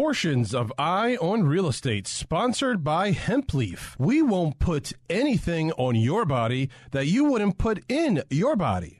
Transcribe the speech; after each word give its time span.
Portions 0.00 0.54
of 0.54 0.72
Eye 0.78 1.18
on 1.20 1.42
Real 1.42 1.68
Estate, 1.68 2.06
sponsored 2.06 2.82
by 2.82 3.12
Hempleaf. 3.12 3.96
We 3.98 4.22
won't 4.22 4.58
put 4.58 4.94
anything 5.10 5.72
on 5.72 5.94
your 5.94 6.24
body 6.24 6.70
that 6.92 7.06
you 7.06 7.24
wouldn't 7.24 7.58
put 7.58 7.84
in 7.86 8.22
your 8.30 8.56
body. 8.56 8.99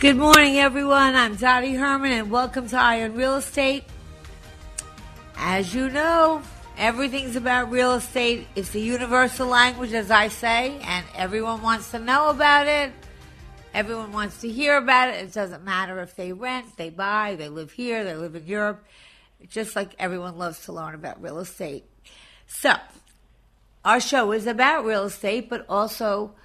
Good 0.00 0.16
morning, 0.16 0.58
everyone. 0.58 1.16
I'm 1.16 1.34
Dottie 1.34 1.74
Herman, 1.74 2.12
and 2.12 2.30
welcome 2.30 2.68
to 2.68 2.76
Eye 2.76 3.02
on 3.02 3.16
Real 3.16 3.34
Estate. 3.34 3.82
As 5.36 5.74
you 5.74 5.90
know, 5.90 6.40
everything's 6.76 7.34
about 7.34 7.72
real 7.72 7.94
estate. 7.94 8.46
It's 8.54 8.70
the 8.70 8.80
universal 8.80 9.48
language, 9.48 9.92
as 9.94 10.12
I 10.12 10.28
say, 10.28 10.78
and 10.84 11.04
everyone 11.16 11.62
wants 11.62 11.90
to 11.90 11.98
know 11.98 12.30
about 12.30 12.68
it. 12.68 12.92
Everyone 13.74 14.12
wants 14.12 14.40
to 14.42 14.48
hear 14.48 14.76
about 14.76 15.08
it. 15.08 15.16
It 15.16 15.32
doesn't 15.32 15.64
matter 15.64 16.00
if 16.00 16.14
they 16.14 16.32
rent, 16.32 16.76
they 16.76 16.90
buy, 16.90 17.34
they 17.34 17.48
live 17.48 17.72
here, 17.72 18.04
they 18.04 18.14
live 18.14 18.36
in 18.36 18.46
Europe. 18.46 18.84
Just 19.48 19.74
like 19.74 19.96
everyone 19.98 20.38
loves 20.38 20.64
to 20.66 20.72
learn 20.72 20.94
about 20.94 21.20
real 21.20 21.40
estate. 21.40 21.86
So, 22.46 22.74
our 23.84 23.98
show 23.98 24.30
is 24.30 24.46
about 24.46 24.84
real 24.84 25.06
estate, 25.06 25.50
but 25.50 25.66
also 25.68 26.36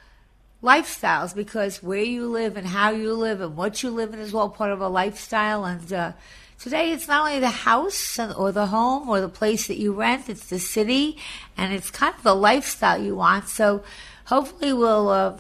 lifestyles 0.64 1.36
because 1.36 1.84
where 1.84 2.02
you 2.02 2.28
live 2.28 2.56
and 2.56 2.66
how 2.66 2.90
you 2.90 3.14
live 3.14 3.42
and 3.42 3.58
what 3.58 3.84
you 3.84 3.90
live 3.90 4.14
in 4.14 4.20
is 4.20 4.34
all 4.34 4.50
part 4.50 4.72
of 4.72 4.80
a 4.80 4.88
lifestyle. 4.88 5.66
And 5.66 5.92
uh, 5.92 6.14
today 6.58 6.92
it's 6.92 7.08
not 7.08 7.28
only 7.28 7.40
the 7.42 7.50
house 7.50 8.18
or 8.18 8.52
the 8.54 8.68
home 8.68 9.10
or 9.10 9.20
the 9.20 9.30
place 9.30 9.68
that 9.68 9.78
you 9.78 9.94
rent, 9.94 10.30
it's 10.30 10.48
the 10.48 10.60
city 10.60 11.18
and 11.58 11.74
it's 11.74 11.92
kind 11.92 12.16
of 12.16 12.24
the 12.24 12.34
lifestyle 12.34 13.04
you 13.04 13.16
want. 13.16 13.50
So 13.50 13.84
hopefully 14.26 14.72
we'll 14.72 15.10
uh, 15.10 15.38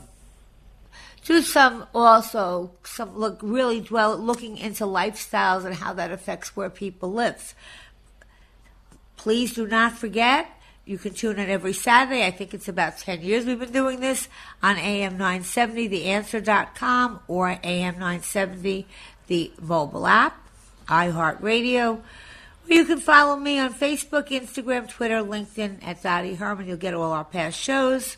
do 1.23 1.41
some 1.41 1.87
also 1.95 2.71
some 2.83 3.17
look 3.17 3.39
really 3.41 3.79
dwell 3.79 4.17
looking 4.17 4.57
into 4.57 4.83
lifestyles 4.83 5.63
and 5.63 5.75
how 5.75 5.93
that 5.93 6.11
affects 6.11 6.55
where 6.55 6.69
people 6.69 7.13
live. 7.13 7.55
Please 9.15 9.53
do 9.53 9.65
not 9.65 9.93
forget 9.93 10.47
you 10.85 10.97
can 10.97 11.13
tune 11.13 11.39
in 11.39 11.49
every 11.49 11.73
Saturday. 11.73 12.25
I 12.25 12.31
think 12.31 12.53
it's 12.53 12.67
about 12.67 12.97
10 12.97 13.21
years 13.21 13.45
we've 13.45 13.59
been 13.59 13.71
doing 13.71 13.99
this 13.99 14.27
on 14.61 14.77
AM 14.77 15.17
970, 15.17 15.89
theanswer.com, 15.89 17.21
or 17.27 17.57
AM 17.63 17.93
970, 17.95 18.85
the 19.27 19.51
mobile 19.61 20.05
app, 20.05 20.37
iHeartRadio. 20.87 22.01
You 22.67 22.85
can 22.85 22.99
follow 22.99 23.35
me 23.35 23.59
on 23.59 23.73
Facebook, 23.73 24.29
Instagram, 24.29 24.89
Twitter, 24.89 25.19
LinkedIn 25.19 25.85
at 25.85 26.03
Dottie 26.03 26.35
Herman. 26.35 26.67
You'll 26.67 26.77
get 26.77 26.93
all 26.93 27.11
our 27.11 27.25
past 27.25 27.59
shows. 27.59 28.17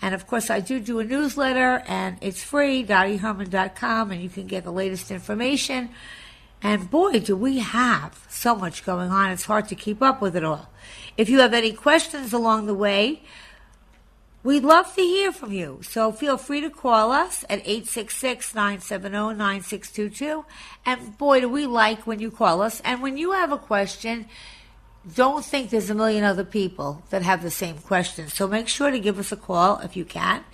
And 0.00 0.14
of 0.14 0.26
course, 0.26 0.50
I 0.50 0.60
do 0.60 0.80
do 0.80 0.98
a 0.98 1.04
newsletter, 1.04 1.82
and 1.86 2.16
it's 2.20 2.42
free, 2.42 2.84
dottieherman.com, 2.84 4.10
and 4.10 4.20
you 4.20 4.28
can 4.28 4.46
get 4.46 4.64
the 4.64 4.72
latest 4.72 5.12
information. 5.12 5.90
And 6.60 6.90
boy, 6.90 7.20
do 7.20 7.36
we 7.36 7.58
have 7.58 8.24
so 8.28 8.54
much 8.54 8.84
going 8.84 9.10
on. 9.10 9.30
It's 9.30 9.44
hard 9.44 9.68
to 9.68 9.74
keep 9.74 10.02
up 10.02 10.20
with 10.20 10.36
it 10.36 10.44
all. 10.44 10.68
If 11.16 11.28
you 11.28 11.40
have 11.40 11.52
any 11.52 11.72
questions 11.72 12.32
along 12.32 12.66
the 12.66 12.74
way, 12.74 13.22
we'd 14.42 14.64
love 14.64 14.94
to 14.94 15.02
hear 15.02 15.32
from 15.32 15.52
you. 15.52 15.80
So 15.82 16.12
feel 16.12 16.36
free 16.36 16.60
to 16.60 16.70
call 16.70 17.12
us 17.12 17.44
at 17.44 17.60
866 17.60 18.54
970 18.54 19.34
9622. 19.36 20.44
And 20.86 21.18
boy, 21.18 21.40
do 21.40 21.48
we 21.48 21.66
like 21.66 22.06
when 22.06 22.20
you 22.20 22.30
call 22.30 22.62
us. 22.62 22.80
And 22.84 23.02
when 23.02 23.16
you 23.16 23.32
have 23.32 23.52
a 23.52 23.58
question, 23.58 24.26
don't 25.14 25.44
think 25.44 25.70
there's 25.70 25.90
a 25.90 25.94
million 25.94 26.24
other 26.24 26.44
people 26.44 27.02
that 27.10 27.22
have 27.22 27.42
the 27.42 27.50
same 27.50 27.78
question. 27.78 28.28
So 28.28 28.46
make 28.46 28.68
sure 28.68 28.90
to 28.90 29.00
give 29.00 29.18
us 29.18 29.32
a 29.32 29.36
call 29.36 29.78
if 29.80 29.96
you 29.96 30.04
can. 30.04 30.44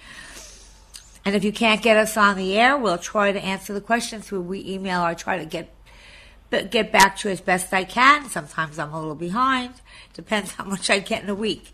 And 1.25 1.37
if 1.37 1.45
you 1.45 1.53
can't 1.53 1.83
get 1.83 1.99
us 1.99 2.17
on 2.17 2.37
the 2.37 2.59
air, 2.59 2.77
we'll 2.77 2.97
try 2.97 3.33
to 3.33 3.39
answer 3.39 3.75
the 3.75 3.83
question 3.83 4.23
through 4.23 4.41
we 4.43 4.65
email 4.65 5.05
or 5.05 5.15
try 5.15 5.37
to 5.37 5.45
get 5.45 5.78
get 6.51 6.93
back 6.93 7.17
to 7.19 7.31
as 7.31 7.41
best 7.41 7.73
I 7.73 7.85
can. 7.85 8.29
Sometimes 8.29 8.79
I'm 8.79 8.93
a 8.93 8.99
little 8.99 9.15
behind. 9.15 9.75
Depends 10.15 10.53
how 10.53 10.65
much 10.65 10.91
I 10.91 10.99
get 10.99 11.23
in 11.23 11.29
a 11.29 11.35
week. 11.35 11.73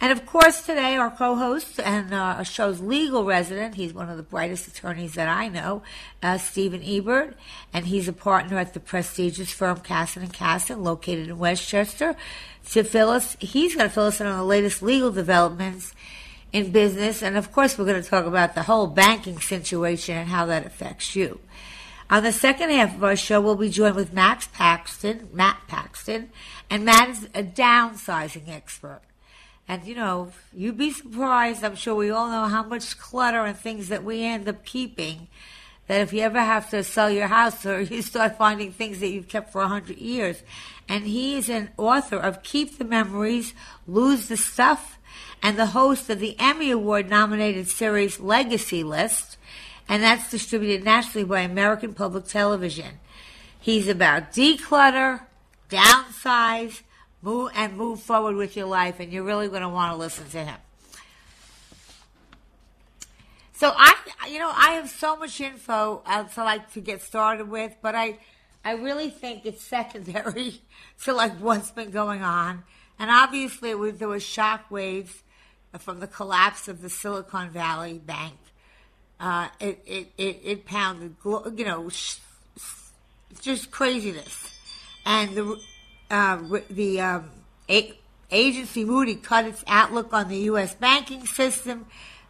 And 0.00 0.12
of 0.12 0.26
course, 0.26 0.66
today 0.66 0.96
our 0.96 1.10
co-host 1.10 1.80
and 1.80 2.12
uh, 2.12 2.16
our 2.16 2.44
show's 2.44 2.80
legal 2.80 3.24
resident, 3.24 3.76
he's 3.76 3.94
one 3.94 4.10
of 4.10 4.16
the 4.16 4.22
brightest 4.22 4.68
attorneys 4.68 5.14
that 5.14 5.28
I 5.28 5.48
know, 5.48 5.82
uh, 6.22 6.36
Stephen 6.36 6.82
Ebert, 6.84 7.36
and 7.72 7.86
he's 7.86 8.06
a 8.08 8.12
partner 8.12 8.58
at 8.58 8.74
the 8.74 8.80
prestigious 8.80 9.52
firm 9.52 9.80
Casson 9.80 10.22
and 10.22 10.32
Casson, 10.32 10.82
located 10.82 11.28
in 11.28 11.38
Westchester. 11.38 12.16
To 12.72 12.84
fill 12.84 13.08
us, 13.10 13.36
he's 13.40 13.76
going 13.76 13.88
to 13.88 13.94
fill 13.94 14.06
us 14.06 14.20
in 14.20 14.26
on 14.26 14.36
the 14.36 14.44
latest 14.44 14.82
legal 14.82 15.10
developments 15.10 15.94
in 16.52 16.70
business, 16.70 17.22
and 17.22 17.36
of 17.36 17.50
course, 17.50 17.78
we're 17.78 17.86
going 17.86 18.02
to 18.02 18.08
talk 18.08 18.26
about 18.26 18.54
the 18.54 18.64
whole 18.64 18.86
banking 18.86 19.40
situation 19.40 20.16
and 20.16 20.28
how 20.28 20.44
that 20.46 20.66
affects 20.66 21.16
you. 21.16 21.40
On 22.10 22.22
the 22.22 22.32
second 22.32 22.70
half 22.70 22.94
of 22.94 23.02
our 23.02 23.16
show, 23.16 23.40
we'll 23.40 23.56
be 23.56 23.70
joined 23.70 23.96
with 23.96 24.12
Max 24.12 24.46
Paxton, 24.48 25.28
Matt 25.32 25.62
Paxton, 25.66 26.30
and 26.68 26.84
Matt 26.84 27.08
is 27.08 27.24
a 27.34 27.42
downsizing 27.42 28.48
expert. 28.48 29.00
And 29.66 29.84
you 29.84 29.94
know, 29.94 30.32
you'd 30.52 30.76
be 30.76 30.90
surprised, 30.90 31.64
I'm 31.64 31.76
sure 31.76 31.94
we 31.94 32.10
all 32.10 32.28
know 32.28 32.46
how 32.48 32.62
much 32.62 32.98
clutter 32.98 33.44
and 33.44 33.56
things 33.56 33.88
that 33.88 34.04
we 34.04 34.22
end 34.22 34.46
up 34.48 34.64
keeping. 34.64 35.28
That 35.86 36.00
if 36.00 36.12
you 36.12 36.20
ever 36.20 36.40
have 36.40 36.70
to 36.70 36.84
sell 36.84 37.10
your 37.10 37.28
house 37.28 37.64
or 37.64 37.80
you 37.82 38.02
start 38.02 38.36
finding 38.36 38.72
things 38.72 39.00
that 39.00 39.08
you've 39.08 39.28
kept 39.28 39.52
for 39.52 39.62
a 39.62 39.68
hundred 39.68 39.98
years. 39.98 40.42
And 40.88 41.06
he 41.06 41.36
is 41.36 41.48
an 41.48 41.70
author 41.78 42.16
of 42.16 42.42
Keep 42.42 42.76
the 42.76 42.84
Memories, 42.84 43.54
Lose 43.86 44.28
the 44.28 44.36
Stuff, 44.36 44.98
and 45.42 45.58
the 45.58 45.66
host 45.66 46.10
of 46.10 46.20
the 46.20 46.36
Emmy 46.38 46.70
Award 46.70 47.08
nominated 47.08 47.68
series 47.68 48.20
Legacy 48.20 48.84
List 48.84 49.38
and 49.88 50.02
that's 50.02 50.30
distributed 50.30 50.84
nationally 50.84 51.24
by 51.24 51.40
American 51.40 51.94
Public 51.94 52.26
Television. 52.26 52.98
He's 53.60 53.88
about 53.88 54.32
declutter, 54.32 55.22
downsize, 55.70 56.82
move, 57.22 57.50
and 57.54 57.76
move 57.76 58.00
forward 58.00 58.36
with 58.36 58.56
your 58.56 58.66
life, 58.66 59.00
and 59.00 59.12
you're 59.12 59.24
really 59.24 59.48
going 59.48 59.62
to 59.62 59.68
want 59.68 59.92
to 59.92 59.96
listen 59.96 60.28
to 60.30 60.44
him. 60.44 60.56
So 63.54 63.72
I, 63.74 63.94
you 64.28 64.38
know, 64.38 64.52
I 64.54 64.72
have 64.72 64.90
so 64.90 65.16
much 65.16 65.40
info 65.40 66.02
uh, 66.04 66.24
to 66.24 66.44
like 66.44 66.72
to 66.72 66.80
get 66.80 67.02
started 67.02 67.48
with, 67.48 67.76
but 67.80 67.94
I, 67.94 68.18
I 68.64 68.72
really 68.72 69.10
think 69.10 69.46
it's 69.46 69.62
secondary 69.62 70.60
to 71.04 71.12
like 71.12 71.32
what's 71.38 71.70
been 71.70 71.90
going 71.90 72.22
on, 72.22 72.64
and 72.98 73.10
obviously 73.10 73.72
there 73.92 74.08
was 74.08 74.22
shock 74.22 74.70
waves 74.70 75.22
from 75.78 76.00
the 76.00 76.06
collapse 76.06 76.68
of 76.68 76.82
the 76.82 76.90
Silicon 76.90 77.50
Valley 77.50 77.98
Bank 77.98 78.34
uh, 79.24 79.48
it, 79.58 79.82
it, 79.86 80.12
it, 80.18 80.40
it 80.44 80.66
pounded, 80.66 81.16
you 81.24 81.64
know, 81.64 81.88
just 83.40 83.70
craziness. 83.70 84.52
And 85.06 85.34
the, 85.34 85.60
uh, 86.10 86.42
the 86.68 87.00
um, 87.00 87.30
agency 88.30 88.84
Moody 88.84 89.14
cut 89.14 89.46
its 89.46 89.64
outlook 89.66 90.12
on 90.12 90.28
the 90.28 90.36
U.S. 90.40 90.74
banking 90.74 91.24
system 91.24 91.86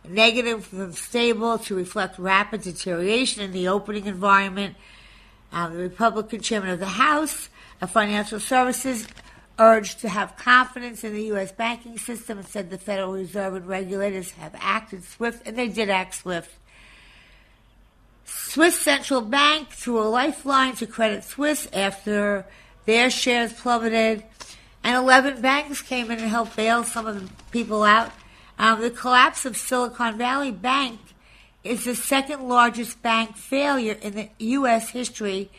negative 0.09 0.67
from 0.67 0.93
stable 0.93 1.59
to 1.59 1.75
reflect 1.75 2.17
rapid 2.17 2.63
deterioration 2.63 3.43
in 3.43 3.51
the 3.51 3.67
opening 3.67 4.07
environment. 4.07 4.77
Um, 5.51 5.75
the 5.75 5.83
Republican 5.83 6.43
chairman 6.43 6.71
of 6.71 6.79
the 6.79 6.87
House 6.87 7.49
of 7.81 7.91
Financial 7.91 8.39
Services 8.39 9.09
urged 9.59 10.01
to 10.01 10.09
have 10.09 10.37
confidence 10.37 11.03
in 11.03 11.13
the 11.13 11.25
U.S. 11.25 11.51
banking 11.51 11.99
system 11.99 12.39
and 12.39 12.47
said 12.47 12.71
the 12.71 12.79
Federal 12.79 13.15
Reserve 13.15 13.55
and 13.55 13.67
regulators 13.67 14.31
have 14.33 14.55
acted 14.61 15.03
swift, 15.03 15.45
and 15.45 15.59
they 15.59 15.69
did 15.69 15.91
act 15.91 16.15
swift 16.15 16.51
Swiss 18.25 18.81
Central 18.81 19.21
Bank 19.21 19.71
threw 19.71 20.01
a 20.01 20.05
lifeline 20.09 20.75
to 20.77 20.87
Credit 20.87 21.25
Suisse 21.25 21.69
after 21.73 22.47
their 22.87 23.11
shares 23.11 23.53
plummeted, 23.53 24.25
and 24.83 24.97
11 24.97 25.41
banks 25.41 25.83
came 25.83 26.11
in 26.11 26.19
and 26.19 26.29
helped 26.29 26.57
bail 26.57 26.85
some 26.85 27.07
of 27.07 27.21
the 27.21 27.33
people 27.51 27.83
out. 27.83 28.13
Um, 28.59 28.81
the 28.81 28.91
collapse 28.91 29.45
of 29.45 29.57
Silicon 29.57 30.17
Valley 30.17 30.53
Bank 30.53 31.01
is 31.65 31.85
the 31.85 31.95
second 31.95 32.47
largest 32.47 33.03
bank 33.03 33.37
failure 33.37 33.97
in 34.01 34.15
the 34.15 34.29
U.S. 34.39 34.91
history 34.91 35.51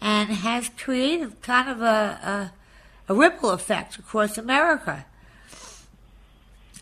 and 0.00 0.30
has 0.30 0.70
created 0.70 1.40
kind 1.42 1.68
of 1.68 1.82
a, 1.82 2.52
a, 3.06 3.12
a 3.12 3.14
ripple 3.14 3.50
effect 3.50 3.98
across 3.98 4.38
America. 4.38 5.04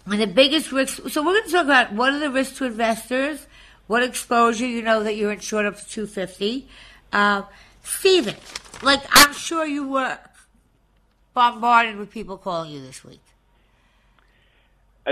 And 0.07 0.21
the 0.21 0.27
biggest 0.27 0.73
risks, 0.73 1.13
so 1.13 1.23
we're 1.23 1.35
going 1.35 1.45
to 1.45 1.51
talk 1.51 1.65
about 1.65 1.93
what 1.93 2.15
are 2.15 2.19
the 2.19 2.31
risks 2.31 2.57
to 2.59 2.65
investors, 2.65 3.47
what 3.89 4.03
exposure 4.03 4.67
you 4.67 4.83
know 4.83 5.03
that 5.03 5.17
you're 5.17 5.33
insured 5.33 5.67
up 5.67 5.77
to 5.77 5.89
250. 5.89 6.69
Uh, 7.13 7.43
Stephen, 7.83 8.37
like 8.83 9.03
I'm 9.11 9.33
sure 9.33 9.67
you 9.67 9.89
were 9.89 10.19
bombarded 11.35 11.97
with 11.97 12.11
people 12.11 12.37
calling 12.37 12.71
you 12.71 12.81
this 12.81 13.05
week. 13.05 13.21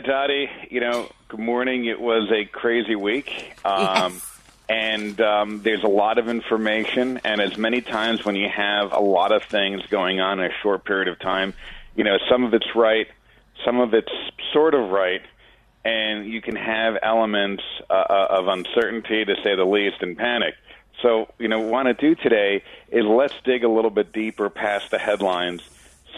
Dottie, 0.04 0.50
you 0.70 0.80
know, 0.80 1.10
good 1.28 1.40
morning. 1.40 1.86
It 1.86 1.98
was 1.98 2.30
a 2.30 2.44
crazy 2.44 2.94
week. 2.94 3.54
Um, 3.64 4.12
yes. 4.12 4.32
And 4.68 5.20
um, 5.20 5.62
there's 5.62 5.84
a 5.84 5.88
lot 5.88 6.18
of 6.18 6.28
information, 6.28 7.20
and 7.24 7.40
as 7.40 7.56
many 7.56 7.80
times 7.80 8.24
when 8.24 8.34
you 8.34 8.48
have 8.48 8.92
a 8.92 9.00
lot 9.00 9.32
of 9.32 9.44
things 9.44 9.86
going 9.86 10.20
on 10.20 10.40
in 10.40 10.50
a 10.50 10.54
short 10.60 10.84
period 10.84 11.08
of 11.08 11.18
time, 11.20 11.54
you 11.94 12.04
know, 12.04 12.18
some 12.28 12.44
of 12.44 12.52
it's 12.52 12.74
right, 12.74 13.06
some 13.64 13.78
of 13.78 13.94
it's 13.94 14.12
sort 14.52 14.74
of 14.74 14.90
right, 14.90 15.22
and 15.86 16.26
you 16.26 16.42
can 16.42 16.56
have 16.56 16.96
elements 17.00 17.62
uh, 17.88 17.92
uh 17.92 18.26
of 18.30 18.48
uncertainty, 18.48 19.24
to 19.24 19.36
say 19.44 19.54
the 19.54 19.64
least, 19.64 19.98
and 20.00 20.16
panic. 20.16 20.54
So, 21.00 21.28
you 21.38 21.46
know, 21.46 21.58
what 21.58 21.66
we 21.66 21.72
want 21.72 21.86
to 21.88 21.94
do 21.94 22.20
today 22.20 22.64
is 22.88 23.04
let's 23.04 23.34
dig 23.44 23.62
a 23.62 23.68
little 23.68 23.90
bit 23.90 24.12
deeper 24.12 24.50
past 24.50 24.90
the 24.90 24.98
headlines, 24.98 25.62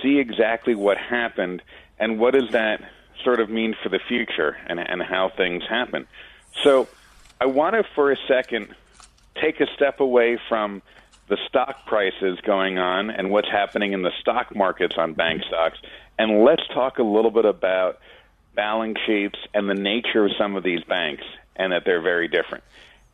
see 0.03 0.19
exactly 0.19 0.75
what 0.75 0.97
happened, 0.97 1.63
and 1.99 2.19
what 2.19 2.33
does 2.33 2.51
that 2.53 2.81
sort 3.23 3.41
of 3.41 3.51
mean 3.51 3.75
for 3.83 3.91
the 3.91 3.99
future 3.99 4.57
and, 4.69 4.81
and 4.81 5.03
how 5.03 5.29
things 5.37 5.65
happen. 5.69 6.07
So, 6.63 6.89
I 7.41 7.47
want 7.47 7.75
to, 7.75 7.85
for 7.95 8.11
a 8.11 8.17
second, 8.27 8.75
take 9.41 9.61
a 9.61 9.67
step 9.77 10.01
away 10.01 10.41
from 10.49 10.81
the 11.29 11.37
stock 11.47 11.85
prices 11.85 12.41
going 12.41 12.79
on 12.79 13.11
and 13.11 13.31
what's 13.31 13.51
happening 13.51 13.93
in 13.93 14.01
the 14.01 14.13
stock 14.19 14.57
markets 14.57 14.95
on 14.97 15.13
bank 15.13 15.43
stocks, 15.47 15.79
and 16.19 16.43
let's 16.43 16.67
talk 16.69 16.99
a 16.99 17.03
little 17.03 17.31
bit 17.31 17.45
about 17.45 17.99
balance 18.59 18.99
sheets 19.07 19.39
and 19.55 19.71
the 19.71 19.75
nature 19.75 20.25
of 20.25 20.33
some 20.37 20.57
of 20.57 20.65
these 20.65 20.83
banks 20.83 21.23
and 21.55 21.73
that 21.73 21.85
they're 21.85 22.03
very 22.03 22.27
different. 22.27 22.65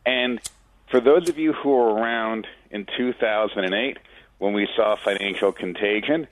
And 0.03 0.41
for 0.89 0.99
those 0.99 1.29
of 1.29 1.37
you 1.37 1.53
who 1.53 1.69
were 1.69 1.93
around 1.93 2.47
in 2.71 2.87
2008 2.97 3.99
when 4.39 4.53
we 4.53 4.67
saw 4.75 4.95
financial 4.95 5.51
contagion, 5.51 6.27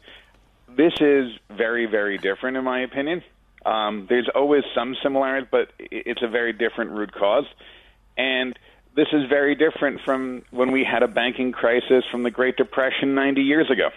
this 0.68 0.94
is 1.00 1.32
very, 1.52 1.86
very 1.86 2.18
different, 2.18 2.58
in 2.58 2.64
my 2.64 2.82
opinion. 2.82 3.22
Um, 3.64 4.08
there's 4.10 4.30
always 4.34 4.64
some 4.74 4.96
similarities, 5.04 5.48
but 5.52 5.70
it's 5.78 6.24
a 6.24 6.28
very 6.28 6.52
different 6.52 6.90
root 6.90 7.14
cause. 7.14 7.46
And 8.18 8.58
this 8.96 9.10
is 9.14 9.30
very 9.30 9.54
different 9.54 10.02
from 10.04 10.42
when 10.50 10.72
we 10.72 10.84
had 10.84 11.04
a 11.04 11.08
banking 11.08 11.52
crisis 11.52 12.04
from 12.12 12.24
the 12.24 12.32
Great 12.32 12.58
Depression 12.58 13.14
90 13.14 13.44
years 13.44 13.70
ago. 13.70 13.90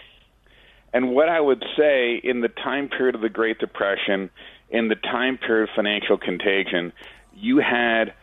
And 0.92 1.10
what 1.14 1.30
I 1.30 1.40
would 1.40 1.64
say 1.74 2.20
in 2.22 2.42
the 2.42 2.48
time 2.48 2.90
period 2.90 3.14
of 3.14 3.22
the 3.22 3.30
Great 3.30 3.58
Depression, 3.58 4.30
in 4.70 4.88
the 4.88 4.96
time 4.96 5.38
period 5.38 5.68
of 5.68 5.74
financial 5.74 6.16
contagion, 6.16 6.92
you 7.34 7.58
had 7.58 8.14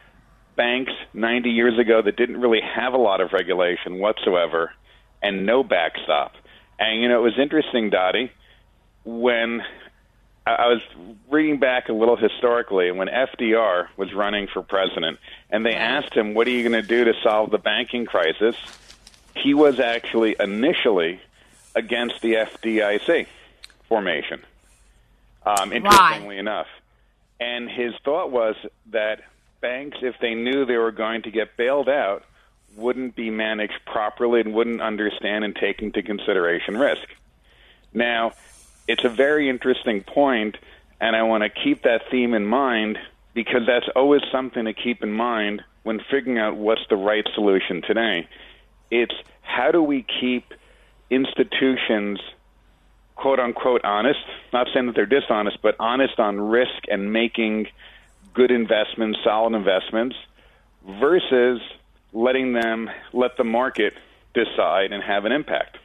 banks 0.56 0.94
90 1.14 1.50
years 1.50 1.80
ago 1.80 2.02
that 2.02 2.16
didn't 2.16 2.40
really 2.40 2.62
have 2.62 2.94
a 2.94 2.98
lot 2.98 3.22
of 3.22 3.34
regulation 3.34 4.00
whatsoever 4.00 4.72
and 5.22 5.46
no 5.46 5.64
backstop. 5.64 6.34
And, 6.80 7.02
you 7.02 7.08
know, 7.08 7.20
it 7.20 7.24
was 7.24 7.40
interesting, 7.40 7.90
Dottie, 7.90 8.32
when 9.06 9.64
I 10.46 10.68
was 10.68 10.82
reading 11.30 11.58
back 11.58 11.88
a 11.88 11.94
little 11.94 12.18
historically 12.18 12.92
when 12.92 13.08
FDR 13.08 13.88
was 13.96 14.14
running 14.14 14.48
for 14.48 14.62
president, 14.62 15.20
and 15.50 15.66
they 15.66 15.74
asked 15.74 16.14
him, 16.14 16.34
"What 16.34 16.48
are 16.48 16.50
you 16.50 16.68
going 16.68 16.82
to 16.82 16.88
do 16.88 17.06
to 17.06 17.14
solve 17.22 17.50
the 17.50 17.58
banking 17.58 18.06
crisis?" 18.06 18.58
He 19.36 19.54
was 19.54 19.80
actually 19.80 20.36
initially 20.40 21.22
against 21.76 22.22
the 22.22 22.36
FDIC 22.36 23.28
formation. 23.88 24.44
Um, 25.46 25.74
interestingly 25.74 26.36
Why? 26.36 26.40
enough, 26.40 26.68
and 27.40 27.70
his 27.70 27.94
thought 28.06 28.32
was 28.32 28.56
that 28.92 29.22
banks, 29.60 29.98
if 30.02 30.16
they 30.20 30.36
knew 30.36 30.66
they 30.66 30.78
were 30.78 30.92
going 30.92 31.24
to 31.24 31.32
get 31.32 31.58
bailed 31.58 31.90
out, 31.90 32.24
wouldn't 32.76 33.16
be 33.16 33.30
managed 33.30 33.80
properly 33.86 34.42
and 34.42 34.54
wouldn't 34.54 34.82
understand 34.82 35.44
and 35.44 35.56
take 35.56 35.82
into 35.82 36.02
consideration 36.02 36.78
risk. 36.78 37.08
Now, 37.94 38.34
it's 38.88 39.04
a 39.04 39.10
very 39.10 39.50
interesting 39.50 40.02
point, 40.02 40.58
and 41.00 41.16
I 41.16 41.24
want 41.24 41.44
to 41.44 41.50
keep 41.50 41.84
that 41.84 42.10
theme 42.10 42.34
in 42.34 42.46
mind 42.46 42.98
because 43.34 43.62
that's 43.68 43.88
always 43.96 44.22
something 44.32 44.66
to 44.66 44.74
keep 44.74 45.04
in 45.04 45.12
mind 45.12 45.64
when 45.84 46.00
figuring 46.10 46.40
out 46.40 46.56
what's 46.56 46.86
the 46.90 46.96
right 46.96 47.28
solution 47.34 47.82
today. 47.82 48.28
It's 48.92 49.16
how 49.42 49.72
do 49.72 49.82
we 49.82 50.06
keep 50.20 50.54
institutions 51.10 52.20
quote 53.16 53.40
unquote 53.40 53.84
honest, 53.84 54.20
not 54.52 54.68
saying 54.74 54.88
that 54.88 54.96
they're 54.96 55.06
dishonest, 55.06 55.62
but 55.62 55.76
honest 55.80 56.20
on 56.20 56.40
risk 56.40 56.84
and 56.90 57.14
making 57.14 57.68
good 58.34 58.52
investments, 58.52 59.20
solid 59.24 59.54
investments, 59.54 60.16
versus 61.00 61.62
letting 62.12 62.54
them 62.54 62.90
let 63.14 63.38
the 63.38 63.44
market 63.44 63.94
decide 64.34 64.92
and 64.92 65.04
have 65.04 65.26
an 65.26 65.32
impact. 65.32 65.78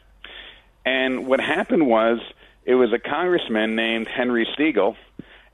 And 0.84 1.26
what 1.26 1.40
happened 1.40 1.86
was 1.86 2.20
it 2.64 2.74
was 2.74 2.92
a 2.92 2.98
congressman 2.98 3.76
named 3.76 4.08
Henry 4.08 4.46
Steagall, 4.58 4.96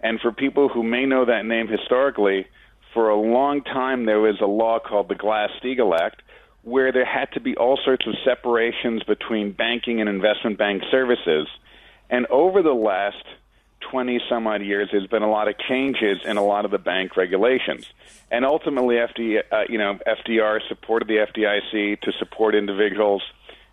and 0.01 0.21
for 0.21 0.33
people 0.33 0.69
who 0.69 0.83
may 0.83 1.07
know 1.07 1.25
that 1.25 1.45
name 1.45 1.69
historically, 1.69 2.47
for 2.93 3.09
a 3.09 3.17
long 3.17 3.63
time 3.63 4.05
there 4.05 4.21
was 4.21 4.41
a 4.41 4.47
law 4.47 4.79
called 4.79 5.09
the 5.09 5.15
Glass-Steagall 5.15 5.99
Act 5.99 6.23
where 6.65 6.93
there 6.93 7.05
had 7.05 7.31
to 7.33 7.41
be 7.41 7.57
all 7.57 7.79
sorts 7.85 8.07
of 8.07 8.15
separations 8.25 9.03
between 9.05 9.53
banking 9.53 10.01
and 10.01 10.09
investment 10.09 10.59
bank 10.59 10.83
services. 10.91 11.47
And 12.11 12.27
over 12.27 12.63
the 12.63 12.73
last 12.73 13.25
20 13.91 14.21
some 14.31 14.47
odd 14.47 14.63
years, 14.63 14.89
there's 14.91 15.07
been 15.07 15.23
a 15.23 15.31
lot 15.31 15.47
of 15.47 15.59
changes 15.59 16.19
in 16.25 16.39
a 16.39 16.43
lot 16.43 16.65
of 16.65 16.71
the 16.71 16.79
bank 16.79 17.19
regulations. 17.19 17.87
And 18.31 18.47
ultimately, 18.47 18.97
FD, 18.97 19.43
uh, 19.53 19.65
you 19.69 19.77
know, 19.77 19.99
FDR 20.07 20.67
supported 20.67 21.07
the 21.07 21.17
FDIC 21.17 22.01
to 22.01 22.13
support 22.13 22.55
individuals 22.55 23.23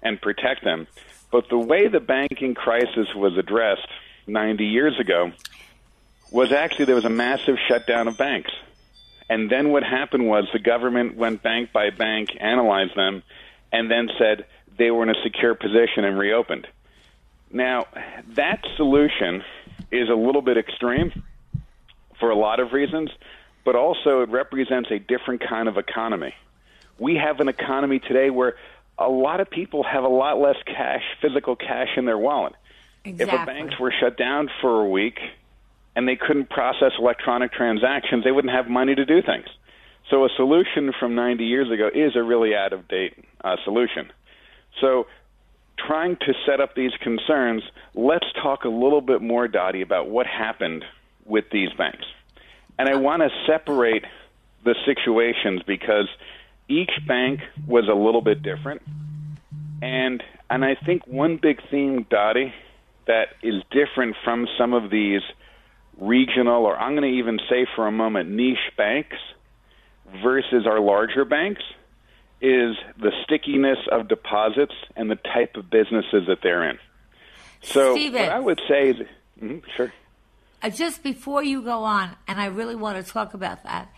and 0.01 0.21
protect 0.21 0.63
them. 0.65 0.85
But 1.31 1.47
the 1.49 1.57
way 1.57 1.87
the 1.87 2.01
banking 2.01 2.55
crisis 2.55 3.15
was 3.15 3.37
addressed 3.37 3.87
90 4.27 4.65
years 4.65 4.99
ago 4.99 5.31
was 6.29 6.51
actually 6.51 6.85
there 6.85 6.95
was 6.95 7.05
a 7.05 7.09
massive 7.09 7.55
shutdown 7.67 8.09
of 8.09 8.17
banks. 8.17 8.51
And 9.31 9.49
then 9.49 9.69
what 9.69 9.81
happened 9.81 10.27
was 10.27 10.43
the 10.51 10.59
government 10.59 11.15
went 11.15 11.41
bank 11.41 11.71
by 11.71 11.89
bank, 11.89 12.31
analyzed 12.37 12.97
them, 12.97 13.23
and 13.71 13.89
then 13.89 14.09
said 14.19 14.45
they 14.77 14.91
were 14.91 15.03
in 15.03 15.09
a 15.09 15.23
secure 15.23 15.55
position 15.55 16.03
and 16.03 16.19
reopened. 16.19 16.67
Now, 17.49 17.85
that 18.35 18.61
solution 18.75 19.41
is 19.89 20.09
a 20.09 20.15
little 20.15 20.41
bit 20.41 20.57
extreme 20.57 21.23
for 22.19 22.29
a 22.29 22.35
lot 22.35 22.59
of 22.59 22.73
reasons, 22.73 23.09
but 23.63 23.77
also 23.77 24.19
it 24.19 24.29
represents 24.29 24.91
a 24.91 24.99
different 24.99 25.41
kind 25.47 25.69
of 25.69 25.77
economy. 25.77 26.35
We 26.99 27.15
have 27.15 27.39
an 27.39 27.47
economy 27.47 27.99
today 27.99 28.31
where 28.31 28.57
a 28.97 29.07
lot 29.07 29.39
of 29.39 29.49
people 29.49 29.83
have 29.83 30.03
a 30.03 30.09
lot 30.09 30.41
less 30.41 30.57
cash, 30.65 31.03
physical 31.21 31.55
cash 31.55 31.95
in 31.95 32.03
their 32.03 32.17
wallet. 32.17 32.53
Exactly. 33.05 33.23
If 33.23 33.39
the 33.39 33.45
banks 33.45 33.79
were 33.79 33.93
shut 33.97 34.17
down 34.17 34.49
for 34.59 34.81
a 34.81 34.89
week 34.89 35.21
and 35.95 36.07
they 36.07 36.15
couldn't 36.15 36.49
process 36.49 36.91
electronic 36.97 37.51
transactions, 37.51 38.23
they 38.23 38.31
wouldn't 38.31 38.53
have 38.53 38.67
money 38.67 38.95
to 38.95 39.05
do 39.05 39.21
things. 39.21 39.47
So 40.09 40.25
a 40.25 40.29
solution 40.35 40.91
from 40.99 41.15
90 41.15 41.45
years 41.45 41.71
ago 41.71 41.89
is 41.93 42.15
a 42.15 42.23
really 42.23 42.55
out 42.55 42.73
of 42.73 42.87
date 42.87 43.13
uh, 43.43 43.55
solution. 43.63 44.11
So 44.79 45.07
trying 45.77 46.17
to 46.17 46.33
set 46.45 46.59
up 46.59 46.75
these 46.75 46.91
concerns, 47.01 47.63
let's 47.93 48.25
talk 48.41 48.63
a 48.65 48.69
little 48.69 49.01
bit 49.01 49.21
more, 49.21 49.47
Dottie, 49.47 49.81
about 49.81 50.09
what 50.09 50.27
happened 50.27 50.85
with 51.25 51.45
these 51.51 51.69
banks. 51.77 52.05
And 52.77 52.89
I 52.89 52.95
want 52.95 53.21
to 53.21 53.29
separate 53.45 54.05
the 54.63 54.75
situations 54.85 55.61
because 55.65 56.07
each 56.67 56.91
bank 57.07 57.41
was 57.67 57.87
a 57.87 57.93
little 57.93 58.21
bit 58.21 58.41
different. 58.41 58.81
And 59.81 60.23
and 60.49 60.65
I 60.65 60.75
think 60.75 61.07
one 61.07 61.37
big 61.37 61.61
theme, 61.69 62.05
Dottie, 62.09 62.53
that 63.07 63.29
is 63.41 63.63
different 63.71 64.15
from 64.23 64.47
some 64.57 64.73
of 64.73 64.89
these 64.91 65.21
regional 66.01 66.65
or 66.65 66.77
I'm 66.77 66.95
going 66.95 67.09
to 67.09 67.19
even 67.19 67.39
say 67.49 67.65
for 67.75 67.87
a 67.87 67.91
moment 67.91 68.29
niche 68.29 68.57
banks 68.75 69.17
versus 70.23 70.65
our 70.65 70.79
larger 70.79 71.23
banks 71.23 71.61
is 72.41 72.75
the 72.99 73.11
stickiness 73.23 73.77
of 73.91 74.07
deposits 74.07 74.73
and 74.95 75.09
the 75.09 75.15
type 75.15 75.55
of 75.55 75.69
businesses 75.69 76.25
that 76.27 76.39
they're 76.41 76.67
in. 76.69 76.79
So 77.61 77.93
Steven. 77.93 78.23
what 78.23 78.31
I 78.31 78.39
would 78.39 78.61
say 78.67 78.89
is, 78.89 78.95
mhm, 79.39 79.61
sure. 79.77 79.93
Uh, 80.63 80.69
just 80.69 81.03
before 81.03 81.43
you 81.43 81.61
go 81.61 81.83
on, 81.83 82.15
and 82.27 82.41
I 82.41 82.47
really 82.47 82.75
want 82.75 83.03
to 83.03 83.11
talk 83.11 83.35
about 83.35 83.63
that, 83.63 83.89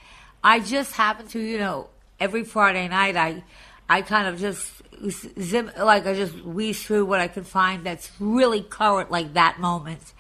I 0.44 0.60
just 0.60 0.94
happen 0.94 1.28
to, 1.30 1.40
you 1.40 1.58
know, 1.58 1.90
every 2.20 2.44
Friday 2.44 2.88
night 2.90 3.16
I 3.16 3.44
I 3.90 4.02
kind 4.02 4.28
of 4.28 4.40
just 4.40 4.82
zip, 5.10 5.78
like 5.78 6.06
I 6.06 6.14
just 6.14 6.36
wheeze 6.44 6.84
through 6.84 7.06
what 7.06 7.20
I 7.20 7.28
can 7.28 7.44
find 7.44 7.86
that's 7.86 8.12
really 8.20 8.62
current, 8.62 9.12
like 9.12 9.34
that 9.34 9.60
moment. 9.60 10.14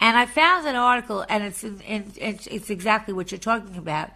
And 0.00 0.16
I 0.16 0.26
found 0.26 0.66
an 0.66 0.76
article, 0.76 1.24
and 1.28 1.42
it's 1.42 1.64
in, 1.64 1.80
in, 1.80 2.12
it's, 2.16 2.46
it's 2.46 2.70
exactly 2.70 3.14
what 3.14 3.30
you're 3.30 3.38
talking 3.38 3.76
about. 3.76 4.10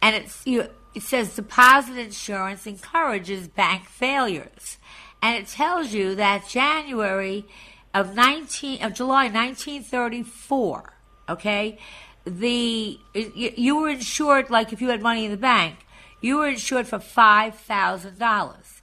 And 0.00 0.16
it's 0.16 0.44
you, 0.46 0.68
it 0.94 1.02
says 1.02 1.36
deposit 1.36 1.96
insurance 1.96 2.66
encourages 2.66 3.48
bank 3.48 3.86
failures, 3.88 4.78
and 5.22 5.36
it 5.36 5.48
tells 5.48 5.92
you 5.92 6.16
that 6.16 6.48
January 6.48 7.44
of 7.94 8.14
19 8.14 8.82
of 8.82 8.94
July 8.94 9.24
1934. 9.24 10.92
Okay, 11.28 11.78
the 12.24 12.98
you, 13.14 13.52
you 13.56 13.80
were 13.80 13.88
insured 13.88 14.50
like 14.50 14.72
if 14.72 14.80
you 14.80 14.88
had 14.88 15.02
money 15.02 15.24
in 15.24 15.30
the 15.30 15.36
bank, 15.36 15.86
you 16.20 16.38
were 16.38 16.48
insured 16.48 16.88
for 16.88 16.98
five 16.98 17.54
thousand 17.54 18.18
dollars. 18.18 18.82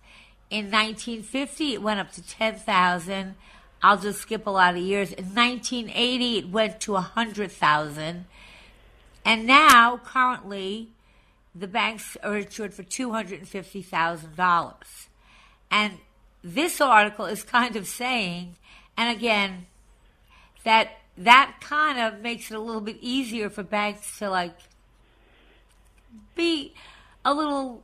In 0.50 0.72
1950, 0.72 1.74
it 1.74 1.82
went 1.82 2.00
up 2.00 2.12
to 2.14 2.26
ten 2.26 2.56
thousand. 2.56 3.36
I'll 3.82 3.98
just 3.98 4.22
skip 4.22 4.46
a 4.46 4.50
lot 4.50 4.76
of 4.76 4.82
years. 4.82 5.12
In 5.12 5.34
1980, 5.34 6.38
it 6.38 6.50
went 6.50 6.80
to 6.82 6.96
a 6.96 7.02
hundred 7.02 7.52
thousand, 7.52 8.26
and 9.24 9.46
now 9.46 9.98
currently, 10.04 10.90
the 11.56 11.68
banks 11.68 12.18
are 12.24 12.38
insured 12.38 12.74
for 12.74 12.84
two 12.84 13.12
hundred 13.12 13.40
and 13.40 13.48
fifty 13.48 13.82
thousand 13.82 14.36
dollars. 14.36 15.08
And 15.72 16.00
this 16.44 16.82
article 16.82 17.26
is 17.26 17.44
kind 17.44 17.76
of 17.76 17.88
saying, 17.88 18.56
and 18.98 19.16
again, 19.16 19.68
that 20.64 20.92
that 21.18 21.56
kind 21.62 22.00
of 22.00 22.22
makes 22.22 22.50
it 22.52 22.56
a 22.56 22.60
little 22.60 22.82
bit 22.82 22.98
easier 23.02 23.50
for 23.50 23.64
banks 23.64 24.20
to 24.20 24.30
like 24.30 24.58
be 26.36 26.74
a 27.24 27.34
little 27.34 27.84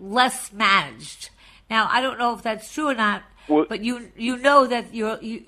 less 0.00 0.52
managed. 0.52 1.30
Now, 1.68 1.88
I 1.90 2.00
don't 2.00 2.18
know 2.18 2.34
if 2.34 2.42
that's 2.42 2.72
true 2.72 2.88
or 2.88 2.94
not, 2.94 3.22
well, 3.48 3.66
but 3.68 3.82
you 3.82 4.10
you 4.16 4.36
know 4.36 4.66
that 4.66 4.94
you're 4.94 5.18
you, 5.20 5.42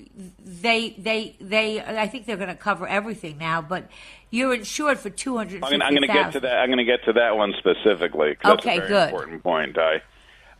they 0.44 0.90
they 0.98 1.36
they 1.40 1.80
I 1.80 2.06
think 2.06 2.26
they're 2.26 2.36
going 2.36 2.48
to 2.48 2.54
cover 2.54 2.86
everything 2.86 3.38
now, 3.38 3.62
but 3.62 3.88
you're 4.30 4.54
insured 4.54 4.98
for 4.98 5.10
two 5.10 5.36
hundred. 5.36 5.64
I'm 5.64 5.78
going 5.78 6.02
to 6.02 6.06
get 6.06 6.32
to 6.32 6.40
that. 6.40 6.58
I'm 6.58 6.68
going 6.68 6.78
to 6.78 6.84
get 6.84 7.04
to 7.04 7.14
that 7.14 7.36
one 7.36 7.54
specifically. 7.58 8.30
okay, 8.30 8.36
that's 8.42 8.64
a 8.64 8.68
very 8.68 8.88
good. 8.88 9.08
Important 9.10 9.42
point, 9.42 9.74
Di. 9.74 10.02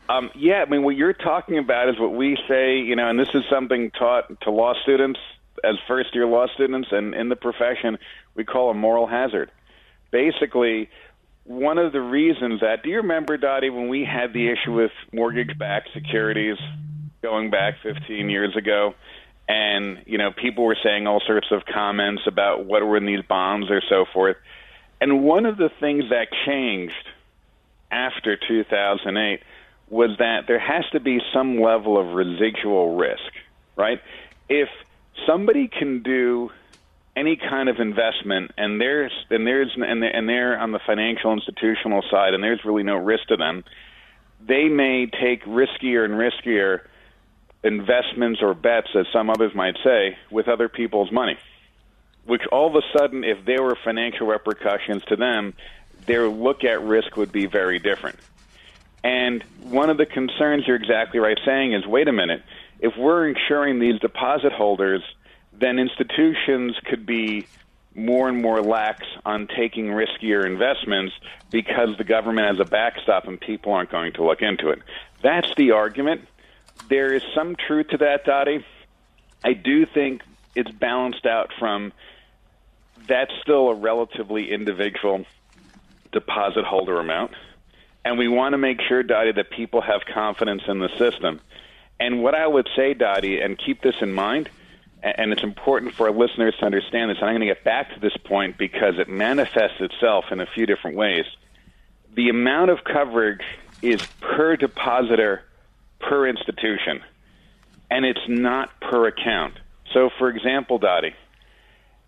Um, 0.09 0.31
yeah, 0.35 0.63
I 0.65 0.69
mean, 0.69 0.83
what 0.83 0.95
you're 0.95 1.13
talking 1.13 1.57
about 1.57 1.89
is 1.89 1.99
what 1.99 2.13
we 2.13 2.37
say, 2.47 2.77
you 2.79 2.95
know, 2.95 3.09
and 3.09 3.19
this 3.19 3.27
is 3.33 3.43
something 3.49 3.91
taught 3.91 4.39
to 4.41 4.51
law 4.51 4.73
students 4.83 5.19
as 5.63 5.75
first 5.87 6.15
year 6.15 6.25
law 6.25 6.47
students 6.53 6.89
and 6.91 7.13
in 7.13 7.29
the 7.29 7.35
profession, 7.35 7.97
we 8.35 8.45
call 8.45 8.69
a 8.69 8.73
moral 8.73 9.07
hazard. 9.07 9.51
Basically, 10.11 10.89
one 11.43 11.77
of 11.77 11.91
the 11.91 12.01
reasons 12.01 12.61
that, 12.61 12.83
do 12.83 12.89
you 12.89 12.97
remember, 12.97 13.37
Dottie, 13.37 13.69
when 13.69 13.89
we 13.89 14.05
had 14.05 14.33
the 14.33 14.49
issue 14.49 14.73
with 14.73 14.91
mortgage 15.11 15.57
backed 15.57 15.89
securities 15.93 16.57
going 17.21 17.49
back 17.49 17.75
15 17.83 18.29
years 18.29 18.55
ago? 18.55 18.93
And, 19.47 20.03
you 20.05 20.17
know, 20.17 20.31
people 20.31 20.65
were 20.65 20.77
saying 20.83 21.07
all 21.07 21.21
sorts 21.25 21.47
of 21.51 21.63
comments 21.65 22.23
about 22.27 22.65
what 22.65 22.85
were 22.85 22.97
in 22.97 23.05
these 23.05 23.23
bonds 23.27 23.69
or 23.69 23.81
so 23.89 24.05
forth. 24.13 24.35
And 24.99 25.23
one 25.23 25.45
of 25.45 25.57
the 25.57 25.69
things 25.79 26.05
that 26.09 26.27
changed 26.45 26.93
after 27.91 28.35
2008 28.35 29.41
was 29.89 30.17
that 30.19 30.47
there 30.47 30.59
has 30.59 30.83
to 30.91 30.99
be 30.99 31.19
some 31.33 31.61
level 31.61 31.97
of 31.97 32.13
residual 32.13 32.97
risk, 32.97 33.31
right? 33.77 34.01
If 34.49 34.67
somebody 35.25 35.69
can 35.69 36.03
do 36.03 36.49
any 37.15 37.37
kind 37.37 37.69
of 37.69 37.79
investment 37.79 38.51
and 38.57 38.79
there's 38.79 39.11
and 39.31 39.47
there's 39.47 39.71
and 39.75 40.03
they're, 40.03 40.15
and 40.15 40.29
they're 40.29 40.59
on 40.59 40.71
the 40.71 40.79
financial 40.85 41.33
institutional 41.33 42.03
side 42.11 42.35
and 42.35 42.43
there's 42.43 42.63
really 42.63 42.83
no 42.83 42.95
risk 42.95 43.27
to 43.29 43.35
them 43.35 43.63
they 44.45 44.65
may 44.65 45.07
take 45.07 45.43
riskier 45.45 46.05
and 46.05 46.13
riskier 46.13 46.81
investments 47.63 48.41
or 48.41 48.53
bets 48.53 48.87
as 48.95 49.05
some 49.11 49.29
others 49.29 49.53
might 49.55 49.75
say 49.83 50.17
with 50.31 50.47
other 50.47 50.69
people's 50.69 51.11
money 51.11 51.37
which 52.25 52.41
all 52.51 52.67
of 52.67 52.75
a 52.75 52.97
sudden 52.97 53.23
if 53.23 53.45
there 53.45 53.63
were 53.63 53.77
financial 53.83 54.27
repercussions 54.27 55.03
to 55.05 55.15
them 55.15 55.53
their 56.05 56.29
look 56.29 56.63
at 56.63 56.81
risk 56.81 57.17
would 57.17 57.31
be 57.31 57.45
very 57.45 57.79
different 57.79 58.19
and 59.03 59.43
one 59.63 59.89
of 59.89 59.97
the 59.97 60.05
concerns 60.05 60.65
you're 60.67 60.75
exactly 60.75 61.19
right 61.19 61.39
saying 61.45 61.73
is 61.73 61.85
wait 61.85 62.07
a 62.07 62.13
minute 62.13 62.43
if 62.79 62.95
we're 62.97 63.27
insuring 63.27 63.79
these 63.79 63.99
deposit 63.99 64.51
holders, 64.51 65.01
then 65.53 65.79
institutions 65.79 66.75
could 66.85 67.05
be 67.05 67.47
more 67.95 68.29
and 68.29 68.41
more 68.41 68.61
lax 68.61 69.03
on 69.25 69.47
taking 69.47 69.87
riskier 69.87 70.45
investments 70.45 71.13
because 71.49 71.97
the 71.97 72.03
government 72.03 72.47
has 72.47 72.59
a 72.59 72.69
backstop 72.69 73.27
and 73.27 73.39
people 73.39 73.73
aren't 73.73 73.89
going 73.89 74.13
to 74.13 74.23
look 74.23 74.41
into 74.41 74.69
it. 74.69 74.79
That's 75.23 75.49
the 75.57 75.71
argument. 75.71 76.27
There 76.89 77.13
is 77.13 77.23
some 77.35 77.55
truth 77.55 77.89
to 77.89 77.97
that, 77.97 78.25
Dottie. 78.25 78.65
I 79.43 79.53
do 79.53 79.85
think 79.85 80.21
it's 80.55 80.71
balanced 80.71 81.25
out 81.25 81.51
from 81.59 81.93
that's 83.07 83.31
still 83.41 83.69
a 83.69 83.75
relatively 83.75 84.51
individual 84.51 85.25
deposit 86.11 86.65
holder 86.65 86.99
amount. 86.99 87.31
And 88.03 88.17
we 88.17 88.27
want 88.27 88.53
to 88.53 88.57
make 88.57 88.81
sure, 88.81 89.03
Dottie, 89.03 89.33
that 89.33 89.49
people 89.49 89.81
have 89.81 90.01
confidence 90.05 90.63
in 90.67 90.79
the 90.79 90.89
system. 90.97 91.41
And 91.99 92.23
what 92.23 92.35
I 92.35 92.47
would 92.47 92.69
say, 92.75 92.93
Dottie, 92.93 93.41
and 93.41 93.57
keep 93.57 93.81
this 93.81 93.95
in 94.01 94.13
mind, 94.13 94.49
and 95.01 95.31
it's 95.31 95.43
important 95.43 95.93
for 95.93 96.07
our 96.07 96.13
listeners 96.13 96.55
to 96.59 96.65
understand 96.65 97.11
this, 97.11 97.17
and 97.19 97.29
I'm 97.29 97.35
going 97.35 97.47
to 97.47 97.53
get 97.53 97.63
back 97.63 97.93
to 97.93 97.99
this 97.99 98.15
point 98.17 98.57
because 98.57 98.97
it 98.97 99.09
manifests 99.09 99.79
itself 99.79 100.25
in 100.31 100.39
a 100.39 100.45
few 100.45 100.65
different 100.65 100.97
ways. 100.97 101.25
The 102.15 102.29
amount 102.29 102.71
of 102.71 102.83
coverage 102.83 103.43
is 103.81 104.01
per 104.21 104.55
depositor 104.55 105.43
per 105.99 106.27
institution, 106.27 107.01
and 107.89 108.05
it's 108.05 108.27
not 108.27 108.69
per 108.81 109.07
account. 109.07 109.55
So, 109.93 110.09
for 110.17 110.29
example, 110.29 110.77
Dottie, 110.77 111.15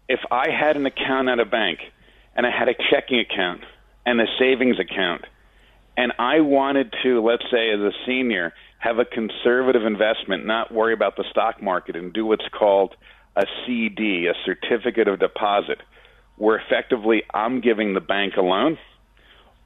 if 0.08 0.20
I 0.32 0.50
had 0.50 0.76
an 0.76 0.86
account 0.86 1.30
at 1.30 1.40
a 1.40 1.46
bank 1.46 1.80
and 2.36 2.46
I 2.46 2.52
had 2.52 2.68
a 2.68 2.76
checking 2.92 3.20
account 3.20 3.62
and 4.06 4.20
a 4.20 4.26
savings 4.38 4.80
account, 4.80 5.26
and 5.98 6.14
I 6.18 6.40
wanted 6.40 6.94
to, 7.04 7.22
let's 7.22 7.44
say, 7.52 7.72
as 7.72 7.80
a 7.80 7.92
senior, 8.06 8.54
have 8.80 9.00
a 9.00 9.06
conservative 9.06 9.86
investment, 9.86 10.46
not 10.46 10.74
worry 10.74 10.94
about 10.94 11.18
the 11.18 11.26
stock 11.30 11.62
market, 11.62 11.96
and 11.96 12.14
do 12.14 12.26
what's 12.26 12.48
called 12.58 12.96
a 13.36 13.44
CD, 13.66 14.28
a 14.28 14.34
certificate 14.46 15.08
of 15.08 15.20
deposit, 15.20 15.82
where 16.38 16.58
effectively 16.58 17.24
I'm 17.34 17.60
giving 17.60 17.94
the 17.94 18.00
bank 18.00 18.36
a 18.38 18.42
loan, 18.42 18.78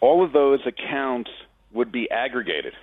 all 0.01 0.25
of 0.25 0.33
those 0.33 0.59
accounts 0.65 1.29
would 1.71 1.91
be 1.91 2.09
aggregated. 2.09 2.73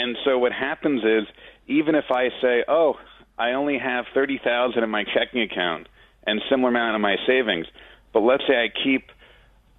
And 0.00 0.16
so 0.24 0.38
what 0.38 0.52
happens 0.52 1.02
is, 1.04 1.28
even 1.66 1.94
if 1.94 2.06
I 2.10 2.30
say, 2.40 2.64
oh, 2.66 2.94
I 3.38 3.52
only 3.52 3.78
have 3.78 4.06
30,000 4.14 4.82
in 4.82 4.88
my 4.88 5.04
checking 5.04 5.42
account 5.42 5.88
and 6.26 6.40
similar 6.48 6.70
amount 6.70 6.96
in 6.96 7.02
my 7.02 7.16
savings, 7.26 7.66
but 8.14 8.20
let's 8.20 8.42
say 8.46 8.54
I 8.54 8.68
keep 8.82 9.10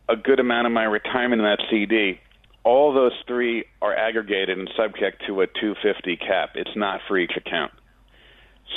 a 0.07 0.15
good 0.15 0.39
amount 0.39 0.67
of 0.67 0.73
my 0.73 0.83
retirement 0.83 1.41
in 1.41 1.45
that 1.45 1.59
CD, 1.71 2.19
all 2.63 2.93
those 2.93 3.13
three 3.27 3.65
are 3.81 3.95
aggregated 3.95 4.59
and 4.59 4.69
subject 4.77 5.23
to 5.25 5.41
a 5.41 5.47
250 5.47 6.17
cap. 6.17 6.51
It's 6.53 6.75
not 6.75 7.01
for 7.07 7.17
each 7.17 7.35
account. 7.35 7.71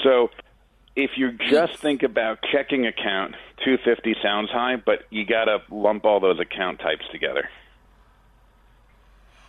So 0.03 0.31
if 0.97 1.11
you 1.19 1.33
just 1.51 1.77
think 1.77 2.03
about 2.03 2.39
checking 2.51 2.87
account, 2.87 3.35
250 3.65 4.17
sounds 4.23 4.51
high, 4.51 4.77
but 4.77 5.01
you 5.11 5.27
got 5.27 5.45
to 5.45 5.59
lump 5.71 6.07
all 6.07 6.21
those 6.21 6.41
account 6.41 6.79
types 6.79 7.05
together. 7.13 7.51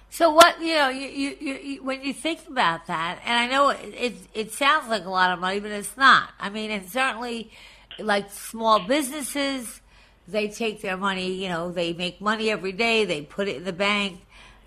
So 0.10 0.32
what 0.32 0.62
you 0.62 0.76
know, 0.76 0.90
you, 0.90 1.08
you, 1.08 1.54
you, 1.54 1.84
when 1.84 2.02
you 2.02 2.14
think 2.14 2.48
about 2.48 2.88
that, 2.88 3.20
and 3.26 3.38
I 3.38 3.48
know 3.48 3.70
it, 3.70 3.94
it, 3.94 4.14
it 4.34 4.52
sounds 4.54 4.88
like 4.88 5.06
a 5.06 5.10
lot 5.10 5.32
of 5.32 5.40
money, 5.40 5.60
but 5.60 5.72
it's 5.72 5.98
not. 5.98 6.30
I 6.40 6.50
mean, 6.50 6.72
it's 6.72 6.94
certainly 6.94 7.52
like 8.00 8.32
small 8.32 8.80
businesses. 8.80 9.82
They 10.28 10.48
take 10.48 10.82
their 10.82 10.98
money, 10.98 11.34
you 11.34 11.50
know, 11.50 11.72
they 11.72 11.94
make 11.94 12.22
money 12.22 12.50
every 12.50 12.72
day. 12.72 13.06
They 13.06 13.22
put 13.22 13.48
it 13.48 13.58
in 13.58 13.64
the 13.64 13.74
bank 13.74 14.22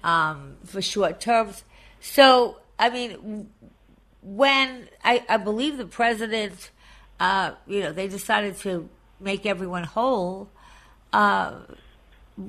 um, 0.05 0.57
for 0.65 0.83
short 0.83 1.21
terms. 1.21 1.65
So, 2.01 2.59
I 2.79 2.91
mean, 2.91 3.49
when 4.23 4.89
I, 5.03 5.25
I 5.29 5.37
believe 5.39 5.79
the 5.79 5.87
president, 5.87 6.71
uh, 7.19 7.53
you 7.67 7.81
know, 7.81 7.93
they 7.93 8.07
decided 8.09 8.57
to 8.59 8.89
make 9.21 9.47
everyone 9.47 9.85
whole. 9.85 10.51
Uh, 11.13 11.55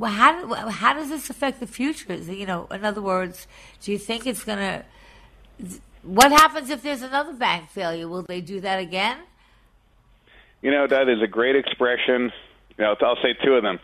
how 0.04 0.54
how 0.70 0.94
does 0.94 1.10
this 1.10 1.30
affect 1.30 1.60
the 1.60 1.68
future? 1.68 2.14
You 2.14 2.46
know, 2.46 2.68
in 2.72 2.86
other 2.86 3.02
words, 3.02 3.48
do 3.82 3.92
you 3.92 3.98
think 3.98 4.28
it's 4.28 4.44
going 4.44 4.60
to? 4.60 4.86
What 6.04 6.32
happens 6.32 6.70
if 6.70 6.82
there's 6.82 7.02
another 7.02 7.34
bank 7.34 7.70
failure? 7.70 8.08
Will 8.08 8.24
they 8.24 8.42
do 8.42 8.62
that 8.62 8.80
again? 8.80 9.18
You 10.62 10.72
know, 10.72 10.88
that 10.88 11.10
is 11.10 11.22
a 11.22 11.28
great 11.28 11.56
expression. 11.56 12.32
You 12.78 12.86
know, 12.86 12.96
I'll 13.02 13.18
say 13.18 13.34
two 13.44 13.54
of 13.54 13.64
them. 13.64 13.80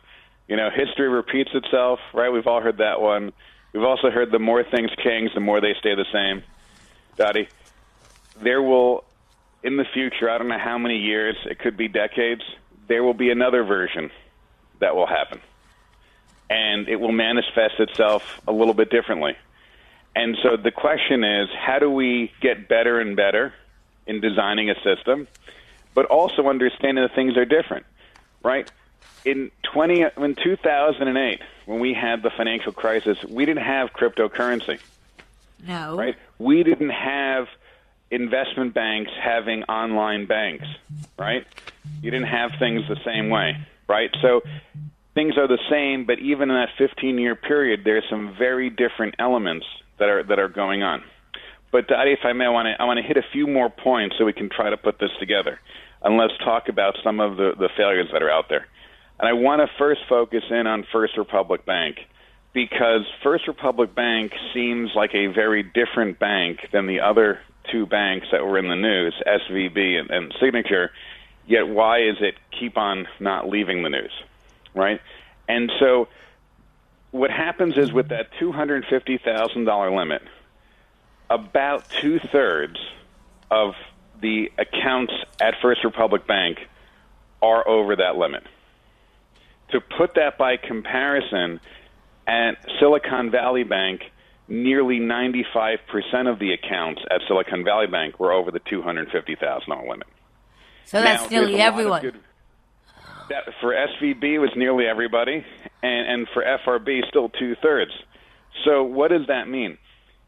You 0.48 0.56
know, 0.56 0.70
history 0.70 1.10
repeats 1.10 1.50
itself, 1.54 2.00
right? 2.14 2.30
We've 2.30 2.48
all 2.48 2.62
heard 2.62 2.78
that 2.78 3.02
one. 3.02 3.34
We've 3.74 3.84
also 3.84 4.10
heard 4.10 4.32
the 4.32 4.40
more 4.40 4.64
things 4.64 4.92
change, 5.04 5.34
the 5.34 5.40
more 5.42 5.60
they 5.60 5.74
stay 5.80 5.96
the 5.96 6.06
same. 6.14 6.44
Dottie, 7.18 7.50
there 8.42 8.62
will, 8.62 9.04
in 9.64 9.78
the 9.78 9.86
future, 9.94 10.30
I 10.30 10.38
don't 10.38 10.48
know 10.48 10.60
how 10.60 10.78
many 10.78 10.98
years, 10.98 11.36
it 11.46 11.60
could 11.60 11.76
be 11.76 11.88
decades, 11.88 12.42
there 12.88 13.04
will 13.04 13.14
be 13.14 13.32
another 13.32 13.64
version 13.64 14.12
that 14.80 14.96
will 14.96 15.08
happen. 15.08 15.42
And 16.50 16.88
it 16.88 16.98
will 16.98 17.12
manifest 17.12 17.80
itself 17.80 18.42
a 18.48 18.52
little 18.52 18.74
bit 18.74 18.90
differently. 18.90 19.36
And 20.16 20.38
so 20.42 20.56
the 20.56 20.72
question 20.72 21.24
is, 21.24 21.50
how 21.58 21.80
do 21.80 21.90
we 21.90 22.32
get 22.42 22.68
better 22.68 23.00
and 23.00 23.16
better 23.16 23.54
in 24.08 24.22
designing 24.22 24.70
a 24.70 24.76
system, 24.82 25.28
but 25.94 26.06
also 26.06 26.48
understanding 26.48 27.04
that 27.04 27.16
things 27.16 27.36
are 27.38 27.46
different, 27.46 27.86
right? 28.44 28.70
In 29.26 29.52
20, 29.74 30.06
in 30.18 30.36
2008, 30.36 31.42
when 31.66 31.80
we 31.80 31.94
had 31.94 32.22
the 32.22 32.30
financial 32.30 32.72
crisis, 32.72 33.18
we 33.26 33.46
didn't 33.46 33.64
have 33.64 33.92
cryptocurrency. 33.92 34.80
No. 35.66 35.98
Right? 35.98 36.16
We 36.38 36.64
didn't 36.64 36.92
have 36.92 37.48
investment 38.12 38.74
banks 38.74 39.12
having 39.20 39.64
online 39.64 40.26
banks, 40.26 40.68
right? 41.18 41.46
You 42.02 42.12
didn't 42.12 42.28
have 42.28 42.52
things 42.60 42.88
the 42.88 43.00
same 43.04 43.30
way, 43.30 43.58
right? 43.88 44.16
So 44.22 44.44
things 45.16 45.38
are 45.38 45.48
the 45.48 45.60
same, 45.70 46.06
but 46.06 46.20
even 46.20 46.52
in 46.52 46.56
that 46.56 46.70
15 46.78 47.18
year 47.18 47.36
period, 47.36 47.82
there 47.84 47.98
are 47.98 48.04
some 48.10 48.36
very 48.38 48.70
different 48.70 49.16
elements 49.18 49.66
that 49.98 50.10
are 50.10 50.24
that 50.24 50.38
are 50.38 50.50
going 50.50 50.84
on. 50.84 51.02
But 51.72 51.88
Dottie, 51.88 52.14
if 52.14 52.20
I 52.24 52.34
may, 52.34 52.46
I 52.46 52.50
want 52.50 52.68
to 52.68 52.82
I 52.82 52.86
want 52.86 53.00
to 53.00 53.04
hit 53.04 53.18
a 53.18 53.26
few 53.34 53.48
more 53.48 53.70
points 53.70 54.16
so 54.18 54.26
we 54.26 54.34
can 54.34 54.50
try 54.50 54.70
to 54.70 54.78
put 54.78 55.00
this 55.00 55.10
together, 55.20 55.60
and 56.04 56.18
let's 56.18 56.38
talk 56.44 56.70
about 56.70 56.96
some 57.04 57.20
of 57.20 57.38
the 57.38 57.54
the 57.58 57.70
failures 57.76 58.10
that 58.14 58.22
are 58.22 58.30
out 58.30 58.46
there. 58.50 58.68
And 59.18 59.28
I 59.28 59.34
want 59.34 59.62
to 59.62 59.68
first 59.78 60.02
focus 60.10 60.44
in 60.50 60.68
on 60.68 60.86
First 60.92 61.18
Republic 61.18 61.66
Bank 61.66 61.98
because 62.54 63.02
First 63.24 63.48
Republic 63.48 63.96
Bank 63.96 64.34
seems 64.54 64.92
like 64.96 65.12
a 65.14 65.28
very 65.28 65.64
different 65.64 66.20
bank 66.20 66.60
than 66.72 66.88
the 66.88 67.00
other 67.00 67.40
two 67.72 67.86
banks 67.86 68.28
that 68.32 68.46
were 68.46 68.58
in 68.58 68.68
the 68.68 68.76
news, 68.76 69.14
SVB 69.26 70.00
and, 70.00 70.10
and 70.10 70.36
Signature. 70.42 70.92
Yet 71.48 71.68
why 71.68 72.00
is 72.00 72.16
it 72.22 72.36
keep 72.60 72.78
on 72.78 73.08
not 73.20 73.48
leaving 73.48 73.84
the 73.84 73.90
news, 73.90 74.12
right? 74.76 75.02
And 75.48 75.72
so 75.80 76.08
what 77.12 77.32
happens 77.32 77.78
is 77.78 77.92
with 77.92 78.10
that 78.10 78.28
two 78.40 78.52
hundred 78.52 78.86
fifty 78.86 79.18
thousand 79.18 79.66
dollar 79.66 79.96
limit, 79.96 80.22
about 81.30 81.90
two 81.90 82.20
thirds 82.20 82.78
of 83.50 83.74
the 84.22 84.52
accounts 84.58 85.14
at 85.40 85.56
First 85.62 85.84
Republic 85.84 86.28
Bank 86.28 86.60
are 87.42 87.68
over 87.68 87.96
that 87.96 88.16
limit. 88.18 88.44
To 89.72 89.82
put 89.82 90.16
that 90.16 90.38
by 90.38 90.58
comparison, 90.58 91.60
at 92.28 92.58
Silicon 92.80 93.30
Valley 93.32 93.64
Bank, 93.64 94.02
nearly 94.48 95.00
95% 95.00 95.80
of 96.32 96.40
the 96.40 96.54
accounts 96.54 97.02
at 97.10 97.22
Silicon 97.28 97.64
Valley 97.64 97.88
Bank 97.88 98.20
were 98.20 98.32
over 98.32 98.52
the 98.52 98.60
$250,000 98.60 99.90
limit. 99.90 100.08
So 100.86 101.02
that's 101.02 101.24
Now, 101.24 101.30
nearly 101.30 101.54
lot 101.54 101.60
of 101.60 101.74
everyone. 101.74 102.02
good- 102.02 102.20
that, 103.30 103.44
for 103.62 103.74
SVB, 103.74 104.40
was 104.40 104.52
nearly 104.56 104.86
everybody, 104.86 105.46
and, 105.84 106.08
and 106.08 106.28
for 106.34 106.44
FRB, 106.44 107.08
still 107.10 107.30
two 107.30 107.56
thirds. 107.62 107.92
So 108.64 108.84
what 108.84 109.12
does 109.12 109.28
that 109.28 109.48
mean? 109.48 109.78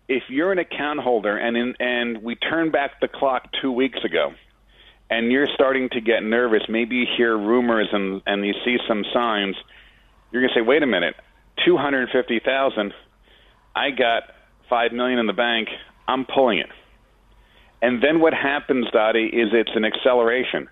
If 0.07 0.23
you're 0.29 0.51
an 0.51 0.59
account 0.59 0.99
holder, 0.99 1.37
and 1.37 1.57
in, 1.57 1.75
and 1.79 2.23
we 2.23 2.35
turn 2.35 2.71
back 2.71 2.99
the 3.01 3.07
clock 3.07 3.49
two 3.61 3.71
weeks 3.71 3.99
ago, 4.03 4.33
and 5.09 5.31
you're 5.31 5.47
starting 5.53 5.89
to 5.89 6.01
get 6.01 6.23
nervous, 6.23 6.63
maybe 6.69 6.95
you 6.97 7.05
hear 7.17 7.37
rumors 7.37 7.87
and 7.91 8.21
and 8.25 8.45
you 8.45 8.53
see 8.65 8.77
some 8.87 9.03
signs, 9.13 9.55
you're 10.31 10.41
to 10.41 10.53
say, 10.53 10.61
"Wait 10.61 10.83
a 10.83 10.87
minute, 10.87 11.15
two 11.65 11.77
hundred 11.77 12.09
fifty 12.11 12.39
thousand. 12.39 12.93
I 13.75 13.91
got 13.91 14.23
five 14.69 14.91
million 14.91 15.19
in 15.19 15.27
the 15.27 15.33
bank. 15.33 15.69
I'm 16.07 16.25
pulling 16.25 16.59
it." 16.59 16.69
And 17.81 18.01
then 18.01 18.19
what 18.19 18.33
happens, 18.33 18.87
Dottie, 18.91 19.27
is 19.27 19.49
it's 19.53 19.71
an 19.75 19.85
acceleration. 19.85 20.67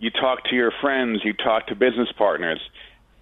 You 0.00 0.10
talk 0.10 0.44
to 0.44 0.56
your 0.56 0.72
friends, 0.80 1.20
you 1.24 1.32
talk 1.34 1.68
to 1.68 1.76
business 1.76 2.08
partners. 2.16 2.60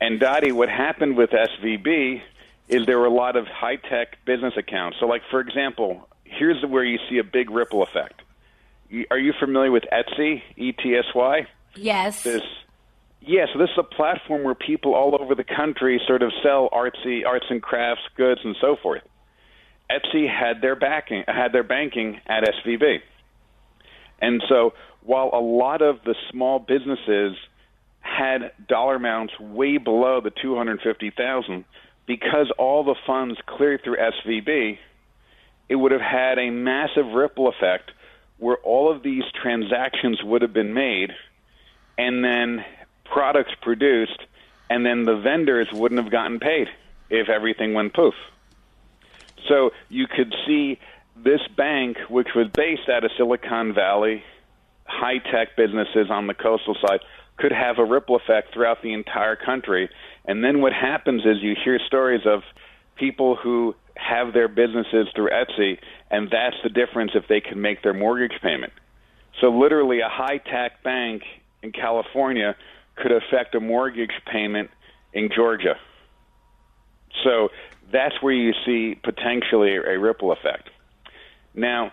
And 0.00 0.20
Dottie, 0.20 0.52
what 0.52 0.68
happened 0.68 1.16
with 1.16 1.30
SVB 1.30 2.22
is 2.68 2.86
there 2.86 2.98
were 2.98 3.06
a 3.06 3.10
lot 3.10 3.36
of 3.36 3.46
high 3.46 3.76
tech 3.76 4.24
business 4.24 4.54
accounts. 4.56 4.98
So, 5.00 5.06
like, 5.06 5.22
for 5.30 5.40
example, 5.40 6.08
here's 6.24 6.64
where 6.64 6.84
you 6.84 6.98
see 7.10 7.18
a 7.18 7.24
big 7.24 7.50
ripple 7.50 7.82
effect. 7.82 8.22
Are 9.10 9.18
you 9.18 9.34
familiar 9.38 9.72
with 9.72 9.84
Etsy, 9.92 10.40
E 10.56 10.72
T 10.72 10.94
S 10.94 11.04
Y? 11.14 11.46
yes. 11.74 12.22
This, 12.22 12.42
yeah, 13.20 13.46
so 13.52 13.58
this 13.58 13.70
is 13.70 13.78
a 13.78 13.82
platform 13.82 14.44
where 14.44 14.54
people 14.54 14.94
all 14.94 15.20
over 15.20 15.34
the 15.34 15.44
country 15.44 16.00
sort 16.06 16.22
of 16.22 16.32
sell 16.42 16.68
artsy, 16.72 17.26
arts 17.26 17.46
and 17.50 17.60
crafts 17.60 18.02
goods 18.16 18.40
and 18.44 18.56
so 18.60 18.76
forth. 18.80 19.02
Etsy 19.90 20.28
had 20.28 20.60
their 20.62 20.76
backing, 20.76 21.24
had 21.26 21.52
their 21.52 21.64
banking 21.64 22.20
at 22.26 22.44
SVB, 22.44 23.00
and 24.20 24.42
so 24.48 24.74
while 25.02 25.30
a 25.32 25.40
lot 25.40 25.82
of 25.82 26.02
the 26.04 26.14
small 26.30 26.58
businesses 26.58 27.36
had 28.00 28.52
dollar 28.68 28.96
amounts 28.96 29.38
way 29.38 29.76
below 29.76 30.20
the 30.20 30.30
two 30.30 30.56
hundred 30.56 30.80
fifty 30.82 31.10
thousand, 31.10 31.64
because 32.06 32.50
all 32.58 32.84
the 32.84 32.94
funds 33.06 33.38
cleared 33.46 33.82
through 33.84 33.96
SVB, 33.96 34.78
it 35.68 35.74
would 35.76 35.92
have 35.92 36.00
had 36.00 36.38
a 36.38 36.50
massive 36.50 37.06
ripple 37.06 37.48
effect 37.48 37.90
where 38.38 38.56
all 38.58 38.90
of 38.90 39.02
these 39.02 39.24
transactions 39.42 40.22
would 40.22 40.42
have 40.42 40.52
been 40.52 40.72
made 40.72 41.12
and 41.98 42.24
then 42.24 42.64
products 43.04 43.52
produced, 43.60 44.20
and 44.70 44.86
then 44.86 45.04
the 45.04 45.16
vendors 45.16 45.68
wouldn't 45.72 46.00
have 46.00 46.12
gotten 46.12 46.38
paid 46.38 46.68
if 47.10 47.28
everything 47.28 47.74
went 47.74 47.92
poof. 47.92 48.14
So 49.48 49.72
you 49.88 50.06
could 50.06 50.34
see 50.46 50.78
this 51.16 51.40
bank, 51.56 51.98
which 52.08 52.28
was 52.34 52.48
based 52.48 52.88
out 52.88 53.04
of 53.04 53.10
Silicon 53.16 53.74
Valley, 53.74 54.22
high 54.88 55.18
tech 55.18 55.56
businesses 55.56 56.10
on 56.10 56.26
the 56.26 56.34
coastal 56.34 56.76
side, 56.80 57.00
could 57.36 57.52
have 57.52 57.78
a 57.78 57.84
ripple 57.84 58.16
effect 58.16 58.52
throughout 58.52 58.82
the 58.82 58.92
entire 58.92 59.36
country. 59.36 59.88
And 60.24 60.42
then 60.42 60.60
what 60.60 60.72
happens 60.72 61.22
is 61.24 61.36
you 61.40 61.54
hear 61.64 61.78
stories 61.86 62.22
of 62.26 62.42
people 62.96 63.36
who 63.36 63.74
have 63.94 64.32
their 64.32 64.48
businesses 64.48 65.06
through 65.14 65.30
Etsy, 65.30 65.78
and 66.10 66.28
that's 66.30 66.56
the 66.62 66.68
difference 66.68 67.12
if 67.14 67.28
they 67.28 67.40
can 67.40 67.60
make 67.60 67.82
their 67.82 67.94
mortgage 67.94 68.40
payment. 68.42 68.72
So 69.40 69.50
literally, 69.50 70.00
a 70.00 70.08
high 70.08 70.38
tech 70.38 70.82
bank 70.82 71.22
in 71.62 71.72
California 71.72 72.56
could 72.96 73.12
affect 73.12 73.54
a 73.54 73.60
mortgage 73.60 74.10
payment 74.30 74.70
in 75.12 75.30
Georgia. 75.34 75.76
So 77.24 77.50
that's 77.92 78.20
where 78.20 78.32
you 78.32 78.52
see 78.66 78.96
potentially 79.02 79.76
a 79.76 79.98
ripple 79.98 80.32
effect. 80.32 80.70
Now, 81.54 81.92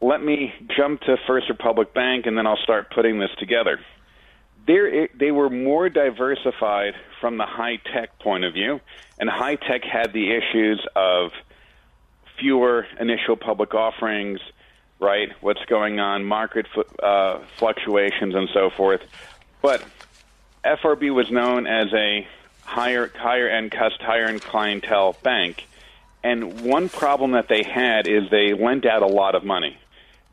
let 0.00 0.22
me 0.22 0.54
jump 0.76 1.02
to 1.02 1.16
First 1.26 1.48
Republic 1.48 1.92
Bank, 1.92 2.26
and 2.26 2.36
then 2.36 2.46
I'll 2.46 2.56
start 2.56 2.90
putting 2.90 3.18
this 3.18 3.30
together. 3.38 3.80
There, 4.66 5.08
they 5.14 5.30
were 5.30 5.50
more 5.50 5.88
diversified 5.88 6.94
from 7.20 7.36
the 7.36 7.46
high 7.46 7.76
tech 7.76 8.18
point 8.18 8.44
of 8.44 8.54
view, 8.54 8.80
and 9.18 9.28
high 9.28 9.56
tech 9.56 9.84
had 9.84 10.12
the 10.12 10.32
issues 10.32 10.84
of 10.96 11.32
fewer 12.38 12.86
initial 12.98 13.36
public 13.36 13.74
offerings, 13.74 14.40
right? 14.98 15.30
What's 15.40 15.64
going 15.66 16.00
on, 16.00 16.24
market 16.24 16.66
uh, 17.02 17.40
fluctuations, 17.56 18.34
and 18.34 18.48
so 18.54 18.70
forth. 18.70 19.02
But 19.60 19.84
FRB 20.64 21.12
was 21.12 21.30
known 21.30 21.66
as 21.66 21.92
a 21.92 22.26
higher 22.62 23.10
higher 23.14 23.48
end 23.48 23.72
cust 23.72 24.00
higher 24.00 24.26
end 24.26 24.40
clientele 24.40 25.16
bank, 25.22 25.66
and 26.22 26.62
one 26.62 26.88
problem 26.88 27.32
that 27.32 27.48
they 27.48 27.62
had 27.62 28.06
is 28.06 28.30
they 28.30 28.54
lent 28.54 28.86
out 28.86 29.02
a 29.02 29.06
lot 29.06 29.34
of 29.34 29.44
money. 29.44 29.76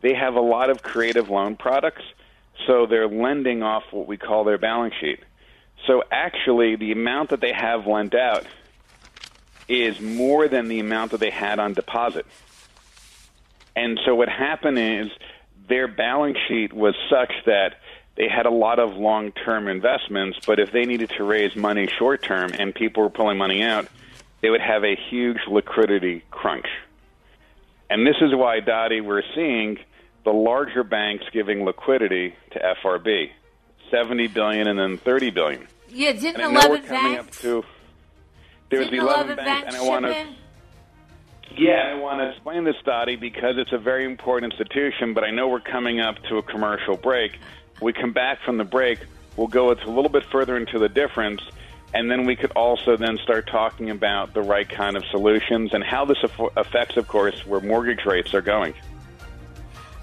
They 0.02 0.14
have 0.14 0.36
a 0.36 0.42
lot 0.42 0.70
of 0.70 0.82
creative 0.82 1.30
loan 1.30 1.56
products, 1.56 2.04
so 2.66 2.86
they're 2.86 3.08
lending 3.08 3.64
off 3.64 3.84
what 3.92 4.08
we 4.08 4.18
call 4.18 4.44
their 4.44 4.58
balance 4.58 4.94
sheet. 5.00 5.20
So 5.86 6.04
actually, 6.12 6.76
the 6.76 6.92
amount 6.92 7.30
that 7.30 7.42
they 7.42 7.54
have 7.54 7.88
lent 7.88 8.16
out 8.16 8.46
is 9.68 10.00
more 10.00 10.48
than 10.48 10.68
the 10.68 10.80
amount 10.80 11.12
that 11.12 11.20
they 11.20 11.30
had 11.30 11.60
on 11.60 11.74
deposit. 11.74 12.26
And 13.76 14.00
so 14.06 14.16
what 14.16 14.30
happened 14.30 14.80
is 14.80 15.08
their 15.68 15.88
balance 15.88 16.38
sheet 16.48 16.74
was 16.74 16.96
such 17.10 17.32
that 17.46 17.76
they 18.16 18.28
had 18.28 18.48
a 18.48 18.52
lot 18.52 18.80
of 18.80 18.96
long 18.96 19.32
term 19.32 19.68
investments, 19.68 20.40
but 20.46 20.60
if 20.60 20.72
they 20.72 20.86
needed 20.86 21.12
to 21.18 21.24
raise 21.24 21.56
money 21.56 21.88
short 21.88 22.24
term 22.24 22.52
and 22.58 22.74
people 22.74 23.04
were 23.04 23.10
pulling 23.10 23.38
money 23.38 23.62
out, 23.62 23.88
they 24.42 24.50
would 24.50 24.62
have 24.62 24.84
a 24.84 24.96
huge 24.96 25.38
liquidity 25.48 26.24
crunch. 26.32 26.68
And 27.90 28.06
this 28.06 28.16
is 28.22 28.36
why, 28.36 28.60
Dottie, 28.60 29.02
we're 29.02 29.24
seeing 29.34 29.78
the 30.26 30.32
larger 30.32 30.84
banks 30.84 31.26
giving 31.32 31.64
liquidity 31.64 32.36
to 32.52 32.76
FRB, 32.84 33.32
70 33.90 34.28
billion 34.28 34.68
and 34.68 34.78
then 34.78 34.98
30 34.98 35.30
billion. 35.30 35.68
yeah, 35.90 36.12
didn't 36.12 36.42
And 36.42 36.58
I 36.58 36.62
know 36.62 36.70
we're 36.70 36.78
11 36.78 36.90
banks? 36.90 37.42
to 37.42 37.64
there's 38.70 38.90
didn't 38.90 39.00
11 39.00 39.26
11 39.32 39.36
banks, 39.38 39.46
banks 39.46 39.76
and 39.76 39.84
I 39.84 39.88
want 39.88 40.06
to 40.06 40.28
yeah, 41.58 41.94
I 41.96 42.00
want 42.00 42.20
to 42.20 42.30
explain 42.30 42.66
this, 42.66 42.76
Dottie, 42.86 43.16
because 43.16 43.58
it's 43.58 43.72
a 43.72 43.78
very 43.78 44.06
important 44.06 44.52
institution, 44.52 45.14
but 45.14 45.24
I 45.24 45.32
know 45.32 45.48
we're 45.48 45.60
coming 45.60 46.00
up 46.00 46.22
to 46.30 46.38
a 46.38 46.44
commercial 46.44 46.98
break. 46.98 47.40
We 47.82 47.94
come 47.94 48.12
back 48.12 48.40
from 48.44 48.58
the 48.58 48.64
break, 48.64 49.00
we'll 49.38 49.48
go 49.48 49.72
a 49.72 49.74
little 49.74 50.10
bit 50.10 50.24
further 50.26 50.58
into 50.58 50.78
the 50.78 50.90
difference, 50.90 51.42
and 51.94 52.12
then 52.12 52.26
we 52.26 52.36
could 52.36 52.52
also 52.52 52.98
then 52.98 53.18
start 53.24 53.48
talking 53.48 53.90
about 53.90 54.34
the 54.34 54.42
right 54.42 54.68
kind 54.68 54.98
of 54.98 55.04
solutions 55.06 55.74
and 55.74 55.84
how 55.84 56.06
this 56.06 56.18
affects, 56.56 56.98
of 56.98 57.08
course, 57.08 57.46
where 57.46 57.62
mortgage 57.62 58.06
rates 58.06 58.34
are 58.34 58.42
going. 58.42 58.74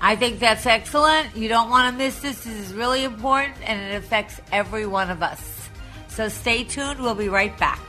I 0.01 0.16
think 0.16 0.38
that's 0.38 0.66
excellent. 0.66 1.37
You 1.37 1.49
don't 1.49 1.70
want 1.70 1.92
to 1.92 1.99
miss 1.99 2.20
this. 2.20 2.44
This 2.44 2.68
is 2.68 2.75
really 2.75 3.05
important 3.05 3.57
and 3.68 3.81
it 3.81 3.97
affects 3.97 4.40
every 4.53 4.87
one 4.87 5.11
of 5.11 5.23
us. 5.23 5.68
So 6.09 6.29
stay 6.29 6.64
tuned. 6.64 7.01
We'll 7.01 7.14
be 7.14 7.29
right 7.29 7.57
back. 7.59 7.81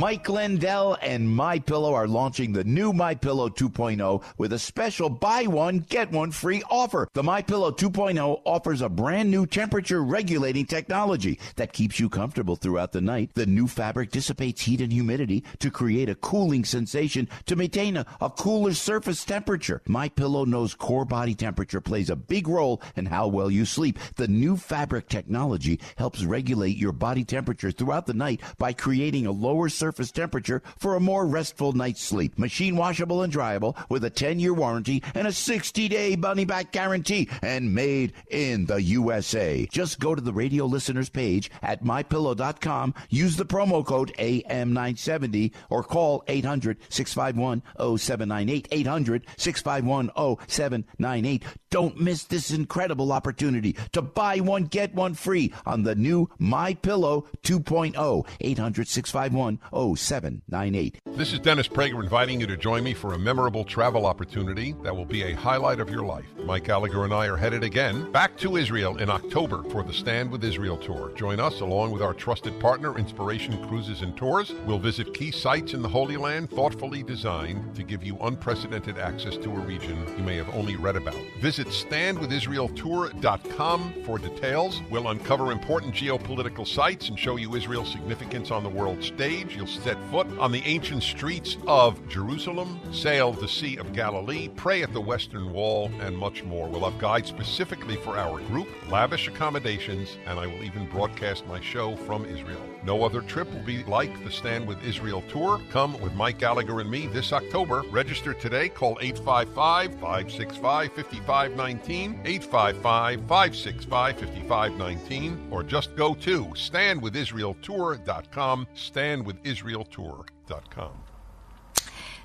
Mike 0.00 0.30
Lindell 0.30 0.96
and 1.02 1.28
My 1.28 1.58
Pillow 1.58 1.92
are 1.92 2.08
launching 2.08 2.54
the 2.54 2.64
new 2.64 2.90
My 2.94 3.14
Pillow 3.14 3.50
2.0 3.50 4.24
with 4.38 4.54
a 4.54 4.58
special 4.58 5.10
buy 5.10 5.42
one 5.42 5.80
get 5.80 6.10
one 6.10 6.30
free 6.30 6.62
offer. 6.70 7.06
The 7.12 7.22
My 7.22 7.42
Pillow 7.42 7.70
2.0 7.70 8.40
offers 8.46 8.80
a 8.80 8.88
brand 8.88 9.30
new 9.30 9.44
temperature 9.44 10.02
regulating 10.02 10.64
technology 10.64 11.38
that 11.56 11.74
keeps 11.74 12.00
you 12.00 12.08
comfortable 12.08 12.56
throughout 12.56 12.92
the 12.92 13.02
night. 13.02 13.32
The 13.34 13.44
new 13.44 13.68
fabric 13.68 14.10
dissipates 14.10 14.62
heat 14.62 14.80
and 14.80 14.90
humidity 14.90 15.44
to 15.58 15.70
create 15.70 16.08
a 16.08 16.14
cooling 16.14 16.64
sensation 16.64 17.28
to 17.44 17.54
maintain 17.54 17.98
a, 17.98 18.06
a 18.22 18.30
cooler 18.30 18.72
surface 18.72 19.22
temperature. 19.22 19.82
My 19.86 20.08
Pillow 20.08 20.46
knows 20.46 20.72
core 20.72 21.04
body 21.04 21.34
temperature 21.34 21.82
plays 21.82 22.08
a 22.08 22.16
big 22.16 22.48
role 22.48 22.80
in 22.96 23.04
how 23.04 23.28
well 23.28 23.50
you 23.50 23.66
sleep. 23.66 23.98
The 24.16 24.28
new 24.28 24.56
fabric 24.56 25.10
technology 25.10 25.78
helps 25.98 26.24
regulate 26.24 26.78
your 26.78 26.92
body 26.92 27.22
temperature 27.22 27.70
throughout 27.70 28.06
the 28.06 28.14
night 28.14 28.40
by 28.56 28.72
creating 28.72 29.26
a 29.26 29.30
lower 29.30 29.68
surface 29.68 29.89
temperature 29.92 30.62
for 30.78 30.94
a 30.94 31.00
more 31.00 31.26
restful 31.26 31.72
night's 31.72 32.02
sleep. 32.02 32.38
Machine 32.38 32.76
washable 32.76 33.22
and 33.22 33.32
dryable 33.32 33.76
with 33.88 34.04
a 34.04 34.10
10 34.10 34.38
year 34.38 34.54
warranty 34.54 35.02
and 35.14 35.26
a 35.26 35.32
60 35.32 35.88
day 35.88 36.16
money 36.16 36.44
back 36.44 36.72
guarantee 36.72 37.28
and 37.42 37.74
made 37.74 38.12
in 38.30 38.66
the 38.66 38.80
USA. 38.82 39.66
Just 39.70 40.00
go 40.00 40.14
to 40.14 40.20
the 40.20 40.32
radio 40.32 40.66
listeners 40.66 41.08
page 41.08 41.50
at 41.62 41.82
mypillow.com, 41.82 42.94
use 43.08 43.36
the 43.36 43.46
promo 43.46 43.84
code 43.84 44.12
AM970 44.18 45.52
or 45.68 45.82
call 45.82 46.24
800 46.28 46.78
651 46.88 47.62
0798. 47.98 48.68
800 48.70 49.26
651 49.36 50.10
0798. 50.48 51.44
Don't 51.70 52.00
miss 52.00 52.24
this 52.24 52.50
incredible 52.50 53.12
opportunity 53.12 53.76
to 53.92 54.02
buy 54.02 54.40
one, 54.40 54.64
get 54.64 54.92
one 54.92 55.14
free 55.14 55.52
on 55.64 55.84
the 55.84 55.94
new 55.94 56.28
My 56.40 56.74
Pillow 56.74 57.28
2.0. 57.44 58.26
800 58.40 58.88
651 58.88 59.60
0798. 59.96 60.98
This 61.12 61.32
is 61.32 61.38
Dennis 61.38 61.68
Prager 61.68 62.02
inviting 62.02 62.40
you 62.40 62.48
to 62.48 62.56
join 62.56 62.82
me 62.82 62.92
for 62.92 63.14
a 63.14 63.18
memorable 63.18 63.62
travel 63.62 64.04
opportunity 64.04 64.74
that 64.82 64.96
will 64.96 65.04
be 65.04 65.22
a 65.22 65.36
highlight 65.36 65.78
of 65.78 65.90
your 65.90 66.02
life. 66.02 66.24
Mike 66.44 66.64
Gallagher 66.64 67.04
and 67.04 67.14
I 67.14 67.28
are 67.28 67.36
headed 67.36 67.62
again 67.62 68.10
back 68.10 68.36
to 68.38 68.56
Israel 68.56 68.96
in 68.96 69.08
October 69.08 69.62
for 69.70 69.84
the 69.84 69.92
Stand 69.92 70.32
with 70.32 70.42
Israel 70.42 70.76
tour. 70.76 71.12
Join 71.14 71.38
us 71.38 71.60
along 71.60 71.92
with 71.92 72.02
our 72.02 72.14
trusted 72.14 72.58
partner, 72.58 72.98
Inspiration 72.98 73.64
Cruises 73.68 74.02
and 74.02 74.16
Tours. 74.16 74.52
We'll 74.66 74.80
visit 74.80 75.14
key 75.14 75.30
sites 75.30 75.72
in 75.72 75.82
the 75.82 75.88
Holy 75.88 76.16
Land 76.16 76.50
thoughtfully 76.50 77.04
designed 77.04 77.76
to 77.76 77.84
give 77.84 78.02
you 78.02 78.18
unprecedented 78.22 78.98
access 78.98 79.36
to 79.36 79.50
a 79.50 79.60
region 79.60 80.04
you 80.18 80.24
may 80.24 80.34
have 80.34 80.52
only 80.56 80.74
read 80.74 80.96
about. 80.96 81.14
Visit 81.40 81.59
standwithisraeltour.com 81.68 83.94
for 84.04 84.18
details. 84.18 84.82
We'll 84.90 85.08
uncover 85.08 85.52
important 85.52 85.94
geopolitical 85.94 86.66
sites 86.66 87.08
and 87.08 87.18
show 87.18 87.36
you 87.36 87.54
Israel's 87.54 87.92
significance 87.92 88.50
on 88.50 88.62
the 88.62 88.68
world 88.68 89.02
stage. 89.02 89.56
You'll 89.56 89.66
set 89.66 89.96
foot 90.10 90.26
on 90.38 90.52
the 90.52 90.62
ancient 90.64 91.02
streets 91.02 91.56
of 91.66 92.06
Jerusalem, 92.08 92.80
sail 92.92 93.32
the 93.32 93.48
Sea 93.48 93.76
of 93.76 93.92
Galilee, 93.92 94.48
pray 94.48 94.82
at 94.82 94.92
the 94.92 95.00
Western 95.00 95.52
Wall, 95.52 95.90
and 96.00 96.16
much 96.16 96.44
more. 96.44 96.68
We'll 96.68 96.90
have 96.90 97.00
guides 97.00 97.28
specifically 97.28 97.96
for 97.96 98.16
our 98.16 98.40
group, 98.40 98.68
lavish 98.90 99.28
accommodations, 99.28 100.16
and 100.26 100.38
I 100.38 100.46
will 100.46 100.62
even 100.62 100.88
broadcast 100.90 101.46
my 101.46 101.60
show 101.60 101.96
from 101.96 102.24
Israel. 102.24 102.60
No 102.84 103.04
other 103.04 103.20
trip 103.20 103.52
will 103.52 103.62
be 103.62 103.84
like 103.84 104.24
the 104.24 104.30
Stand 104.30 104.66
with 104.66 104.82
Israel 104.84 105.22
tour. 105.28 105.60
Come 105.70 106.00
with 106.00 106.14
Mike 106.14 106.38
Gallagher 106.38 106.80
and 106.80 106.90
me 106.90 107.06
this 107.08 107.32
October. 107.32 107.82
Register 107.90 108.32
today. 108.32 108.68
Call 108.68 108.98
855 109.00 110.00
565 110.00 111.49
5519, 111.56 112.20
855 112.24 113.20
565 113.26 114.18
5519, 114.18 115.48
or 115.50 115.62
just 115.62 115.94
go 115.96 116.14
to 116.14 116.46
standwithisraeltour.com, 116.46 118.66
standwithisraeltour.com. 118.74 120.92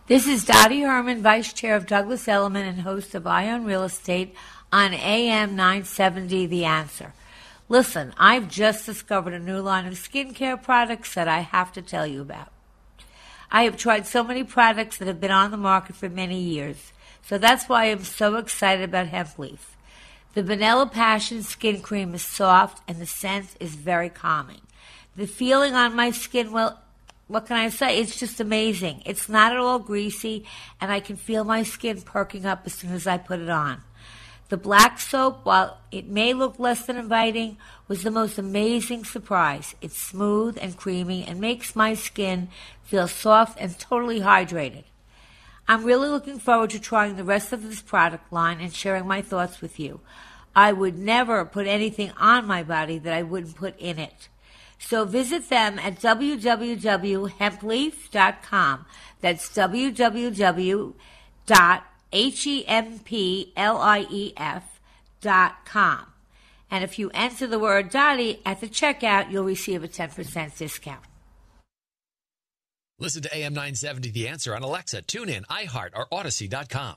This 0.07 0.27
is 0.27 0.45
Dottie 0.45 0.81
Herman, 0.81 1.23
Vice 1.23 1.51
Chair 1.51 1.75
of 1.75 1.87
Douglas 1.87 2.27
Elliman 2.27 2.67
and 2.67 2.81
host 2.81 3.15
of 3.15 3.25
Eye 3.25 3.49
on 3.49 3.65
Real 3.65 3.83
Estate 3.83 4.35
on 4.71 4.93
AM 4.93 5.55
970 5.55 6.45
The 6.45 6.65
Answer. 6.65 7.13
Listen, 7.67 8.13
I've 8.17 8.47
just 8.47 8.85
discovered 8.85 9.33
a 9.33 9.39
new 9.39 9.59
line 9.59 9.87
of 9.87 9.95
skincare 9.95 10.61
products 10.61 11.15
that 11.15 11.27
I 11.27 11.39
have 11.39 11.73
to 11.73 11.81
tell 11.81 12.05
you 12.05 12.21
about. 12.21 12.51
I 13.51 13.63
have 13.63 13.77
tried 13.77 14.05
so 14.05 14.23
many 14.23 14.43
products 14.43 14.97
that 14.97 15.07
have 15.07 15.19
been 15.19 15.31
on 15.31 15.49
the 15.49 15.57
market 15.57 15.95
for 15.95 16.09
many 16.09 16.39
years, 16.39 16.91
so 17.27 17.37
that's 17.37 17.67
why 17.67 17.85
I'm 17.85 18.03
so 18.03 18.35
excited 18.35 18.83
about 18.83 19.07
Hemp 19.07 19.37
Leaf. 19.37 19.75
The 20.33 20.43
Vanilla 20.43 20.85
Passion 20.85 21.43
Skin 21.43 21.81
Cream 21.81 22.13
is 22.13 22.21
soft 22.21 22.83
and 22.87 22.99
the 22.99 23.05
scent 23.05 23.55
is 23.59 23.75
very 23.75 24.09
calming. 24.09 24.61
The 25.15 25.27
feeling 25.27 25.73
on 25.73 25.95
my 25.95 26.11
skin, 26.11 26.51
well, 26.51 26.81
what 27.27 27.47
can 27.47 27.57
I 27.57 27.69
say? 27.69 27.99
It's 27.99 28.19
just 28.19 28.39
amazing. 28.39 29.01
It's 29.05 29.27
not 29.27 29.51
at 29.51 29.57
all 29.57 29.79
greasy, 29.79 30.45
and 30.79 30.91
I 30.91 30.99
can 30.99 31.15
feel 31.15 31.43
my 31.43 31.63
skin 31.63 32.01
perking 32.01 32.45
up 32.45 32.63
as 32.65 32.73
soon 32.73 32.91
as 32.91 33.07
I 33.07 33.17
put 33.17 33.39
it 33.39 33.49
on. 33.49 33.81
The 34.49 34.57
black 34.57 34.99
soap, 34.99 35.43
while 35.43 35.79
it 35.91 36.07
may 36.07 36.33
look 36.33 36.59
less 36.59 36.85
than 36.85 36.97
inviting, 36.97 37.57
was 37.87 38.03
the 38.03 38.11
most 38.11 38.37
amazing 38.37 39.05
surprise. 39.05 39.73
It's 39.81 39.97
smooth 39.97 40.59
and 40.61 40.77
creamy 40.77 41.25
and 41.25 41.41
makes 41.41 41.75
my 41.75 41.95
skin 41.95 42.49
feel 42.83 43.07
soft 43.07 43.57
and 43.59 43.77
totally 43.79 44.19
hydrated. 44.19 44.83
I'm 45.67 45.83
really 45.83 46.09
looking 46.09 46.37
forward 46.39 46.69
to 46.71 46.79
trying 46.79 47.15
the 47.15 47.23
rest 47.23 47.51
of 47.51 47.61
this 47.63 47.81
product 47.81 48.31
line 48.31 48.61
and 48.61 48.73
sharing 48.73 49.07
my 49.07 49.21
thoughts 49.21 49.61
with 49.61 49.79
you. 49.79 49.99
I 50.55 50.71
would 50.71 50.97
never 50.97 51.45
put 51.45 51.67
anything 51.67 52.11
on 52.17 52.47
my 52.47 52.63
body 52.63 52.97
that 52.99 53.13
I 53.13 53.23
wouldn't 53.23 53.55
put 53.55 53.77
in 53.79 53.99
it. 53.99 54.29
So 54.79 55.05
visit 55.05 55.49
them 55.49 55.79
at 55.79 55.99
www.hempleaf.com. 55.99 58.85
That's 59.21 59.49
www.hempleaf.com 59.49 60.93
H 62.15 62.47
M 62.65 62.99
P 62.99 63.51
L 63.57 63.77
I 63.77 64.31
F 64.37 64.79
dot. 65.19 65.55
And 66.71 66.83
if 66.83 66.97
you 66.97 67.11
enter 67.13 67.45
the 67.45 67.59
word 67.59 67.89
Dottie 67.89 68.39
at 68.45 68.61
the 68.61 68.67
checkout, 68.67 69.31
you'll 69.31 69.43
receive 69.43 69.83
a 69.83 69.87
10% 69.87 70.57
discount. 70.57 71.01
Listen 72.97 73.21
to 73.23 73.35
AM 73.35 73.53
970 73.53 74.11
The 74.11 74.29
Answer 74.29 74.55
on 74.55 74.63
Alexa, 74.63 75.01
TuneIn, 75.01 75.45
iHeart, 75.47 75.89
or 75.95 76.07
Audacy.com. 76.13 76.95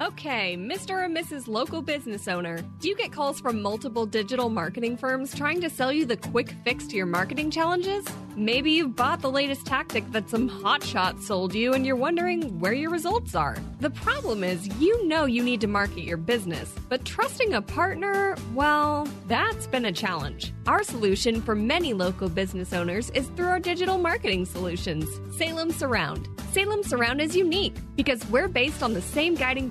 Okay, 0.00 0.56
Mr. 0.56 1.04
and 1.04 1.16
Mrs. 1.16 1.48
Local 1.48 1.82
Business 1.82 2.28
Owner, 2.28 2.58
do 2.80 2.88
you 2.88 2.96
get 2.96 3.12
calls 3.12 3.40
from 3.40 3.62
multiple 3.62 4.06
digital 4.06 4.48
marketing 4.48 4.96
firms 4.96 5.34
trying 5.34 5.60
to 5.60 5.70
sell 5.70 5.92
you 5.92 6.04
the 6.04 6.16
quick 6.16 6.54
fix 6.64 6.86
to 6.88 6.96
your 6.96 7.06
marketing 7.06 7.50
challenges? 7.50 8.04
Maybe 8.36 8.72
you've 8.72 8.96
bought 8.96 9.20
the 9.20 9.30
latest 9.30 9.64
tactic 9.64 10.10
that 10.10 10.28
some 10.28 10.50
hotshots 10.50 11.22
sold 11.22 11.54
you 11.54 11.72
and 11.72 11.86
you're 11.86 11.94
wondering 11.94 12.58
where 12.58 12.72
your 12.72 12.90
results 12.90 13.34
are. 13.34 13.56
The 13.80 13.90
problem 13.90 14.42
is, 14.42 14.66
you 14.80 15.06
know 15.06 15.24
you 15.24 15.42
need 15.42 15.60
to 15.60 15.68
market 15.68 16.02
your 16.02 16.16
business, 16.16 16.74
but 16.88 17.04
trusting 17.04 17.54
a 17.54 17.62
partner, 17.62 18.36
well, 18.54 19.06
that's 19.28 19.68
been 19.68 19.84
a 19.84 19.92
challenge. 19.92 20.52
Our 20.66 20.82
solution 20.82 21.42
for 21.42 21.54
many 21.54 21.92
local 21.92 22.28
business 22.28 22.72
owners 22.72 23.10
is 23.10 23.28
through 23.36 23.48
our 23.48 23.60
digital 23.60 23.98
marketing 23.98 24.46
solutions, 24.46 25.08
Salem 25.36 25.70
Surround. 25.70 26.28
Salem 26.52 26.82
Surround 26.82 27.20
is 27.20 27.36
unique 27.36 27.76
because 27.96 28.24
we're 28.30 28.48
based 28.48 28.82
on 28.82 28.94
the 28.94 29.02
same 29.02 29.34
guiding 29.34 29.70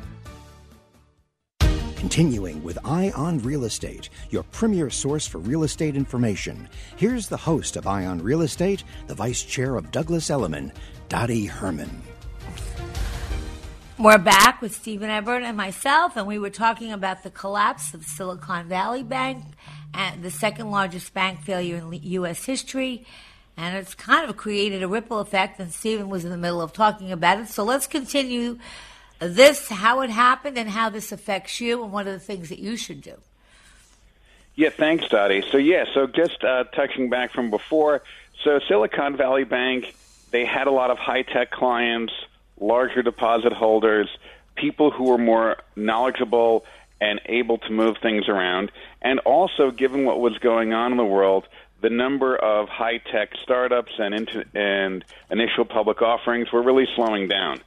Continuing 2.01 2.63
with 2.63 2.79
Eye 2.83 3.11
on 3.15 3.37
Real 3.43 3.63
Estate, 3.63 4.09
your 4.31 4.41
premier 4.41 4.89
source 4.89 5.27
for 5.27 5.37
real 5.37 5.63
estate 5.63 5.95
information. 5.95 6.67
Here's 6.97 7.27
the 7.27 7.37
host 7.37 7.75
of 7.75 7.85
Eye 7.85 8.07
on 8.07 8.23
Real 8.23 8.41
Estate, 8.41 8.83
the 9.05 9.13
vice 9.13 9.43
chair 9.43 9.75
of 9.75 9.91
Douglas 9.91 10.31
Elliman, 10.31 10.73
Dottie 11.09 11.45
Herman. 11.45 12.01
We're 13.99 14.17
back 14.17 14.63
with 14.63 14.73
Stephen 14.73 15.11
Everett 15.11 15.43
and 15.43 15.55
myself, 15.55 16.17
and 16.17 16.25
we 16.25 16.39
were 16.39 16.49
talking 16.49 16.91
about 16.91 17.21
the 17.21 17.29
collapse 17.29 17.93
of 17.93 18.03
Silicon 18.03 18.67
Valley 18.67 19.03
Bank 19.03 19.45
and 19.93 20.23
the 20.23 20.31
second 20.31 20.71
largest 20.71 21.13
bank 21.13 21.41
failure 21.41 21.77
in 21.77 21.93
U.S. 21.93 22.43
history. 22.45 23.05
And 23.55 23.77
it's 23.77 23.93
kind 23.93 24.27
of 24.27 24.37
created 24.37 24.81
a 24.81 24.87
ripple 24.87 25.19
effect, 25.19 25.59
and 25.59 25.71
Stephen 25.71 26.09
was 26.09 26.25
in 26.25 26.31
the 26.31 26.37
middle 26.37 26.63
of 26.63 26.73
talking 26.73 27.11
about 27.11 27.41
it. 27.41 27.49
So 27.49 27.63
let's 27.63 27.85
continue 27.85 28.57
this, 29.21 29.69
how 29.69 30.01
it 30.01 30.09
happened, 30.09 30.57
and 30.57 30.69
how 30.69 30.89
this 30.89 31.11
affects 31.11 31.61
you, 31.61 31.83
and 31.83 31.91
what 31.91 32.07
are 32.07 32.13
the 32.13 32.19
things 32.19 32.49
that 32.49 32.59
you 32.59 32.75
should 32.75 33.01
do. 33.01 33.15
Yeah, 34.55 34.69
thanks, 34.69 35.07
Dottie. 35.07 35.43
So, 35.49 35.57
yeah, 35.57 35.85
so 35.93 36.07
just 36.07 36.43
uh, 36.43 36.65
touching 36.75 37.09
back 37.09 37.31
from 37.31 37.49
before, 37.49 38.01
so 38.43 38.59
Silicon 38.67 39.15
Valley 39.15 39.45
Bank 39.45 39.93
they 40.31 40.45
had 40.45 40.67
a 40.67 40.71
lot 40.71 40.89
of 40.89 40.97
high 40.97 41.21
tech 41.21 41.51
clients, 41.51 42.13
larger 42.59 43.03
deposit 43.03 43.53
holders, 43.53 44.09
people 44.55 44.91
who 44.91 45.05
were 45.05 45.17
more 45.17 45.57
knowledgeable 45.75 46.65
and 46.99 47.19
able 47.25 47.57
to 47.57 47.71
move 47.71 47.97
things 48.01 48.27
around. 48.27 48.71
And 49.01 49.19
also, 49.19 49.71
given 49.71 50.05
what 50.05 50.19
was 50.19 50.37
going 50.37 50.73
on 50.73 50.91
in 50.91 50.97
the 50.97 51.05
world, 51.05 51.47
the 51.81 51.89
number 51.89 52.35
of 52.35 52.69
high 52.69 52.99
tech 52.99 53.31
startups 53.41 53.93
and, 53.97 54.13
into, 54.13 54.45
and 54.53 55.03
initial 55.29 55.65
public 55.65 56.01
offerings 56.01 56.51
were 56.51 56.61
really 56.61 56.87
slowing 56.95 57.27
down. 57.27 57.59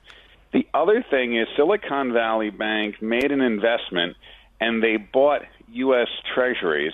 The 0.55 0.69
other 0.73 1.03
thing 1.03 1.35
is 1.37 1.49
Silicon 1.57 2.13
Valley 2.13 2.51
Bank 2.51 3.03
made 3.03 3.33
an 3.33 3.41
investment 3.41 4.17
and 4.61 4.81
they 4.81 4.97
bought 4.97 5.43
U.S. 5.73 6.07
Treasuries 6.33 6.93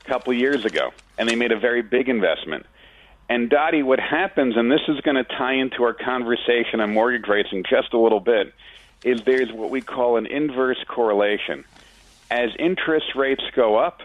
a 0.00 0.08
couple 0.08 0.32
years 0.32 0.64
ago, 0.64 0.92
and 1.18 1.28
they 1.28 1.36
made 1.36 1.52
a 1.52 1.58
very 1.58 1.82
big 1.82 2.08
investment. 2.08 2.64
And 3.28 3.50
Dottie, 3.50 3.82
what 3.82 4.00
happens, 4.00 4.56
and 4.56 4.72
this 4.72 4.80
is 4.88 4.98
going 5.02 5.16
to 5.16 5.24
tie 5.24 5.52
into 5.52 5.82
our 5.82 5.92
conversation 5.92 6.80
on 6.80 6.94
mortgage 6.94 7.28
rates 7.28 7.50
in 7.52 7.64
just 7.68 7.92
a 7.92 7.98
little 7.98 8.18
bit, 8.18 8.54
is 9.04 9.22
there's 9.24 9.52
what 9.52 9.68
we 9.68 9.82
call 9.82 10.16
an 10.16 10.24
inverse 10.24 10.82
correlation. 10.88 11.66
As 12.30 12.48
interest 12.58 13.14
rates 13.14 13.44
go 13.54 13.76
up, 13.76 14.00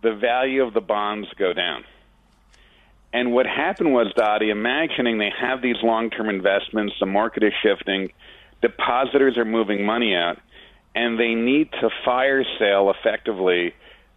the 0.00 0.14
value 0.14 0.62
of 0.62 0.74
the 0.74 0.80
bonds 0.80 1.28
go 1.36 1.52
down. 1.52 1.84
And 3.12 3.32
what 3.32 3.46
happened 3.46 3.92
was, 3.92 4.12
Dottie, 4.16 4.50
imagining 4.50 5.18
they 5.18 5.32
have 5.38 5.60
these 5.60 5.76
long 5.82 6.10
term 6.10 6.28
investments, 6.28 6.94
the 6.98 7.06
market 7.06 7.42
is 7.42 7.52
shifting, 7.62 8.10
depositors 8.62 9.36
are 9.36 9.44
moving 9.44 9.84
money 9.84 10.14
out, 10.14 10.38
and 10.94 11.18
they 11.20 11.34
need 11.34 11.70
to 11.72 11.90
fire 12.04 12.44
sale 12.58 12.90
effectively 12.90 13.74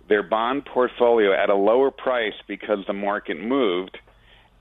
their 0.08 0.24
bond 0.24 0.66
portfolio 0.66 1.34
at 1.34 1.50
a 1.50 1.56
lower 1.56 1.92
price 1.92 2.36
because 2.48 2.80
the 2.88 2.94
market 2.94 3.40
moved, 3.40 3.98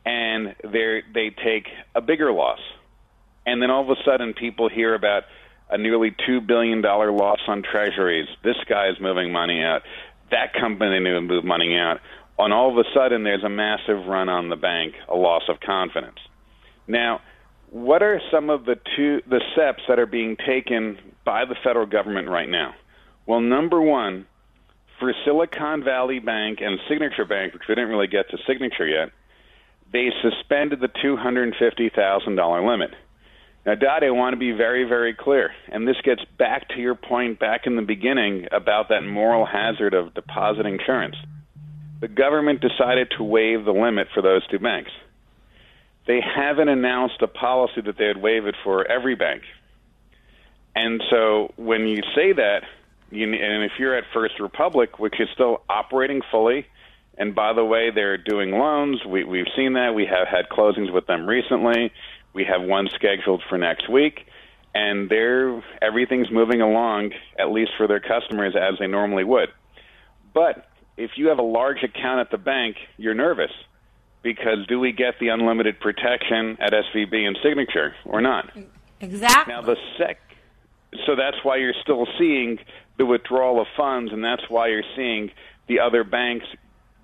and 0.04 0.54
they 0.64 1.34
take 1.44 1.68
a 1.94 2.00
bigger 2.00 2.32
loss. 2.32 2.60
And 3.46 3.62
then 3.62 3.70
all 3.70 3.82
of 3.82 3.90
a 3.90 4.02
sudden, 4.04 4.32
people 4.32 4.68
hear 4.68 4.94
about 4.94 5.24
a 5.70 5.78
nearly 5.78 6.14
$2 6.28 6.46
billion 6.46 6.82
loss 6.82 7.40
on 7.46 7.62
treasuries. 7.62 8.28
This 8.42 8.56
guy 8.68 8.88
is 8.88 8.96
moving 9.00 9.32
money 9.32 9.62
out. 9.62 9.82
That 10.30 10.54
company 10.54 10.98
knew 10.98 11.14
to 11.14 11.20
move 11.20 11.44
money 11.44 11.76
out 11.76 12.00
and 12.38 12.52
all 12.52 12.70
of 12.70 12.78
a 12.78 12.88
sudden 12.94 13.24
there's 13.24 13.44
a 13.44 13.48
massive 13.48 14.06
run 14.06 14.28
on 14.28 14.48
the 14.48 14.56
bank, 14.56 14.94
a 15.08 15.16
loss 15.16 15.42
of 15.48 15.60
confidence. 15.60 16.18
Now, 16.86 17.20
what 17.70 18.02
are 18.02 18.20
some 18.30 18.50
of 18.50 18.64
the 18.64 18.76
two 18.96 19.20
the 19.28 19.40
steps 19.52 19.82
that 19.88 19.98
are 19.98 20.06
being 20.06 20.36
taken 20.36 20.98
by 21.24 21.44
the 21.44 21.56
federal 21.64 21.86
government 21.86 22.28
right 22.28 22.48
now? 22.48 22.74
Well, 23.26 23.40
number 23.40 23.80
one, 23.80 24.26
for 25.00 25.12
Silicon 25.24 25.82
Valley 25.82 26.18
Bank 26.18 26.58
and 26.60 26.78
Signature 26.88 27.24
Bank, 27.24 27.52
which 27.52 27.62
we 27.68 27.74
didn't 27.74 27.90
really 27.90 28.06
get 28.06 28.30
to 28.30 28.38
Signature 28.46 28.86
yet, 28.86 29.10
they 29.92 30.10
suspended 30.22 30.80
the 30.80 30.90
two 31.02 31.16
hundred 31.16 31.44
and 31.44 31.56
fifty 31.58 31.90
thousand 31.94 32.36
dollar 32.36 32.66
limit. 32.68 32.90
Now, 33.64 33.76
Dottie, 33.76 34.08
I 34.08 34.10
want 34.10 34.34
to 34.34 34.38
be 34.38 34.52
very, 34.52 34.84
very 34.84 35.14
clear, 35.14 35.50
and 35.72 35.88
this 35.88 35.96
gets 36.04 36.22
back 36.38 36.68
to 36.70 36.80
your 36.80 36.94
point 36.94 37.40
back 37.40 37.62
in 37.64 37.76
the 37.76 37.82
beginning 37.82 38.46
about 38.52 38.90
that 38.90 39.00
moral 39.02 39.46
hazard 39.46 39.94
of 39.94 40.12
deposit 40.12 40.66
insurance 40.66 41.16
the 42.04 42.08
government 42.08 42.60
decided 42.60 43.10
to 43.16 43.24
waive 43.24 43.64
the 43.64 43.72
limit 43.72 44.08
for 44.12 44.20
those 44.20 44.46
two 44.48 44.58
banks. 44.58 44.90
They 46.06 46.20
haven't 46.20 46.68
announced 46.68 47.22
a 47.22 47.26
policy 47.26 47.80
that 47.80 47.96
they 47.96 48.08
would 48.08 48.20
waive 48.20 48.44
it 48.44 48.56
for 48.62 48.86
every 48.86 49.14
bank. 49.14 49.40
And 50.76 51.02
so 51.08 51.54
when 51.56 51.88
you 51.88 52.02
say 52.14 52.34
that, 52.34 52.64
you, 53.10 53.24
and 53.24 53.64
if 53.64 53.72
you're 53.78 53.96
at 53.96 54.04
First 54.12 54.38
Republic, 54.38 54.98
which 54.98 55.18
is 55.18 55.30
still 55.32 55.62
operating 55.66 56.20
fully, 56.30 56.66
and 57.16 57.34
by 57.34 57.54
the 57.54 57.64
way, 57.64 57.90
they're 57.90 58.18
doing 58.18 58.50
loans. 58.50 59.02
We, 59.06 59.24
we've 59.24 59.48
seen 59.56 59.72
that. 59.72 59.94
We 59.94 60.04
have 60.04 60.28
had 60.28 60.50
closings 60.50 60.92
with 60.92 61.06
them 61.06 61.26
recently. 61.26 61.90
We 62.34 62.44
have 62.44 62.60
one 62.60 62.90
scheduled 62.94 63.42
for 63.48 63.56
next 63.56 63.88
week, 63.88 64.26
and 64.74 65.08
they're 65.08 65.64
everything's 65.80 66.30
moving 66.30 66.60
along, 66.60 67.12
at 67.38 67.50
least 67.50 67.70
for 67.78 67.86
their 67.86 68.00
customers, 68.00 68.54
as 68.54 68.78
they 68.78 68.88
normally 68.88 69.24
would. 69.24 69.48
But 70.34 70.68
if 70.96 71.12
you 71.16 71.28
have 71.28 71.38
a 71.38 71.42
large 71.42 71.83
account 71.83 72.20
at 72.20 72.30
the 72.30 72.38
bank, 72.38 72.76
you're 72.96 73.14
nervous 73.14 73.50
because 74.22 74.66
do 74.66 74.80
we 74.80 74.92
get 74.92 75.18
the 75.20 75.28
unlimited 75.28 75.78
protection 75.80 76.57
at 76.61 76.72
SVB 76.72 77.26
and 77.26 77.38
Signature 77.42 77.94
or 78.04 78.20
not? 78.20 78.50
Exactly. 79.00 79.52
Now 79.52 79.61
the 79.61 79.76
sec 79.98 80.18
so 81.07 81.16
that's 81.16 81.37
why 81.42 81.57
you're 81.57 81.74
still 81.83 82.07
seeing 82.18 82.59
the 82.98 83.07
withdrawal 83.07 83.61
of 83.61 83.66
funds 83.76 84.12
and 84.12 84.24
that's 84.24 84.48
why 84.48 84.68
you're 84.68 84.85
seeing 84.96 85.30
the 85.66 85.80
other 85.80 86.04
banks 86.04 86.46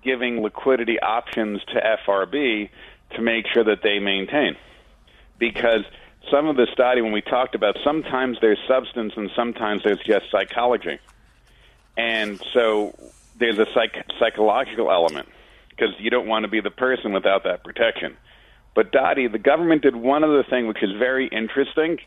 giving 0.03 0.41
liquidity 0.41 0.99
options 0.99 1.61
to 1.65 1.97
FRB 2.07 2.69
to 3.11 3.21
make 3.21 3.45
sure 3.53 3.63
that 3.63 3.83
they 3.83 3.99
maintain. 3.99 4.55
Because 5.37 5.83
some 6.31 6.47
of 6.47 6.55
the 6.55 6.67
study 6.71 7.01
when 7.01 7.11
we 7.11 7.21
talked 7.21 7.55
about 7.55 7.77
sometimes 7.83 8.37
there's 8.41 8.59
substance 8.67 9.13
and 9.17 9.29
sometimes 9.35 9.83
there's 9.83 9.99
just 10.05 10.31
psychology. 10.31 10.99
And 11.97 12.41
so 12.53 12.95
there's 13.41 13.59
a 13.59 13.65
psych- 13.73 14.05
psychological 14.19 14.91
element 14.91 15.27
because 15.69 15.89
you 15.99 16.09
don't 16.09 16.27
want 16.27 16.43
to 16.43 16.49
be 16.49 16.61
the 16.61 16.71
person 16.71 17.11
without 17.11 17.43
that 17.43 17.63
protection. 17.63 18.15
But 18.73 18.91
Dottie, 18.91 19.27
the 19.27 19.39
government 19.39 19.81
did 19.81 19.95
one 19.95 20.23
other 20.23 20.43
thing 20.49 20.67
which 20.67 20.81
is 20.81 20.91
very 20.97 21.27
interesting, 21.27 21.97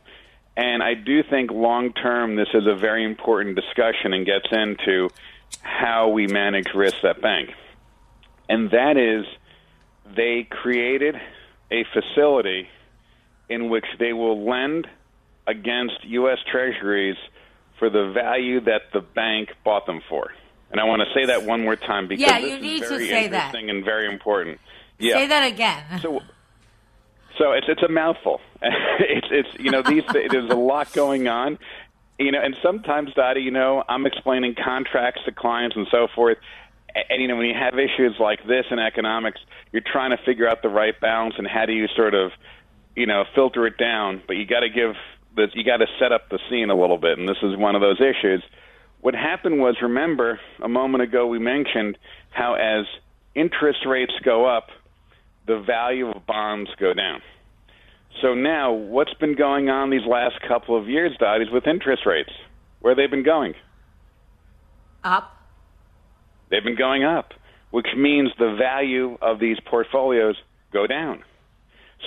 and 0.56 0.82
I 0.82 0.94
do 0.94 1.22
think 1.22 1.50
long 1.50 1.92
term 1.92 2.36
this 2.36 2.48
is 2.54 2.66
a 2.66 2.76
very 2.76 3.04
important 3.04 3.56
discussion 3.56 4.14
and 4.14 4.24
gets 4.24 4.46
into 4.50 5.10
how 5.60 6.08
we 6.08 6.26
manage 6.26 6.68
risk 6.74 7.04
at 7.04 7.20
bank. 7.20 7.50
And 8.48 8.70
that 8.70 8.96
is 8.96 9.26
they 10.16 10.46
created 10.48 11.16
a 11.70 11.84
facility 11.92 12.68
in 13.48 13.68
which 13.68 13.86
they 13.98 14.12
will 14.12 14.48
lend 14.48 14.86
against 15.46 16.04
U.S. 16.04 16.38
Treasuries 16.50 17.16
for 17.78 17.90
the 17.90 18.12
value 18.12 18.60
that 18.60 18.82
the 18.92 19.00
bank 19.00 19.50
bought 19.64 19.86
them 19.86 20.00
for. 20.08 20.30
And 20.74 20.80
I 20.80 20.84
want 20.86 21.02
to 21.02 21.14
say 21.14 21.26
that 21.26 21.44
one 21.44 21.62
more 21.62 21.76
time 21.76 22.08
because 22.08 22.26
yeah, 22.26 22.40
this 22.40 22.50
you 22.50 22.58
need 22.58 22.82
is 22.82 22.88
very 22.88 23.04
to 23.04 23.08
say 23.08 23.28
that. 23.28 23.44
interesting 23.46 23.70
and 23.70 23.84
very 23.84 24.12
important. 24.12 24.58
Yeah. 24.98 25.14
Say 25.14 25.26
that 25.28 25.46
again. 25.46 25.84
So, 26.02 26.20
so 27.38 27.52
it's 27.52 27.68
it's 27.68 27.82
a 27.84 27.88
mouthful. 27.88 28.40
it's 28.60 29.28
it's 29.30 29.48
you 29.60 29.70
know 29.70 29.82
these 29.82 30.02
there's 30.12 30.50
a 30.50 30.56
lot 30.56 30.92
going 30.92 31.28
on, 31.28 31.60
you 32.18 32.32
know, 32.32 32.40
and 32.42 32.56
sometimes 32.60 33.14
Dottie, 33.14 33.42
you 33.42 33.52
know, 33.52 33.84
I'm 33.88 34.04
explaining 34.04 34.56
contracts 34.56 35.20
to 35.26 35.32
clients 35.32 35.76
and 35.76 35.86
so 35.92 36.08
forth. 36.12 36.38
And, 36.92 37.04
and 37.08 37.22
you 37.22 37.28
know 37.28 37.36
when 37.36 37.46
you 37.46 37.54
have 37.54 37.78
issues 37.78 38.16
like 38.18 38.44
this 38.44 38.66
in 38.72 38.80
economics, 38.80 39.40
you're 39.70 39.82
trying 39.82 40.10
to 40.10 40.18
figure 40.24 40.48
out 40.48 40.62
the 40.62 40.70
right 40.70 41.00
balance 41.00 41.36
and 41.38 41.46
how 41.46 41.66
do 41.66 41.72
you 41.72 41.86
sort 41.94 42.14
of, 42.14 42.32
you 42.96 43.06
know, 43.06 43.22
filter 43.32 43.64
it 43.68 43.78
down. 43.78 44.22
But 44.26 44.38
you 44.38 44.44
got 44.44 44.60
to 44.60 44.70
give 44.70 44.96
the 45.36 45.46
you 45.54 45.62
got 45.62 45.76
to 45.76 45.86
set 46.00 46.10
up 46.10 46.30
the 46.30 46.40
scene 46.50 46.70
a 46.70 46.76
little 46.76 46.98
bit, 46.98 47.16
and 47.16 47.28
this 47.28 47.38
is 47.44 47.56
one 47.56 47.76
of 47.76 47.80
those 47.80 48.00
issues 48.00 48.42
what 49.04 49.14
happened 49.14 49.60
was, 49.60 49.76
remember, 49.82 50.40
a 50.62 50.68
moment 50.68 51.02
ago 51.02 51.26
we 51.26 51.38
mentioned 51.38 51.98
how 52.30 52.54
as 52.54 52.86
interest 53.34 53.80
rates 53.86 54.14
go 54.24 54.46
up, 54.46 54.68
the 55.46 55.60
value 55.60 56.08
of 56.08 56.24
bonds 56.24 56.70
go 56.80 56.94
down. 56.94 57.20
So 58.22 58.32
now, 58.32 58.72
what's 58.72 59.12
been 59.12 59.36
going 59.36 59.68
on 59.68 59.90
these 59.90 60.06
last 60.06 60.36
couple 60.48 60.74
of 60.80 60.88
years, 60.88 61.14
Dottie, 61.20 61.44
with 61.52 61.66
interest 61.66 62.06
rates? 62.06 62.30
Where 62.80 62.94
they've 62.94 63.10
been 63.10 63.24
going? 63.24 63.52
Up. 65.02 65.36
They've 66.48 66.64
been 66.64 66.74
going 66.74 67.04
up, 67.04 67.34
which 67.72 67.88
means 67.94 68.30
the 68.38 68.56
value 68.58 69.18
of 69.20 69.38
these 69.38 69.58
portfolios 69.66 70.36
go 70.72 70.86
down. 70.86 71.22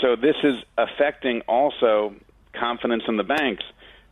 So 0.02 0.16
this 0.16 0.38
is 0.44 0.56
affecting 0.80 1.42
also 1.42 2.16
confidence 2.60 3.04
in 3.08 3.18
the 3.18 3.24
banks 3.24 3.64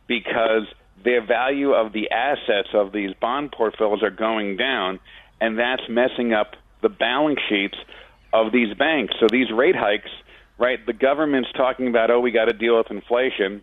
because 0.06 0.68
the 1.04 1.20
value 1.26 1.72
of 1.72 1.92
the 1.92 2.10
assets 2.10 2.68
of 2.72 2.92
these 2.92 3.12
bond 3.20 3.52
portfolios 3.52 4.02
are 4.02 4.10
going 4.10 4.56
down, 4.56 4.98
and 5.40 5.58
that's 5.58 5.82
messing 5.88 6.32
up 6.32 6.56
the 6.82 6.88
balance 6.88 7.40
sheets 7.48 7.76
of 8.32 8.52
these 8.52 8.74
banks. 8.74 9.14
So 9.20 9.26
these 9.30 9.50
rate 9.50 9.76
hikes, 9.76 10.10
right? 10.58 10.84
The 10.84 10.92
government's 10.92 11.50
talking 11.52 11.88
about, 11.88 12.10
oh, 12.10 12.20
we 12.20 12.30
got 12.30 12.46
to 12.46 12.52
deal 12.52 12.76
with 12.78 12.90
inflation, 12.90 13.62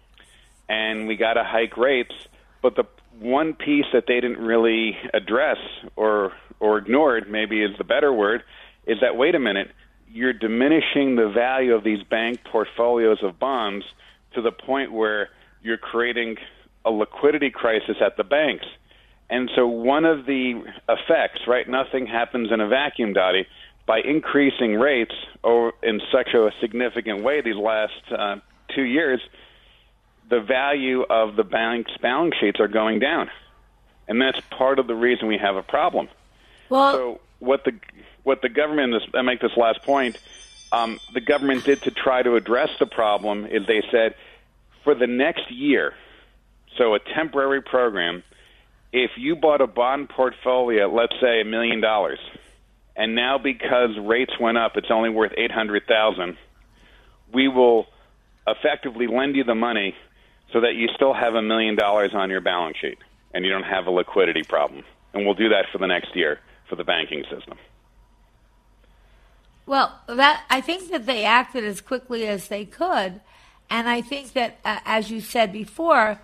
and 0.70 1.08
we 1.08 1.16
got 1.16 1.34
to 1.34 1.44
hike 1.44 1.78
rates, 1.78 2.14
but 2.62 2.76
the 2.76 2.86
one 3.20 3.54
piece 3.54 3.86
that 3.94 4.06
they 4.08 4.16
didn't 4.16 4.40
really 4.40 4.98
address 5.14 5.58
or 5.96 6.34
or 6.60 6.78
ignored, 6.78 7.30
maybe 7.30 7.62
is 7.62 7.78
the 7.78 7.84
better 7.84 8.14
word, 8.14 8.42
is 8.88 9.00
that 9.02 9.18
wait 9.18 9.36
a 9.36 9.40
minute, 9.40 9.70
you're 10.10 10.34
diminishing 10.34 11.16
the 11.16 11.28
value 11.28 11.74
of 11.74 11.84
these 11.84 12.02
bank 12.04 12.40
portfolios 12.46 13.22
of 13.22 13.38
bonds 13.38 13.86
to 14.34 14.42
the 14.42 14.52
point 14.52 14.92
where 14.92 15.30
you're 15.62 15.78
creating 15.78 16.38
a 16.86 16.92
liquidity 16.92 17.50
crisis 17.50 17.98
at 18.02 18.18
the 18.18 18.24
banks. 18.24 18.66
And 19.30 19.50
so 19.56 19.68
one 19.68 20.06
of 20.06 20.26
the 20.26 20.64
effects, 20.90 21.42
right, 21.48 21.68
nothing 21.68 22.06
happens 22.06 22.52
in 22.52 22.60
a 22.60 22.68
vacuum, 22.68 23.14
Dottie, 23.14 23.48
by 23.86 24.00
increasing 24.00 24.76
rates 24.76 25.16
or 25.44 25.74
in 25.82 26.02
such 26.12 26.34
a 26.34 26.52
significant 26.62 27.24
way 27.24 27.42
these 27.42 27.56
last 27.56 27.94
uh, 28.12 28.36
two 28.76 28.84
years, 28.84 29.22
the 30.30 30.40
value 30.40 31.04
of 31.04 31.36
the 31.36 31.44
bank's 31.44 31.92
balance 32.02 32.36
sheets 32.40 32.60
are 32.60 32.68
going 32.68 33.00
down. 33.00 33.30
And 34.08 34.22
that's 34.22 34.40
part 34.52 34.80
of 34.80 34.88
the 34.88 34.96
reason 34.96 35.28
we 35.28 35.38
have 35.38 35.56
a 35.56 35.64
problem. 35.64 36.10
Well, 36.70 36.94
so 36.94 37.20
what 37.40 37.64
the 37.64 37.74
what 38.24 38.42
the 38.42 38.50
government 38.50 38.96
is, 38.96 39.02
I 39.14 39.22
make 39.22 39.42
this 39.42 39.56
last 39.58 39.84
point, 39.84 40.18
um, 40.72 41.00
the 41.14 41.22
government 41.22 41.66
did 41.66 41.82
to 41.84 41.92
try 41.92 42.24
to 42.24 42.36
address 42.36 42.70
the 42.80 42.86
problem 42.86 43.46
is 43.46 43.66
they 43.68 43.84
said 43.92 44.16
for 44.84 44.96
the 44.96 45.08
next 45.08 45.52
year, 45.52 45.94
so 46.78 46.96
a 46.96 47.00
temporary 47.16 47.62
program, 47.62 48.24
if 48.92 49.12
you 49.18 49.36
bought 49.36 49.62
a 49.62 49.68
bond 49.68 50.10
portfolio, 50.10 50.94
let's 50.94 51.14
say 51.22 51.42
a 51.42 51.46
million 51.46 51.82
dollars, 51.82 52.20
and 52.96 53.16
now 53.16 53.38
because 53.38 53.98
rates 54.00 54.34
went 54.40 54.58
up, 54.58 54.74
it's 54.76 54.92
only 54.92 55.10
worth 55.10 55.32
eight 55.38 55.52
hundred 55.52 55.88
thousand, 55.88 56.38
we 57.34 57.48
will 57.48 57.88
effectively 58.48 59.08
lend 59.08 59.36
you 59.36 59.44
the 59.44 59.56
money 59.56 59.96
so 60.52 60.62
that 60.62 60.76
you 60.76 60.88
still 60.96 61.14
have 61.14 61.34
a 61.34 61.42
million 61.42 61.76
dollars 61.76 62.12
on 62.14 62.30
your 62.30 62.42
balance 62.42 62.78
sheet 62.80 63.00
and 63.34 63.44
you 63.44 63.52
don't 63.52 63.64
have 63.64 63.88
a 63.88 63.92
liquidity 63.92 64.44
problem. 64.44 64.84
And 65.14 65.26
we'll 65.26 65.34
do 65.34 65.50
that 65.50 65.66
for 65.72 65.80
the 65.80 65.88
next 65.88 66.16
year 66.16 66.40
for 66.70 66.76
the 66.76 66.84
banking 66.84 67.24
system. 67.32 67.58
Well, 69.66 69.98
that 70.08 70.44
I 70.50 70.62
think 70.62 70.92
that 70.92 71.06
they 71.06 71.24
acted 71.24 71.64
as 71.64 71.82
quickly 71.82 72.28
as 72.28 72.50
they 72.50 72.66
could, 72.66 73.22
and 73.70 73.90
I 73.90 74.02
think 74.02 74.34
that, 74.34 74.60
uh, 74.66 74.80
as 74.86 75.10
you 75.10 75.22
said 75.22 75.54
before, 75.54 76.20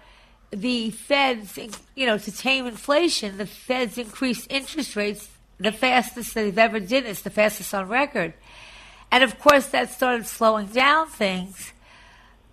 the 0.52 0.92
Fed's, 0.92 1.58
you 1.96 2.06
know, 2.06 2.18
to 2.18 2.32
tame 2.32 2.66
inflation, 2.66 3.38
the 3.38 3.46
Fed's 3.46 3.98
increased 3.98 4.48
interest 4.52 4.96
rates 4.96 5.30
the 5.60 5.72
fastest 5.72 6.34
they've 6.34 6.58
ever 6.58 6.80
did. 6.80 7.06
It's 7.06 7.22
the 7.22 7.30
fastest 7.30 7.74
on 7.74 7.88
record, 7.88 8.34
and 9.12 9.24
of 9.24 9.40
course 9.40 9.68
that 9.68 9.90
started 9.92 10.26
slowing 10.26 10.68
down 10.68 11.08
things. 11.08 11.74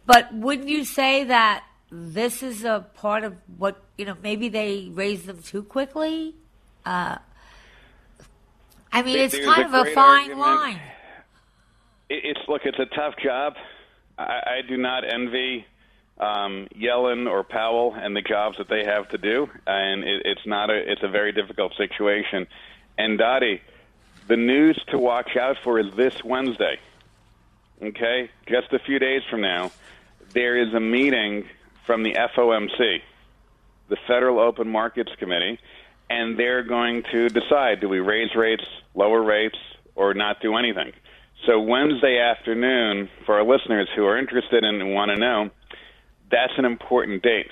But 0.07 0.33
wouldn't 0.35 0.69
you 0.69 0.85
say 0.85 1.25
that 1.25 1.65
this 1.91 2.43
is 2.43 2.65
a 2.65 2.87
part 2.95 3.25
of 3.25 3.37
what 3.57 3.81
you 3.97 4.05
know? 4.05 4.17
Maybe 4.23 4.49
they 4.49 4.89
raised 4.93 5.27
them 5.27 5.43
too 5.43 5.63
quickly. 5.63 6.35
Uh, 6.85 7.19
I 8.93 9.03
mean, 9.03 9.19
it's 9.19 9.35
There's 9.35 9.47
kind 9.47 9.63
a 9.63 9.67
of 9.81 9.87
a 9.87 9.91
fine 9.93 10.33
argument. 10.33 10.41
line. 10.41 10.81
It's 12.09 12.41
look, 12.49 12.63
it's 12.65 12.79
a 12.79 12.87
tough 12.87 13.15
job. 13.23 13.55
I, 14.19 14.23
I 14.59 14.69
do 14.69 14.77
not 14.77 15.03
envy 15.05 15.67
um, 16.19 16.69
Yellen 16.75 17.31
or 17.31 17.45
Powell 17.45 17.95
and 17.95 18.17
the 18.17 18.23
jobs 18.23 18.59
that 18.59 18.69
they 18.69 18.85
have 18.85 19.09
to 19.11 19.19
do, 19.19 19.51
and 19.67 20.03
it, 20.03 20.23
it's 20.25 20.47
not 20.47 20.71
a 20.71 20.91
it's 20.91 21.03
a 21.03 21.09
very 21.09 21.33
difficult 21.33 21.75
situation. 21.77 22.47
And 22.97 23.19
Dottie, 23.19 23.61
the 24.27 24.37
news 24.37 24.81
to 24.89 24.99
watch 24.99 25.37
out 25.37 25.57
for 25.63 25.79
is 25.79 25.95
this 25.95 26.25
Wednesday. 26.25 26.79
Okay, 27.83 28.31
just 28.47 28.73
a 28.73 28.79
few 28.79 28.99
days 28.99 29.23
from 29.29 29.43
now, 29.43 29.71
there 30.33 30.57
is 30.57 30.73
a 30.73 30.81
meeting 30.81 31.45
from 31.85 32.03
the 32.03 32.15
FOMC, 32.15 33.03
the 33.89 33.97
Federal 34.07 34.41
Open 34.41 34.69
Markets 34.69 35.13
Committee, 35.19 35.59
and 36.09 36.39
they're 36.39 36.63
going 36.63 37.03
to 37.13 37.29
decide: 37.29 37.81
do 37.81 37.91
we 37.91 38.01
raise 38.01 38.35
rates, 38.35 38.65
lower 38.95 39.23
rates, 39.23 39.59
or 39.95 40.15
not 40.15 40.41
do 40.41 40.57
anything? 40.57 40.93
So 41.45 41.61
Wednesday 41.61 42.19
afternoon, 42.19 43.11
for 43.27 43.35
our 43.35 43.45
listeners 43.45 43.89
who 43.95 44.07
are 44.07 44.17
interested 44.17 44.65
and 44.65 44.95
want 44.95 45.11
to 45.11 45.17
know, 45.19 45.51
that's 46.31 46.53
an 46.59 46.65
important 46.65 47.23
date. 47.23 47.51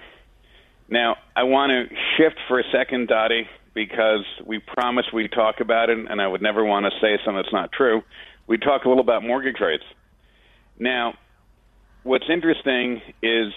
Now, 0.89 1.17
I 1.35 1.45
want 1.45 1.71
to 1.71 1.95
shift 2.17 2.37
for 2.49 2.59
a 2.59 2.65
second, 2.71 3.09
Dottie, 3.09 3.49
because 3.73 4.25
we 4.45 4.59
promised 4.59 5.13
we'd 5.13 5.33
talk 5.33 5.61
about 5.61 5.91
it, 5.91 5.99
and 5.99 6.21
I 6.21 6.27
would 6.27 6.43
never 6.43 6.65
want 6.65 6.87
to 6.87 6.93
say 7.01 7.19
something 7.25 7.37
that's 7.37 7.53
not 7.53 7.73
true. 7.73 8.03
We 8.47 8.59
talk 8.59 8.85
a 8.85 8.89
little 8.89 9.03
about 9.03 9.23
mortgage 9.23 9.61
rates. 9.61 9.85
Now, 10.79 11.15
what's 12.03 12.29
interesting 12.29 13.01
is 13.23 13.53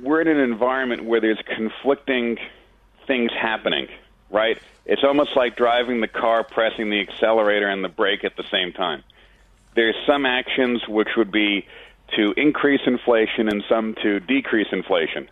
we're 0.00 0.20
in 0.20 0.28
an 0.28 0.38
environment 0.38 1.04
where 1.04 1.20
there's 1.20 1.42
conflicting 1.54 2.38
things 3.06 3.30
happening, 3.32 3.88
right? 4.30 4.58
It's 4.86 5.04
almost 5.04 5.36
like 5.36 5.56
driving 5.56 6.00
the 6.00 6.08
car, 6.08 6.44
pressing 6.44 6.90
the 6.90 7.00
accelerator 7.00 7.68
and 7.68 7.84
the 7.84 7.88
brake 7.88 8.24
at 8.24 8.36
the 8.36 8.44
same 8.50 8.72
time. 8.72 9.02
There's 9.74 9.96
some 10.06 10.26
actions 10.26 10.86
which 10.88 11.08
would 11.16 11.32
be 11.32 11.66
to 12.16 12.34
increase 12.36 12.80
inflation 12.86 13.48
and 13.48 13.62
some 13.68 13.94
to 14.02 14.20
decrease 14.20 14.68
inflation. 14.72 15.28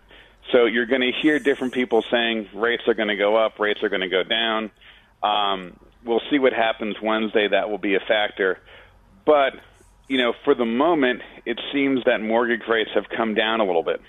So 0.52 0.64
you're 0.64 0.86
going 0.86 1.02
to 1.02 1.12
hear 1.12 1.38
different 1.38 1.72
people 1.72 2.02
saying 2.10 2.48
rates 2.54 2.82
are 2.88 2.94
going 2.94 3.08
to 3.08 3.16
go 3.16 3.36
up, 3.36 3.58
rates 3.58 3.82
are 3.82 3.88
going 3.88 4.00
to 4.00 4.08
go 4.08 4.22
down. 4.22 4.70
Um, 5.22 5.76
we'll 6.04 6.22
see 6.30 6.38
what 6.38 6.52
happens 6.52 6.96
Wednesday. 7.02 7.48
That 7.48 7.70
will 7.70 7.78
be 7.78 7.94
a 7.94 8.00
factor. 8.00 8.58
But, 9.24 9.54
you 10.08 10.18
know, 10.18 10.32
for 10.44 10.54
the 10.54 10.64
moment, 10.64 11.22
it 11.44 11.60
seems 11.72 12.04
that 12.04 12.20
mortgage 12.20 12.66
rates 12.68 12.90
have 12.94 13.08
come 13.08 13.34
down 13.34 13.60
a 13.60 13.64
little 13.64 13.82
bit. 13.82 14.00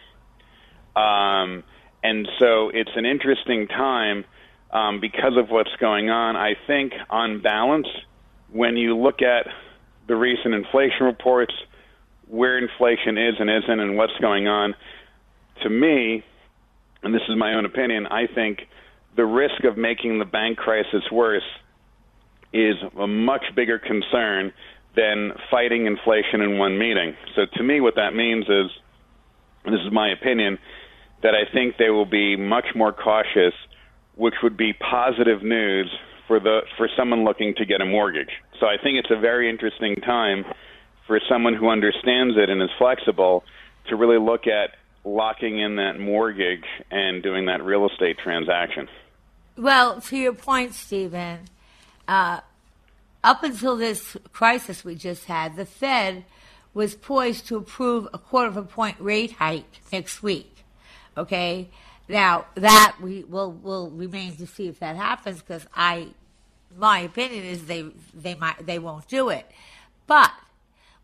Um, 0.95 1.63
and 2.04 2.28
so 2.39 2.69
it's 2.69 2.91
an 2.95 3.06
interesting 3.06 3.67
time 3.67 4.26
um, 4.71 5.00
because 5.00 5.38
of 5.38 5.50
what's 5.50 5.76
going 5.80 6.10
on. 6.10 6.36
I 6.36 6.56
think, 6.65 6.93
on 7.10 7.41
balance, 7.41 7.88
when 8.52 8.78
you 8.78 8.97
look 8.97 9.21
at 9.21 9.47
the 10.08 10.15
recent 10.15 10.54
inflation 10.54 11.06
reports, 11.06 11.54
where 12.32 12.58
inflation 12.58 13.17
is 13.17 13.36
and 13.39 13.50
isn't, 13.50 13.80
and 13.80 13.98
what's 13.98 14.17
going 14.22 14.48
on, 14.48 14.74
to 15.63 15.70
me, 15.70 16.24
and 17.04 17.13
this 17.13 17.22
is 17.28 17.36
my 17.38 17.54
own 17.56 17.65
opinion, 17.65 18.08
I 18.08 18.24
think 18.34 18.60
the 19.17 19.26
risk 19.26 19.65
of 19.65 19.78
making 19.78 20.17
the 20.17 20.26
bank 20.26 20.58
crisis 20.58 21.04
worse 21.12 21.44
is 22.54 22.76
a 22.98 23.06
much 23.06 23.44
bigger 23.54 23.80
concern 23.80 24.54
than 24.96 25.32
fighting 25.50 25.86
inflation 25.88 26.39
in 26.39 26.58
one 26.58 26.80
meeting. 26.80 27.15
So 27.36 27.41
to 27.58 27.63
me, 27.63 27.82
what 27.82 27.96
that 27.96 28.15
means 28.15 28.46
is, 28.46 28.72
this 29.65 29.82
is 29.86 29.91
my 29.91 30.10
opinion, 30.12 30.58
that 31.24 31.34
I 31.36 31.52
think 31.54 31.76
they 31.78 31.89
will 31.89 32.06
be 32.06 32.38
much 32.38 32.67
more 32.76 32.94
cautious, 32.94 33.54
which 34.15 34.36
would 34.41 34.56
be 34.56 34.72
positive 34.74 35.44
news 35.44 35.91
for 36.28 36.39
the 36.39 36.62
for 36.78 36.88
someone 36.98 37.26
looking 37.26 37.54
to 37.58 37.65
get 37.65 37.82
a 37.82 37.86
mortgage. 37.86 38.32
So 38.60 38.67
I 38.67 38.76
think 38.82 38.98
it's 38.98 39.12
a 39.12 39.20
very 39.20 39.50
interesting 39.50 39.96
time 39.98 40.46
for 41.12 41.19
someone 41.28 41.54
who 41.54 41.67
understands 41.67 42.38
it 42.38 42.50
and 42.50 42.62
is 42.62 42.69
flexible 42.78 43.43
to 43.89 43.97
really 43.97 44.17
look 44.17 44.47
at 44.47 44.78
locking 45.04 45.60
in 45.60 45.76
that 45.76 46.00
mortgage 46.00 46.63
and 46.89 47.21
doing 47.21 47.47
that 47.47 47.62
real 47.65 47.86
estate 47.86 48.17
transaction. 48.17 48.88
Well, 49.58 50.00
to 50.00 50.15
your 50.15 50.32
point, 50.32 50.74
Stephen, 50.74 51.39
uh, 52.08 52.39
up 53.26 53.43
until 53.43 53.76
this 53.76 54.15
crisis 54.32 54.86
we 54.86 54.95
just 54.95 55.26
had, 55.26 55.58
the 55.58 55.65
Fed 55.65 56.24
was 56.74 56.95
poised 56.95 57.45
to 57.47 57.58
approve 57.58 58.08
a 58.13 58.17
quarter 58.17 58.47
of 58.47 58.56
a 58.56 58.63
point 58.63 58.95
rate 58.97 59.34
hike 59.34 59.82
next 59.91 60.24
week. 60.24 60.63
Okay, 61.17 61.67
now 62.08 62.45
that 62.56 62.95
we 63.02 63.26
will 63.26 63.52
will 63.52 63.89
remain 63.89 64.38
to 64.38 64.47
see 64.47 64.69
if 64.69 64.80
that 64.80 64.95
happens 64.95 65.41
because 65.41 65.67
I, 65.76 66.08
my 66.78 67.00
opinion 67.00 67.43
is 67.43 67.65
they 67.65 67.84
they 68.13 68.36
might 68.36 68.65
they 68.65 68.80
won't 68.80 69.10
do 69.10 69.28
it, 69.28 69.45
but 70.08 70.32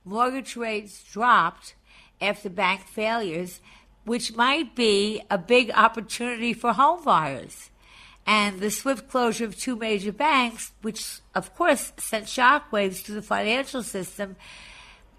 mortgage 0.08 0.56
rates 0.56 1.04
dropped 1.04 1.76
after 2.22 2.50
bank 2.50 2.82
failures, 2.88 3.60
which 4.06 4.36
might 4.36 4.76
be 4.76 5.22
a 5.30 5.38
big 5.38 5.72
opportunity 5.72 6.54
for 6.54 6.74
home 6.74 7.04
buyers. 7.04 7.70
And 8.26 8.60
the 8.60 8.72
swift 8.72 9.10
closure 9.10 9.46
of 9.46 9.58
two 9.58 9.76
major 9.76 10.12
banks, 10.12 10.72
which 10.82 11.20
of 11.34 11.56
course 11.56 11.94
sent 11.98 12.26
shockwaves 12.26 13.04
to 13.06 13.14
the 13.14 13.22
financial 13.22 13.84
system, 13.84 14.36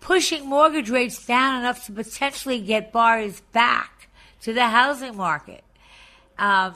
pushing 0.01 0.47
mortgage 0.47 0.91
rates 0.91 1.25
down 1.25 1.61
enough 1.61 1.87
to 1.87 1.93
potentially 1.93 2.61
get 2.61 2.93
buyers 2.93 3.41
back 3.53 4.09
to 4.43 4.53
the 4.53 4.67
housing 4.67 5.17
market. 5.17 5.65
Um, 6.39 6.75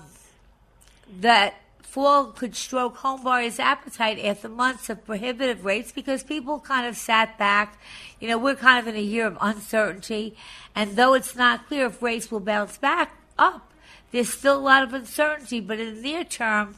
that 1.20 1.54
fall 1.92 2.24
could 2.28 2.56
stroke 2.56 2.96
home 2.96 3.22
buyers' 3.22 3.58
appetite 3.58 4.18
after 4.24 4.48
months 4.48 4.88
of 4.88 5.04
prohibitive 5.04 5.62
rates 5.62 5.92
because 5.92 6.22
people 6.22 6.58
kind 6.58 6.86
of 6.86 6.96
sat 6.96 7.36
back. 7.36 7.78
You 8.18 8.28
know, 8.28 8.38
we're 8.38 8.54
kind 8.54 8.78
of 8.78 8.88
in 8.88 8.98
a 8.98 9.04
year 9.04 9.26
of 9.26 9.36
uncertainty, 9.42 10.34
and 10.74 10.96
though 10.96 11.12
it's 11.12 11.36
not 11.36 11.68
clear 11.68 11.84
if 11.84 12.00
rates 12.00 12.30
will 12.30 12.40
bounce 12.40 12.78
back 12.78 13.14
up, 13.38 13.70
there's 14.10 14.30
still 14.30 14.56
a 14.56 14.64
lot 14.72 14.82
of 14.82 14.94
uncertainty. 14.94 15.60
But 15.60 15.80
in 15.80 15.96
the 15.96 16.00
near 16.00 16.24
term, 16.24 16.76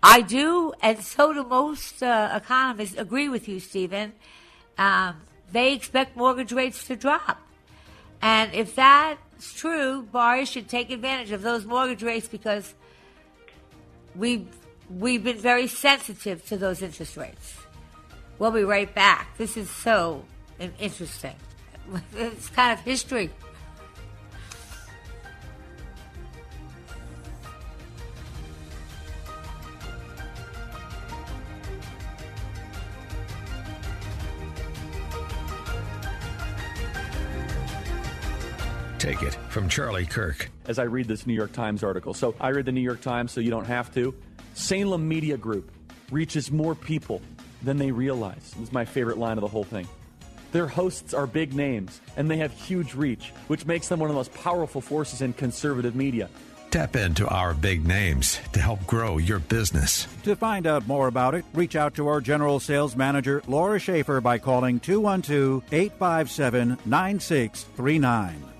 I 0.00 0.20
do, 0.20 0.74
and 0.80 1.02
so 1.02 1.32
do 1.32 1.42
most 1.42 2.04
uh, 2.04 2.30
economists, 2.36 2.96
agree 2.96 3.28
with 3.28 3.48
you, 3.48 3.58
Stephen. 3.58 4.12
Um, 4.78 5.16
they 5.50 5.72
expect 5.72 6.16
mortgage 6.16 6.52
rates 6.52 6.86
to 6.86 6.94
drop. 6.94 7.40
And 8.22 8.54
if 8.54 8.76
that's 8.76 9.52
true, 9.52 10.02
buyers 10.02 10.48
should 10.48 10.68
take 10.68 10.92
advantage 10.92 11.32
of 11.32 11.42
those 11.42 11.64
mortgage 11.64 12.04
rates 12.04 12.28
because 12.28 12.74
we've, 14.16 14.46
we've 14.90 15.24
been 15.24 15.38
very 15.38 15.66
sensitive 15.66 16.44
to 16.46 16.56
those 16.56 16.82
interest 16.82 17.16
rates. 17.16 17.56
We'll 18.38 18.50
be 18.50 18.64
right 18.64 18.92
back. 18.94 19.36
This 19.38 19.56
is 19.56 19.70
so 19.70 20.24
interesting. 20.78 21.34
It's 22.16 22.48
kind 22.48 22.78
of 22.78 22.84
history. 22.84 23.30
Take 39.02 39.24
it 39.24 39.34
from 39.48 39.68
Charlie 39.68 40.06
Kirk. 40.06 40.48
as 40.66 40.78
I 40.78 40.84
read 40.84 41.08
this 41.08 41.26
New 41.26 41.34
York 41.34 41.50
Times 41.50 41.82
article. 41.82 42.14
So 42.14 42.36
I 42.40 42.50
read 42.50 42.66
the 42.66 42.70
New 42.70 42.80
York 42.80 43.00
Times 43.00 43.32
so 43.32 43.40
you 43.40 43.50
don't 43.50 43.64
have 43.64 43.92
to. 43.96 44.14
Salem 44.54 45.08
Media 45.08 45.36
Group 45.36 45.72
reaches 46.12 46.52
more 46.52 46.76
people 46.76 47.20
than 47.64 47.78
they 47.78 47.90
realize. 47.90 48.52
This 48.52 48.68
is 48.68 48.72
my 48.72 48.84
favorite 48.84 49.18
line 49.18 49.38
of 49.38 49.40
the 49.40 49.48
whole 49.48 49.64
thing. 49.64 49.88
Their 50.52 50.68
hosts 50.68 51.14
are 51.14 51.26
big 51.26 51.52
names, 51.52 52.00
and 52.16 52.30
they 52.30 52.36
have 52.36 52.52
huge 52.52 52.94
reach, 52.94 53.32
which 53.48 53.66
makes 53.66 53.88
them 53.88 53.98
one 53.98 54.08
of 54.08 54.14
the 54.14 54.20
most 54.20 54.32
powerful 54.34 54.80
forces 54.80 55.20
in 55.20 55.32
conservative 55.32 55.96
media. 55.96 56.30
Tap 56.70 56.94
into 56.94 57.26
our 57.26 57.54
big 57.54 57.84
names 57.84 58.38
to 58.52 58.60
help 58.60 58.86
grow 58.86 59.18
your 59.18 59.40
business. 59.40 60.06
To 60.22 60.36
find 60.36 60.64
out 60.64 60.86
more 60.86 61.08
about 61.08 61.34
it, 61.34 61.44
reach 61.54 61.74
out 61.74 61.96
to 61.96 62.06
our 62.06 62.20
General 62.20 62.60
Sales 62.60 62.94
Manager, 62.94 63.42
Laura 63.48 63.80
Schaefer, 63.80 64.20
by 64.20 64.38
calling 64.38 64.78
212 64.78 65.64
857 65.72 66.78
9639. 66.86 68.51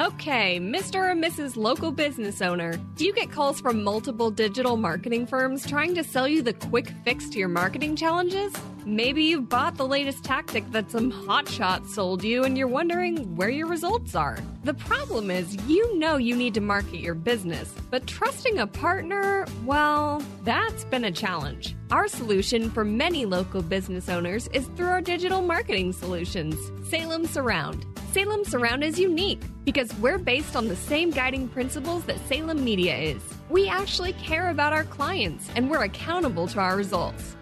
Okay, 0.00 0.58
Mr. 0.60 1.10
or 1.10 1.14
Mrs. 1.14 1.56
Local 1.56 1.92
Business 1.92 2.40
Owner, 2.40 2.74
do 2.96 3.04
you 3.04 3.12
get 3.12 3.30
calls 3.30 3.60
from 3.60 3.82
multiple 3.82 4.30
digital 4.30 4.76
marketing 4.76 5.26
firms 5.26 5.66
trying 5.66 5.94
to 5.94 6.04
sell 6.04 6.26
you 6.26 6.42
the 6.42 6.52
quick 6.52 6.92
fix 7.04 7.28
to 7.30 7.38
your 7.38 7.48
marketing 7.48 7.96
challenges? 7.96 8.52
Maybe 8.84 9.22
you've 9.24 9.48
bought 9.48 9.76
the 9.76 9.86
latest 9.86 10.24
tactic 10.24 10.68
that 10.72 10.90
some 10.90 11.12
hotshots 11.12 11.88
sold 11.90 12.24
you 12.24 12.42
and 12.42 12.58
you're 12.58 12.66
wondering 12.66 13.36
where 13.36 13.48
your 13.48 13.68
results 13.68 14.14
are. 14.14 14.38
The 14.64 14.74
problem 14.74 15.30
is, 15.30 15.56
you 15.68 15.98
know 15.98 16.16
you 16.16 16.36
need 16.36 16.54
to 16.54 16.60
market 16.60 16.98
your 16.98 17.14
business, 17.14 17.72
but 17.90 18.06
trusting 18.06 18.58
a 18.58 18.66
partner, 18.66 19.46
well, 19.64 20.22
that's 20.42 20.84
been 20.84 21.04
a 21.04 21.12
challenge. 21.12 21.76
Our 21.90 22.08
solution 22.08 22.70
for 22.70 22.84
many 22.84 23.24
local 23.24 23.62
business 23.62 24.08
owners 24.08 24.48
is 24.48 24.66
through 24.76 24.88
our 24.88 25.00
digital 25.00 25.42
marketing 25.42 25.92
solutions, 25.92 26.56
Salem 26.88 27.26
Surround. 27.26 27.86
Salem 28.12 28.44
Surround 28.44 28.84
is 28.84 28.98
unique 28.98 29.40
because 29.64 29.90
we're 29.94 30.18
based 30.18 30.54
on 30.54 30.68
the 30.68 30.76
same 30.76 31.10
guiding 31.10 31.48
principles 31.48 32.04
that 32.04 32.18
Salem 32.28 32.62
Media 32.62 32.94
is. 32.94 33.22
We 33.48 33.68
actually 33.68 34.12
care 34.12 34.50
about 34.50 34.74
our 34.74 34.84
clients 34.84 35.48
and 35.56 35.70
we're 35.70 35.84
accountable 35.84 36.46
to 36.48 36.60
our 36.60 36.76
results. 36.76 37.36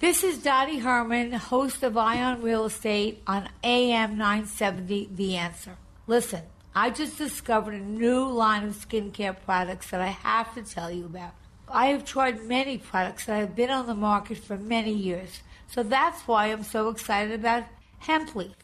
This 0.00 0.22
is 0.22 0.38
Dottie 0.38 0.78
Herman, 0.78 1.32
host 1.32 1.82
of 1.82 1.96
Eye 1.96 2.22
on 2.22 2.40
Real 2.40 2.66
Estate 2.66 3.20
on 3.26 3.48
AM 3.64 4.16
970 4.16 5.08
The 5.12 5.34
Answer. 5.34 5.76
Listen, 6.06 6.42
I 6.72 6.90
just 6.90 7.18
discovered 7.18 7.74
a 7.74 7.80
new 7.80 8.24
line 8.24 8.62
of 8.62 8.76
skincare 8.76 9.34
products 9.44 9.90
that 9.90 10.00
I 10.00 10.06
have 10.06 10.54
to 10.54 10.62
tell 10.62 10.88
you 10.88 11.06
about. 11.06 11.32
I 11.66 11.86
have 11.86 12.04
tried 12.04 12.44
many 12.44 12.78
products 12.78 13.24
that 13.24 13.40
have 13.40 13.56
been 13.56 13.70
on 13.70 13.88
the 13.88 13.94
market 13.96 14.38
for 14.38 14.56
many 14.56 14.92
years, 14.92 15.40
so 15.66 15.82
that's 15.82 16.22
why 16.28 16.46
I'm 16.46 16.62
so 16.62 16.90
excited 16.90 17.32
about 17.32 17.64
Hemp 17.98 18.36
Leaf. 18.36 18.54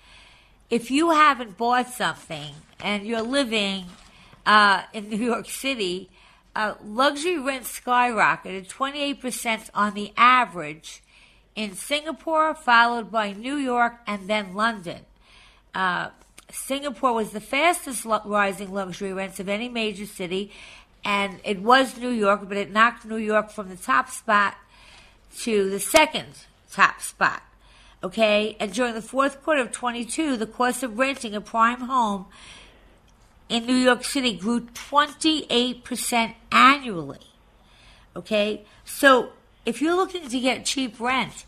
if 0.71 0.93
you 0.93 1.11
haven't 1.11 1.57
bought 1.57 1.89
something 1.89 2.55
and 2.79 3.05
you're 3.05 3.21
living 3.21 3.87
uh, 4.47 4.83
in 4.93 5.09
New 5.09 5.17
York 5.17 5.51
City, 5.51 6.09
uh, 6.55 6.75
luxury 6.85 7.37
rent 7.37 7.65
skyrocketed 7.65 8.69
28% 8.69 9.71
on 9.75 9.95
the 9.95 10.13
average 10.17 11.03
in 11.57 11.75
Singapore, 11.75 12.55
followed 12.55 13.11
by 13.11 13.33
New 13.33 13.57
York 13.57 13.95
and 14.07 14.29
then 14.29 14.55
London. 14.55 15.01
Uh, 15.75 16.11
Singapore 16.53 17.13
was 17.13 17.31
the 17.31 17.41
fastest 17.41 18.07
lo- 18.07 18.23
rising 18.25 18.73
luxury 18.73 19.13
rents 19.13 19.41
of 19.41 19.49
any 19.49 19.69
major 19.69 20.07
city, 20.07 20.53
and 21.05 21.41
it 21.43 21.61
was 21.61 21.99
New 21.99 22.11
York, 22.11 22.49
but 22.49 22.57
it 22.57 22.71
knocked 22.71 23.05
New 23.05 23.17
York 23.17 23.51
from 23.51 23.69
the 23.69 23.77
top 23.77 24.11
spot 24.11 24.55
to 25.39 25.69
the 25.71 25.81
second 25.81 26.37
top 26.75 27.01
spot. 27.01 27.43
Okay, 28.03 28.57
and 28.61 28.73
during 28.73 28.95
the 28.95 29.03
fourth 29.03 29.43
quarter 29.43 29.63
of 29.63 29.73
22, 29.73 30.37
the 30.37 30.47
cost 30.47 30.83
of 30.83 30.99
renting 30.99 31.35
a 31.35 31.41
prime 31.41 31.81
home 31.83 32.27
in 33.49 33.65
New 33.67 33.77
York 33.77 34.05
City 34.05 34.35
grew 34.35 34.61
28% 34.61 36.35
annually. 36.53 37.19
Okay, 38.15 38.65
so 38.85 39.31
if 39.65 39.81
you're 39.81 39.97
looking 39.97 40.29
to 40.29 40.41
get 40.41 40.67
cheap 40.67 41.01
rent, 41.01 41.47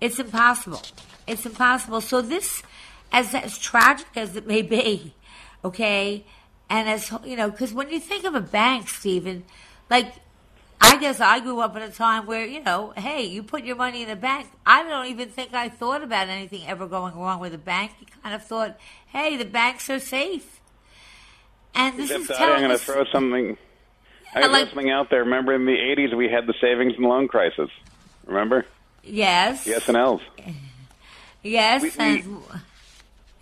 it's 0.00 0.18
impossible. 0.18 0.82
It's 1.26 1.46
impossible. 1.46 2.00
So 2.02 2.20
this, 2.20 2.62
as 3.10 3.34
as 3.34 3.58
tragic 3.58 4.08
as 4.16 4.36
it 4.36 4.46
may 4.46 4.60
be, 4.62 5.14
okay, 5.64 6.24
and 6.68 6.88
as 6.88 7.10
you 7.24 7.36
know, 7.36 7.50
because 7.50 7.72
when 7.72 7.90
you 7.90 8.00
think 8.00 8.24
of 8.24 8.34
a 8.34 8.40
bank, 8.40 8.88
Stephen, 8.88 9.44
like 9.88 10.14
I 10.86 10.98
guess 11.00 11.20
I 11.20 11.40
grew 11.40 11.60
up 11.60 11.74
in 11.76 11.82
a 11.82 11.90
time 11.90 12.26
where, 12.26 12.46
you 12.46 12.62
know, 12.62 12.92
hey, 12.96 13.24
you 13.24 13.42
put 13.42 13.64
your 13.64 13.76
money 13.76 14.02
in 14.02 14.10
a 14.10 14.16
bank. 14.16 14.48
I 14.66 14.82
don't 14.84 15.06
even 15.06 15.28
think 15.28 15.52
I 15.54 15.68
thought 15.68 16.02
about 16.02 16.28
anything 16.28 16.66
ever 16.66 16.86
going 16.86 17.14
wrong 17.16 17.40
with 17.40 17.54
a 17.54 17.58
bank. 17.58 17.92
You 18.00 18.06
kind 18.22 18.34
of 18.34 18.44
thought, 18.44 18.78
hey, 19.08 19.36
the 19.36 19.44
banks 19.44 19.88
are 19.90 19.98
safe. 20.00 20.60
And 21.74 21.96
this 21.98 22.10
Except 22.10 22.30
is 22.30 22.36
telling 22.36 22.54
I'm 22.54 22.60
going 22.68 22.78
to 22.78 22.84
throw 22.84 23.04
something. 23.12 23.56
I 24.34 24.40
was 24.40 24.50
like- 24.50 24.64
listening 24.66 24.90
out 24.90 25.10
there. 25.10 25.20
Remember 25.24 25.52
in 25.54 25.64
the 25.64 25.72
'80s 25.76 26.14
we 26.16 26.28
had 26.28 26.46
the 26.46 26.54
savings 26.60 26.94
and 26.96 27.04
loan 27.06 27.28
crisis. 27.28 27.70
Remember? 28.26 28.64
yes, 29.02 29.64
The 29.64 29.72
SNLs. 29.74 30.20
yes, 31.42 31.82
We- 31.82 31.88
we- 31.90 31.94
and, 31.98 32.42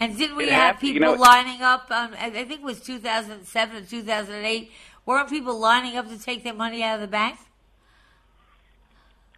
and 0.01 0.19
didn't 0.19 0.37
we 0.37 0.45
have 0.49 0.53
hap- 0.75 0.81
people 0.81 0.95
you 0.95 1.01
know- 1.01 1.13
lining 1.13 1.63
up? 1.63 1.91
Um, 1.91 2.13
I 2.19 2.27
I 2.27 2.31
think 2.45 2.53
it 2.53 2.63
was 2.63 2.81
2007 2.81 3.77
or 3.77 3.87
2008. 3.87 4.73
Weren't 5.05 5.29
people 5.29 5.59
lining 5.59 5.97
up 5.97 6.09
to 6.09 6.19
take 6.19 6.45
their 6.45 6.55
money 6.55 6.83
out 6.83 6.97
of 6.97 7.01
the 7.01 7.09
bank? 7.09 7.39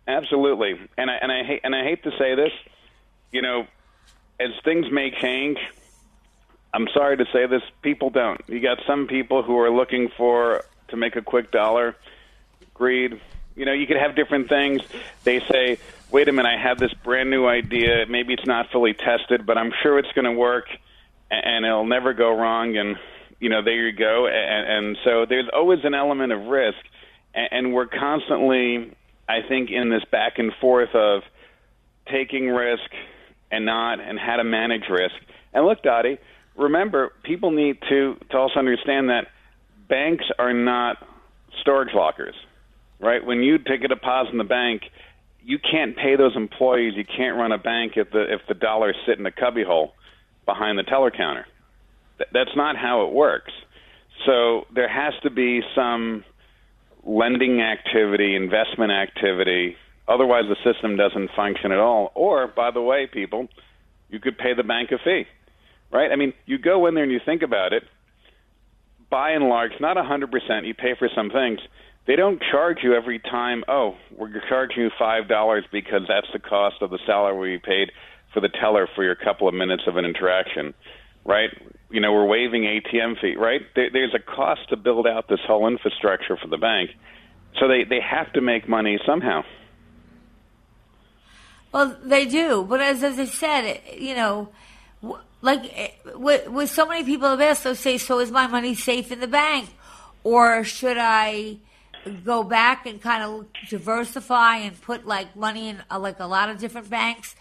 Absolutely, 0.07 0.79
and 0.99 1.11
I 1.11 1.15
and 1.15 1.33
I 1.33 1.45
hate 1.45 1.61
and 1.65 1.75
I 1.75 1.83
hate 1.83 2.03
to 2.03 2.11
say 2.19 2.35
this, 2.35 2.53
you 3.33 3.41
know, 3.41 3.67
as 4.39 4.51
things 4.63 4.91
may 4.91 5.11
change, 5.11 5.59
I'm 6.75 6.89
sorry 6.93 7.17
to 7.17 7.25
say 7.33 7.47
this, 7.47 7.63
people 7.81 8.11
don't. 8.11 8.41
You 8.47 8.61
got 8.61 8.81
some 8.87 9.07
people 9.07 9.43
who 9.43 9.59
are 9.59 9.71
looking 9.71 10.11
for 10.17 10.65
to 10.89 10.97
make 10.97 11.17
a 11.17 11.23
quick 11.23 11.51
dollar. 11.51 11.97
Greed. 12.75 13.19
You 13.57 13.65
know, 13.65 13.73
you 13.73 13.87
could 13.87 13.97
have 13.97 14.15
different 14.15 14.49
things. 14.49 14.83
They 15.23 15.41
say, 15.41 15.79
"Wait 16.11 16.29
a 16.29 16.33
minute, 16.33 16.51
I 16.51 16.61
have 16.61 16.79
this 16.79 16.93
brand 16.93 17.31
new 17.31 17.47
idea. 17.47 18.05
Maybe 18.07 18.35
it's 18.35 18.47
not 18.47 18.71
fully 18.71 18.93
tested, 18.93 19.47
but 19.47 19.57
I'm 19.57 19.73
sure 19.83 19.99
it's 19.99 20.13
going 20.13 20.27
to 20.27 20.33
work, 20.33 20.67
and 21.31 21.65
it'll 21.65 21.87
never 21.87 22.13
go 22.13 22.37
wrong." 22.37 22.77
And 22.77 22.99
you 23.45 23.51
know, 23.51 23.63
there 23.63 23.87
you 23.87 23.93
go. 23.93 24.27
And, 24.27 24.87
and 24.87 24.97
so 25.05 25.27
there's 25.29 25.51
always 25.53 25.81
an 25.85 25.93
element 25.93 26.33
of 26.33 26.47
risk, 26.47 26.79
and, 27.35 27.75
we're 27.75 27.87
constantly, 27.87 28.97
I 29.29 29.41
think, 29.47 29.71
in 29.71 29.91
this 29.91 30.03
back 30.11 30.39
and 30.39 30.51
forth 30.63 30.95
of 30.95 31.21
taking 32.11 32.49
risk 32.49 32.91
and 33.51 33.67
not, 33.67 34.01
and 34.01 34.19
how 34.19 34.37
to 34.37 34.45
manage 34.45 34.85
risk. 34.89 35.17
And 35.53 35.67
look, 35.67 35.83
Dottie, 35.83 36.17
remember, 36.57 37.13
people 37.23 37.51
need 37.51 37.77
to 37.91 38.17
to 38.31 38.39
also 38.39 38.59
understand 38.59 39.11
that 39.11 39.27
banks 39.91 40.25
are 40.39 40.55
not 40.55 40.97
storage 41.61 41.93
lockers, 41.93 42.35
right? 42.99 43.23
When 43.23 43.43
you 43.43 43.59
take 43.59 43.85
a 43.85 43.89
deposit 43.89 44.33
in 44.33 44.39
the 44.39 44.45
bank, 44.45 44.85
you 45.43 45.59
can't 45.59 45.95
pay 45.97 46.17
those 46.17 46.35
employees. 46.35 46.95
You 46.97 47.05
can't 47.05 47.37
run 47.37 47.53
a 47.53 47.59
bank 47.59 47.93
if 47.97 48.11
the 48.11 48.23
if 48.33 48.41
the 48.49 48.55
dollars 48.55 48.97
sit 49.07 49.19
in 49.19 49.27
a 49.27 49.33
cubbyhole 49.33 49.93
behind 50.47 50.79
the 50.79 50.85
teller 50.85 51.11
counter. 51.11 51.47
Th- 52.19 52.31
that's 52.33 52.57
not 52.57 52.77
how 52.77 53.07
it 53.07 53.13
works. 53.13 53.53
So 54.27 54.65
there 54.75 54.89
has 54.89 55.15
to 55.23 55.31
be 55.31 55.61
some 55.75 56.25
lending 57.05 57.61
activity, 57.61 58.35
investment 58.35 58.93
activity. 58.93 59.77
Otherwise, 60.09 60.45
the 60.49 60.73
system 60.73 60.97
doesn't 60.97 61.31
function 61.37 61.73
at 61.73 61.79
all. 61.79 62.13
Or, 62.15 62.47
by 62.47 62.71
the 62.71 62.81
way, 62.81 63.07
people, 63.13 63.49
you 64.09 64.21
could 64.21 64.39
pay 64.39 64.55
the 64.55 64.63
bank 64.63 64.91
a 64.93 64.99
fee, 64.99 65.25
right? 65.93 66.11
I 66.11 66.17
mean, 66.17 66.33
you 66.47 66.59
go 66.59 66.87
in 66.87 66.95
there 66.95 67.05
and 67.05 67.13
you 67.13 67.21
think 67.25 67.43
about 67.43 67.73
it. 67.73 67.83
By 69.11 69.31
and 69.31 69.49
large, 69.49 69.73
not 69.81 69.97
a 69.97 70.03
100%. 70.03 70.67
You 70.67 70.75
pay 70.75 70.95
for 70.99 71.09
some 71.15 71.31
things. 71.31 71.61
They 72.07 72.17
don't 72.17 72.43
charge 72.51 72.79
you 72.83 72.95
every 72.95 73.19
time. 73.19 73.65
Oh, 73.69 73.95
we're 74.17 74.33
charging 74.49 74.83
you 74.83 74.91
five 74.99 75.27
dollars 75.27 75.65
because 75.73 76.03
that's 76.07 76.27
the 76.33 76.39
cost 76.39 76.77
of 76.83 76.91
the 76.91 76.99
salary 77.07 77.53
we 77.53 77.59
paid 77.59 77.93
for 78.35 78.41
the 78.41 78.49
teller 78.49 78.89
for 78.95 79.03
your 79.05 79.15
couple 79.15 79.49
of 79.49 79.55
minutes 79.55 79.85
of 79.87 79.97
an 79.97 80.05
interaction, 80.05 80.75
right? 81.25 81.49
You 81.95 82.01
know, 82.01 82.13
we're 82.13 82.27
waiving 82.27 82.63
ATM 82.63 83.21
fee, 83.21 83.37
right? 83.37 83.61
There, 83.77 83.89
there's 83.89 84.15
a 84.15 84.19
cost 84.19 84.69
to 84.71 84.77
build 84.77 85.07
out 85.07 85.29
this 85.29 85.39
whole 85.47 85.69
infrastructure 85.69 86.37
for 86.37 86.49
the 86.49 86.57
bank, 86.57 86.91
so 87.61 87.69
they 87.69 87.85
they 87.85 88.01
have 88.01 88.33
to 88.33 88.41
make 88.41 88.69
money 88.69 88.99
somehow. 89.07 89.45
Well, 91.71 91.97
they 92.03 92.27
do, 92.27 92.67
but 92.69 92.81
as, 92.81 93.05
as 93.05 93.17
I 93.21 93.27
said, 93.27 93.81
you 93.97 94.17
know, 94.17 94.49
like 95.41 95.71
eh, 95.73 95.91
with, 96.17 96.49
with 96.49 96.69
so 96.71 96.85
many 96.85 97.05
people 97.05 97.29
have 97.29 97.41
asked, 97.41 97.63
they'll 97.63 97.77
say, 97.77 97.97
"So 97.97 98.19
is 98.19 98.33
my 98.33 98.49
money 98.49 98.75
safe 98.75 99.13
in 99.13 99.21
the 99.21 99.29
bank, 99.29 99.71
or 100.25 100.65
should 100.65 100.99
I 100.99 101.59
go 102.25 102.43
back 102.43 102.87
and 102.87 103.01
kind 103.01 103.23
of 103.23 103.47
diversify 103.71 104.57
and 104.57 104.81
put 104.81 105.07
like 105.07 105.37
money 105.37 105.69
in 105.69 105.81
uh, 105.93 106.01
like 106.01 106.19
a 106.19 106.27
lot 106.27 106.49
of 106.49 106.59
different 106.59 106.91
banks?" 106.91 107.37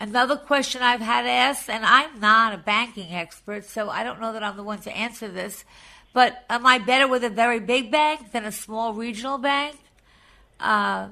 Another 0.00 0.36
question 0.36 0.80
I've 0.80 1.00
had 1.00 1.26
asked, 1.26 1.68
and 1.68 1.84
I'm 1.84 2.20
not 2.20 2.54
a 2.54 2.58
banking 2.58 3.12
expert, 3.12 3.64
so 3.64 3.90
I 3.90 4.04
don't 4.04 4.20
know 4.20 4.32
that 4.32 4.44
I'm 4.44 4.56
the 4.56 4.62
one 4.62 4.78
to 4.82 4.96
answer 4.96 5.26
this, 5.26 5.64
but 6.12 6.44
am 6.48 6.64
I 6.66 6.78
better 6.78 7.08
with 7.08 7.24
a 7.24 7.30
very 7.30 7.58
big 7.58 7.90
bank 7.90 8.30
than 8.30 8.44
a 8.44 8.52
small 8.52 8.94
regional 8.94 9.38
bank? 9.38 9.76
Uh, 10.60 11.08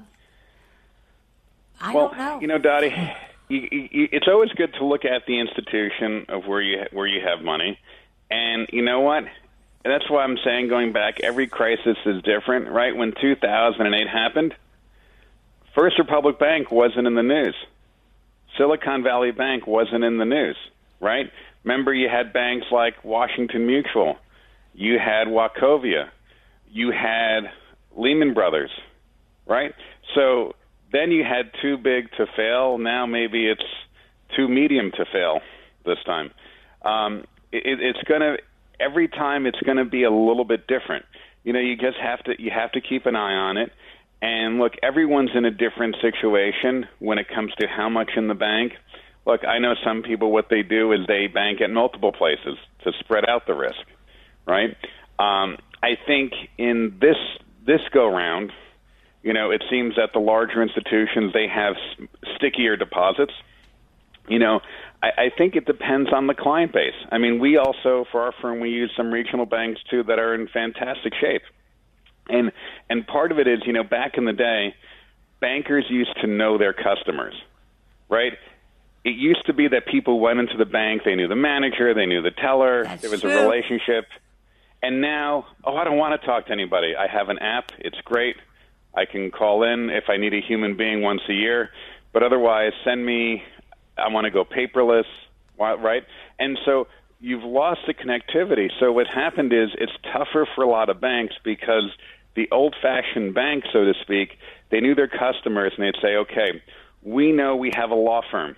I 1.81 1.93
well, 1.93 2.09
don't 2.09 2.17
know. 2.17 2.41
you 2.41 2.47
know, 2.47 2.57
Dottie, 2.59 2.95
you, 3.49 3.67
you, 3.71 4.09
it's 4.11 4.27
always 4.29 4.51
good 4.51 4.73
to 4.75 4.85
look 4.85 5.03
at 5.03 5.25
the 5.25 5.39
institution 5.39 6.25
of 6.29 6.47
where 6.47 6.61
you 6.61 6.85
where 6.93 7.07
you 7.07 7.21
have 7.21 7.43
money, 7.43 7.77
and 8.31 8.69
you 8.71 8.83
know 8.83 9.01
what? 9.01 9.23
And 9.23 9.93
that's 9.93 10.09
why 10.09 10.23
I'm 10.23 10.37
saying 10.43 10.69
going 10.69 10.93
back, 10.93 11.19
every 11.21 11.47
crisis 11.47 11.97
is 12.05 12.21
different, 12.23 12.69
right? 12.69 12.95
When 12.95 13.13
2008 13.19 14.07
happened, 14.07 14.55
First 15.75 15.99
Republic 15.99 16.39
Bank 16.39 16.71
wasn't 16.71 17.07
in 17.07 17.15
the 17.15 17.23
news. 17.23 17.55
Silicon 18.57 19.03
Valley 19.03 19.31
Bank 19.31 19.67
wasn't 19.67 20.03
in 20.03 20.17
the 20.17 20.25
news, 20.25 20.57
right? 20.99 21.31
Remember, 21.63 21.93
you 21.93 22.07
had 22.09 22.33
banks 22.33 22.67
like 22.71 23.03
Washington 23.03 23.65
Mutual, 23.67 24.15
you 24.73 24.97
had 24.99 25.27
Wachovia, 25.27 26.09
you 26.69 26.91
had 26.91 27.51
Lehman 27.95 28.33
Brothers, 28.33 28.71
right? 29.47 29.73
So 30.15 30.53
then 30.91 31.11
you 31.11 31.23
had 31.23 31.51
too 31.61 31.77
big 31.77 32.11
to 32.17 32.25
fail. 32.35 32.77
Now 32.77 33.05
maybe 33.05 33.47
it's 33.47 33.61
too 34.35 34.47
medium 34.47 34.91
to 34.91 35.05
fail 35.11 35.39
this 35.85 35.97
time. 36.05 36.31
Um, 36.83 37.25
it, 37.51 37.79
it's 37.81 38.07
going 38.07 38.21
to 38.21 38.37
every 38.79 39.07
time 39.07 39.45
it's 39.45 39.59
going 39.61 39.77
to 39.77 39.85
be 39.85 40.03
a 40.03 40.11
little 40.11 40.45
bit 40.45 40.67
different. 40.67 41.05
You 41.43 41.53
know, 41.53 41.59
you 41.59 41.75
just 41.75 41.97
have 42.01 42.23
to 42.25 42.41
you 42.41 42.51
have 42.51 42.71
to 42.73 42.81
keep 42.81 43.05
an 43.05 43.15
eye 43.15 43.33
on 43.33 43.57
it. 43.57 43.71
And 44.21 44.57
look, 44.57 44.73
everyone's 44.81 45.31
in 45.35 45.45
a 45.45 45.51
different 45.51 45.95
situation 46.01 46.87
when 46.99 47.17
it 47.19 47.27
comes 47.33 47.53
to 47.59 47.67
how 47.67 47.89
much 47.89 48.11
in 48.15 48.27
the 48.27 48.33
bank. 48.33 48.73
Look, 49.25 49.45
I 49.45 49.59
know 49.59 49.75
some 49.83 50.03
people 50.03 50.31
what 50.31 50.47
they 50.49 50.63
do 50.63 50.91
is 50.93 50.99
they 51.07 51.27
bank 51.27 51.61
at 51.61 51.69
multiple 51.69 52.11
places 52.11 52.57
to 52.83 52.91
spread 52.99 53.27
out 53.29 53.45
the 53.45 53.53
risk, 53.53 53.79
right? 54.45 54.75
Um, 55.19 55.57
I 55.83 55.97
think 56.05 56.33
in 56.57 56.97
this 56.99 57.17
this 57.65 57.81
go 57.93 58.07
round, 58.07 58.51
you 59.21 59.33
know, 59.33 59.51
it 59.51 59.63
seems 59.69 59.95
that 59.97 60.11
the 60.13 60.19
larger 60.19 60.63
institutions 60.63 61.33
they 61.33 61.47
have 61.47 61.75
stickier 62.37 62.77
deposits. 62.77 63.33
You 64.29 64.39
know, 64.39 64.61
I, 65.03 65.07
I 65.07 65.29
think 65.37 65.55
it 65.55 65.65
depends 65.65 66.11
on 66.11 66.27
the 66.27 66.33
client 66.33 66.73
base. 66.73 66.95
I 67.11 67.17
mean, 67.17 67.39
we 67.39 67.57
also 67.57 68.05
for 68.11 68.21
our 68.21 68.33
firm 68.41 68.59
we 68.59 68.69
use 68.69 68.91
some 68.97 69.11
regional 69.11 69.45
banks 69.45 69.81
too 69.91 70.03
that 70.03 70.17
are 70.17 70.33
in 70.33 70.47
fantastic 70.47 71.13
shape. 71.19 71.43
And 72.29 72.51
and 72.89 73.05
part 73.07 73.31
of 73.31 73.39
it 73.39 73.47
is, 73.47 73.59
you 73.65 73.73
know, 73.73 73.83
back 73.83 74.17
in 74.17 74.25
the 74.25 74.33
day, 74.33 74.75
bankers 75.39 75.85
used 75.89 76.15
to 76.21 76.27
know 76.27 76.57
their 76.57 76.73
customers, 76.73 77.35
right? 78.09 78.33
It 79.03 79.15
used 79.15 79.45
to 79.45 79.53
be 79.53 79.67
that 79.69 79.85
people 79.85 80.19
went 80.19 80.39
into 80.39 80.57
the 80.57 80.65
bank, 80.65 81.03
they 81.05 81.15
knew 81.15 81.27
the 81.27 81.35
manager, 81.35 81.93
they 81.93 82.05
knew 82.05 82.21
the 82.21 82.31
teller, 82.31 82.83
That's 82.83 83.01
there 83.01 83.11
was 83.11 83.21
true. 83.21 83.31
a 83.31 83.41
relationship. 83.43 84.05
And 84.83 85.01
now, 85.01 85.47
oh, 85.63 85.75
I 85.75 85.83
don't 85.85 85.97
want 85.97 86.19
to 86.19 86.27
talk 86.27 86.47
to 86.47 86.51
anybody. 86.51 86.95
I 86.95 87.07
have 87.07 87.29
an 87.29 87.39
app, 87.39 87.71
it's 87.79 87.99
great. 88.03 88.35
I 88.95 89.05
can 89.05 89.31
call 89.31 89.63
in 89.63 89.89
if 89.89 90.05
I 90.09 90.17
need 90.17 90.33
a 90.33 90.41
human 90.41 90.75
being 90.75 91.01
once 91.01 91.21
a 91.29 91.33
year, 91.33 91.69
but 92.13 92.23
otherwise, 92.23 92.73
send 92.83 93.05
me. 93.05 93.43
I 93.97 94.09
want 94.09 94.25
to 94.25 94.31
go 94.31 94.43
paperless, 94.43 95.05
right? 95.57 96.03
And 96.39 96.57
so 96.65 96.87
you've 97.19 97.43
lost 97.43 97.81
the 97.87 97.93
connectivity. 97.93 98.69
So 98.79 98.91
what 98.91 99.07
happened 99.07 99.53
is 99.53 99.69
it's 99.75 99.91
tougher 100.13 100.47
for 100.55 100.63
a 100.63 100.69
lot 100.69 100.89
of 100.89 100.99
banks 101.01 101.35
because 101.43 101.89
the 102.37 102.47
old-fashioned 102.51 103.33
bank, 103.33 103.65
so 103.73 103.83
to 103.83 103.95
speak, 104.01 104.37
they 104.69 104.79
knew 104.79 104.93
their 104.93 105.07
customers 105.07 105.73
and 105.75 105.83
they'd 105.83 106.01
say, 106.01 106.15
okay, 106.17 106.61
we 107.01 107.31
know 107.31 107.55
we 107.55 107.71
have 107.75 107.89
a 107.89 107.95
law 107.95 108.21
firm, 108.29 108.55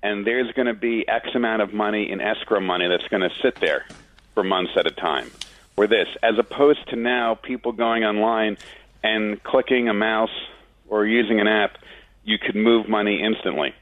and 0.00 0.24
there's 0.24 0.50
going 0.52 0.66
to 0.66 0.74
be 0.74 1.06
X 1.08 1.30
amount 1.34 1.60
of 1.60 1.74
money 1.74 2.08
in 2.10 2.20
escrow 2.20 2.60
money 2.60 2.86
that's 2.86 3.08
going 3.08 3.28
to 3.28 3.34
sit 3.42 3.56
there 3.56 3.84
for 4.34 4.44
months 4.44 4.72
at 4.76 4.86
a 4.86 4.92
time, 4.92 5.28
or 5.76 5.88
this, 5.88 6.06
as 6.22 6.38
opposed 6.38 6.88
to 6.90 6.96
now 6.96 7.34
people 7.34 7.72
going 7.72 8.04
online 8.04 8.56
and 9.02 9.42
clicking 9.42 9.88
a 9.88 9.94
mouse 9.94 10.30
or 10.88 11.04
using 11.04 11.40
an 11.40 11.48
app, 11.48 11.78
you 12.22 12.38
could 12.38 12.54
move 12.54 12.88
money 12.88 13.20
instantly. 13.20 13.74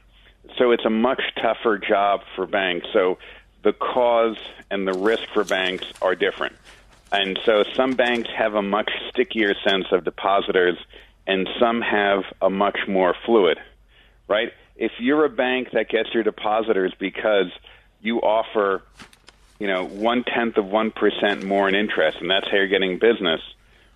So 0.57 0.71
it's 0.71 0.85
a 0.85 0.89
much 0.89 1.21
tougher 1.39 1.77
job 1.77 2.21
for 2.35 2.47
banks. 2.47 2.87
So 2.93 3.19
the 3.61 3.73
cause 3.73 4.37
and 4.71 4.87
the 4.87 4.93
risk 4.93 5.27
for 5.33 5.43
banks 5.43 5.85
are 6.01 6.15
different. 6.15 6.55
And 7.17 7.39
so 7.45 7.63
some 7.75 7.93
banks 7.93 8.29
have 8.37 8.55
a 8.55 8.61
much 8.61 8.91
stickier 9.09 9.53
sense 9.65 9.85
of 9.93 10.03
depositors 10.03 10.77
and 11.25 11.47
some 11.61 11.81
have 11.81 12.23
a 12.41 12.49
much 12.49 12.77
more 12.89 13.15
fluid, 13.25 13.57
right? 14.27 14.51
If 14.75 14.91
you're 14.99 15.23
a 15.23 15.29
bank 15.29 15.69
that 15.71 15.87
gets 15.87 16.13
your 16.13 16.23
depositors 16.23 16.93
because 16.99 17.47
you 18.01 18.19
offer, 18.19 18.83
you 19.59 19.67
know, 19.67 19.85
one 19.85 20.25
tenth 20.25 20.57
of 20.57 20.65
one 20.65 20.91
percent 20.91 21.45
more 21.45 21.69
in 21.69 21.73
interest, 21.75 22.17
and 22.19 22.29
that's 22.29 22.47
how 22.49 22.57
you're 22.57 22.67
getting 22.67 22.99
business. 22.99 23.39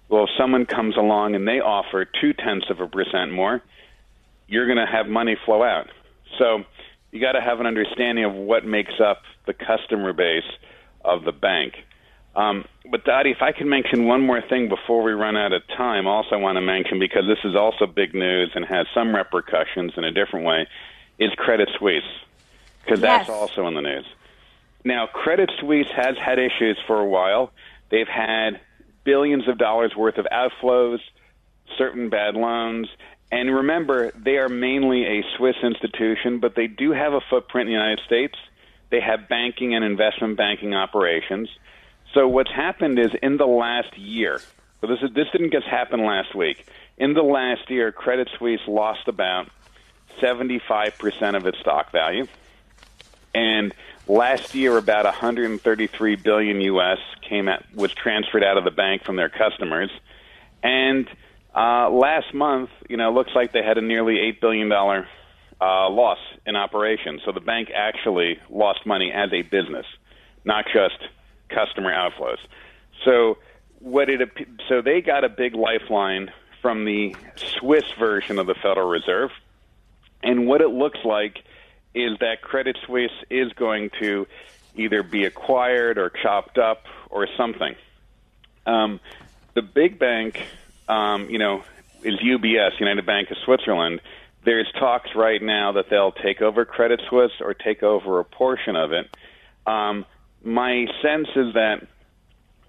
Well, 0.08 0.24
if 0.24 0.30
someone 0.38 0.66
comes 0.66 0.96
along 0.96 1.36
and 1.36 1.46
they 1.46 1.60
offer 1.60 2.06
two 2.06 2.32
tenths 2.32 2.70
of 2.70 2.80
a 2.80 2.88
percent 2.88 3.34
more, 3.34 3.62
you're 4.48 4.66
going 4.66 4.78
to 4.78 4.90
have 4.90 5.08
money 5.08 5.36
flow 5.46 5.62
out. 5.62 5.90
So 6.38 6.64
you 7.12 7.20
got 7.20 7.34
to 7.34 7.42
have 7.42 7.60
an 7.60 7.68
understanding 7.68 8.24
of 8.24 8.34
what 8.34 8.66
makes 8.66 8.94
up 9.04 9.24
the 9.46 9.54
customer 9.54 10.14
base 10.14 10.50
of 11.04 11.26
the 11.26 11.34
bank. 11.34 11.74
Um, 12.36 12.66
but 12.90 13.04
Dottie, 13.04 13.32
if 13.32 13.42
I 13.42 13.52
can 13.52 13.70
mention 13.70 14.06
one 14.06 14.22
more 14.22 14.42
thing 14.42 14.70
before 14.70 15.04
we 15.04 15.12
run 15.12 15.36
out 15.36 15.52
of 15.52 15.62
time, 15.76 16.08
also 16.08 16.38
want 16.38 16.58
to 16.58 16.62
mention 16.62 17.00
because 17.00 17.24
this 17.28 17.40
is 17.44 17.56
also 17.56 17.86
big 17.86 18.14
news 18.14 18.52
and 18.56 18.66
has 18.66 18.88
some 18.94 19.16
repercussions 19.16 19.94
in 19.98 20.04
a 20.04 20.12
different 20.12 20.46
way, 20.46 20.68
is 21.18 21.32
Credit 21.38 21.70
Suisse 21.78 22.04
because 22.84 23.02
that's 23.02 23.28
Yes. 23.28 23.36
also 23.38 23.68
in 23.68 23.74
the 23.74 23.82
news. 23.82 24.06
Now, 24.84 25.08
Credit 25.08 25.52
Suisse 25.60 25.90
has 25.96 26.18
had 26.18 26.40
issues 26.40 26.78
for 26.88 27.00
a 27.00 27.06
while. 27.06 27.52
They've 27.90 28.08
had 28.08 28.60
billions 29.04 29.48
of 29.48 29.58
dollars 29.58 29.96
worth 29.96 30.18
of 30.18 30.26
outflows, 30.32 31.00
certain 31.78 32.10
bad 32.10 32.36
loans. 32.36 32.88
And 33.32 33.54
remember, 33.54 34.12
they 34.12 34.38
are 34.38 34.50
mainly 34.50 35.06
a 35.06 35.24
Swiss 35.38 35.58
institution, 35.62 36.40
but 36.40 36.56
they 36.56 36.68
do 36.68 36.92
have 36.92 37.14
a 37.14 37.22
footprint 37.30 37.70
in 37.70 37.76
the 37.76 37.80
United 37.80 38.04
States. 38.06 38.36
They 38.90 39.02
have 39.02 39.28
banking 39.30 39.76
and 39.76 39.84
investment 39.84 40.38
banking 40.38 40.74
operations. 40.74 41.50
So 42.14 42.28
what's 42.28 42.52
happened 42.52 42.98
is 42.98 43.12
in 43.22 43.38
the 43.38 43.46
last 43.46 43.98
year, 43.98 44.40
so 44.82 44.88
this 44.88 45.00
is 45.02 45.14
this 45.14 45.28
didn't 45.32 45.52
just 45.52 45.68
happen 45.68 46.06
last 46.06 46.34
week. 46.34 46.66
In 46.98 47.14
the 47.14 47.22
last 47.22 47.70
year, 47.70 47.92
Credit 47.92 48.30
Suisse 48.38 48.62
lost 48.68 49.08
about 49.08 49.50
75% 50.22 51.36
of 51.36 51.46
its 51.46 51.60
stock 51.60 51.92
value. 51.92 52.26
And 53.34 53.74
last 54.08 54.56
year 54.56 54.78
about 54.78 55.06
133 55.06 56.16
billion 56.16 56.62
US 56.62 56.98
came 57.22 57.48
at, 57.48 57.64
was 57.76 57.94
transferred 57.94 58.44
out 58.44 58.58
of 58.58 58.64
the 58.64 58.72
bank 58.72 59.04
from 59.04 59.16
their 59.16 59.30
customers. 59.30 59.92
And 60.64 61.08
uh, 61.56 61.90
last 61.90 62.34
month, 62.34 62.70
you 62.90 62.98
know, 62.98 63.14
looks 63.14 63.32
like 63.36 63.52
they 63.52 63.64
had 63.64 63.78
a 63.78 63.82
nearly 63.82 64.20
8 64.20 64.42
billion 64.42 64.68
dollar 64.68 65.08
uh, 65.62 65.90
loss 65.90 66.20
in 66.46 66.56
operations. 66.56 67.22
So 67.24 67.32
the 67.32 67.40
bank 67.40 67.70
actually 67.74 68.40
lost 68.50 68.86
money 68.86 69.12
as 69.12 69.32
a 69.32 69.44
business, 69.44 69.86
not 70.44 70.66
just 70.74 70.98
customer 71.50 71.92
outflows. 71.92 72.40
So 73.06 73.38
what 73.80 74.10
it 74.10 74.30
so 74.68 74.82
they 74.82 75.02
got 75.02 75.24
a 75.24 75.30
big 75.30 75.56
lifeline 75.56 76.32
from 76.62 76.86
the 76.86 77.16
Swiss 77.36 77.86
version 77.98 78.40
of 78.40 78.48
the 78.48 78.56
Federal 78.56 78.90
Reserve, 78.90 79.32
and 80.22 80.48
what 80.48 80.62
it 80.62 80.70
looks 80.70 81.00
like 81.06 81.44
is 81.96 82.18
that 82.20 82.42
Credit 82.42 82.78
Suisse 82.86 83.12
is 83.30 83.52
going 83.54 83.90
to 84.00 84.28
either 84.76 85.04
be 85.04 85.26
acquired 85.26 85.98
or 85.98 86.10
chopped 86.10 86.58
up 86.58 86.86
or 87.10 87.28
something. 87.38 87.76
Um, 88.66 89.00
the 89.56 89.62
big 89.62 89.98
bank, 89.98 90.42
um, 90.88 91.30
you 91.30 91.40
know, 91.40 91.64
is 92.04 92.16
UBS, 92.20 92.80
United 92.80 93.06
Bank 93.06 93.32
of 93.32 93.38
Switzerland. 93.44 94.02
There's 94.46 94.72
talks 94.74 95.16
right 95.16 95.42
now 95.42 95.74
that 95.74 95.90
they'll 95.90 96.12
take 96.12 96.42
over 96.42 96.66
Credit 96.66 97.02
Suisse 97.10 97.32
or 97.42 97.54
take 97.54 97.84
over 97.84 98.20
a 98.20 98.26
portion 98.26 98.76
of 98.76 98.94
it. 98.94 99.10
Um, 99.66 100.06
my 100.44 100.86
sense 101.02 101.28
is 101.36 101.54
that 101.54 101.88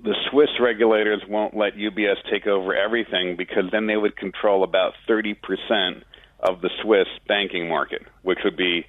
the 0.03 0.15
Swiss 0.31 0.49
regulators 0.61 1.23
won't 1.29 1.57
let 1.57 1.75
UBS 1.77 2.17
take 2.31 2.47
over 2.47 2.75
everything 2.75 3.37
because 3.37 3.71
then 3.71 3.87
they 3.87 3.97
would 3.97 4.17
control 4.17 4.65
about 4.65 4.95
30% 5.09 6.03
of 6.41 6.63
the 6.63 6.71
Swiss 6.83 7.09
banking 7.29 7.69
market, 7.69 8.03
which 8.23 8.39
would 8.45 8.57
be 8.57 8.87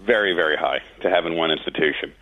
very, 0.00 0.34
very 0.34 0.56
high 0.56 0.80
to 1.00 1.10
have 1.10 1.26
in 1.26 1.34
one 1.34 1.50
institution. 1.50 2.12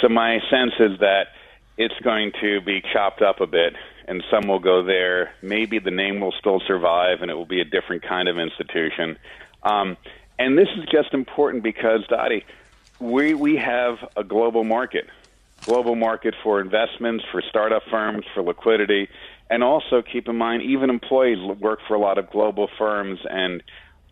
So 0.00 0.08
my 0.08 0.40
sense 0.50 0.72
is 0.80 0.98
that 1.00 1.28
it's 1.76 1.94
going 2.02 2.32
to 2.40 2.60
be 2.60 2.82
chopped 2.92 3.22
up 3.22 3.40
a 3.40 3.46
bit, 3.46 3.74
and 4.06 4.22
some 4.30 4.48
will 4.48 4.58
go 4.58 4.82
there. 4.82 5.32
Maybe 5.42 5.78
the 5.78 5.90
name 5.90 6.20
will 6.20 6.34
still 6.38 6.60
survive, 6.66 7.22
and 7.22 7.30
it 7.30 7.34
will 7.34 7.46
be 7.46 7.60
a 7.60 7.64
different 7.64 8.02
kind 8.02 8.28
of 8.28 8.38
institution. 8.38 9.18
Um, 9.62 9.96
and 10.38 10.58
this 10.58 10.68
is 10.76 10.84
just 10.90 11.14
important 11.14 11.62
because, 11.62 12.06
Dottie, 12.08 12.44
we 13.00 13.34
we 13.34 13.56
have 13.56 13.98
a 14.16 14.22
global 14.22 14.64
market, 14.64 15.08
global 15.64 15.94
market 15.94 16.34
for 16.42 16.60
investments, 16.60 17.24
for 17.30 17.42
startup 17.48 17.82
firms, 17.90 18.24
for 18.34 18.42
liquidity, 18.42 19.08
and 19.50 19.62
also 19.62 20.02
keep 20.02 20.28
in 20.28 20.36
mind 20.36 20.62
even 20.62 20.90
employees 20.90 21.38
work 21.60 21.80
for 21.86 21.94
a 21.94 21.98
lot 21.98 22.18
of 22.18 22.30
global 22.30 22.68
firms 22.78 23.20
and 23.28 23.62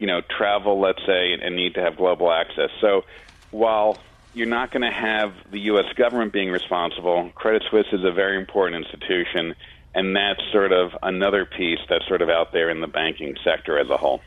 you 0.03 0.09
know, 0.09 0.21
travel, 0.37 0.81
let's 0.81 0.99
say, 1.07 1.33
and 1.33 1.55
need 1.55 1.75
to 1.75 1.81
have 1.81 1.97
global 1.97 2.33
access. 2.33 2.71
So 2.81 3.05
while 3.53 3.99
you're 4.35 4.49
not 4.49 4.73
going 4.73 4.83
to 4.83 4.91
have 4.91 5.33
the 5.53 5.61
U.S. 5.61 5.85
government 5.95 6.33
being 6.33 6.51
responsible, 6.51 7.31
Credit 7.37 7.63
Suisse 7.71 7.87
is 7.93 8.03
a 8.03 8.11
very 8.11 8.37
important 8.37 8.85
institution, 8.85 9.55
and 9.95 10.17
that's 10.17 10.41
sort 10.51 10.73
of 10.73 10.91
another 11.05 11.45
piece 11.45 11.79
that's 11.89 12.05
sort 12.09 12.21
of 12.21 12.29
out 12.29 12.53
there 12.53 12.69
in 12.69 12.81
the 12.81 12.89
banking 12.89 13.37
sector 13.45 13.79
as 13.79 13.91
a 13.91 13.97
whole. 13.97 14.21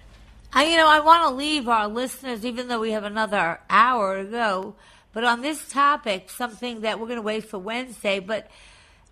I, 0.53 0.63
you 0.67 0.77
know, 0.77 0.87
I 0.87 1.01
want 1.01 1.23
to 1.23 1.35
leave 1.35 1.67
our 1.67 1.89
listeners, 1.89 2.45
even 2.45 2.69
though 2.69 2.79
we 2.79 2.91
have 2.91 3.03
another 3.03 3.59
hour 3.69 4.23
to 4.23 4.29
go, 4.29 4.75
but 5.15 5.23
on 5.23 5.41
this 5.41 5.67
topic, 5.67 6.29
something 6.29 6.81
that 6.81 6.99
we're 6.99 7.07
going 7.07 7.17
to 7.17 7.23
wait 7.23 7.45
for 7.45 7.57
Wednesday. 7.57 8.19
But 8.19 8.51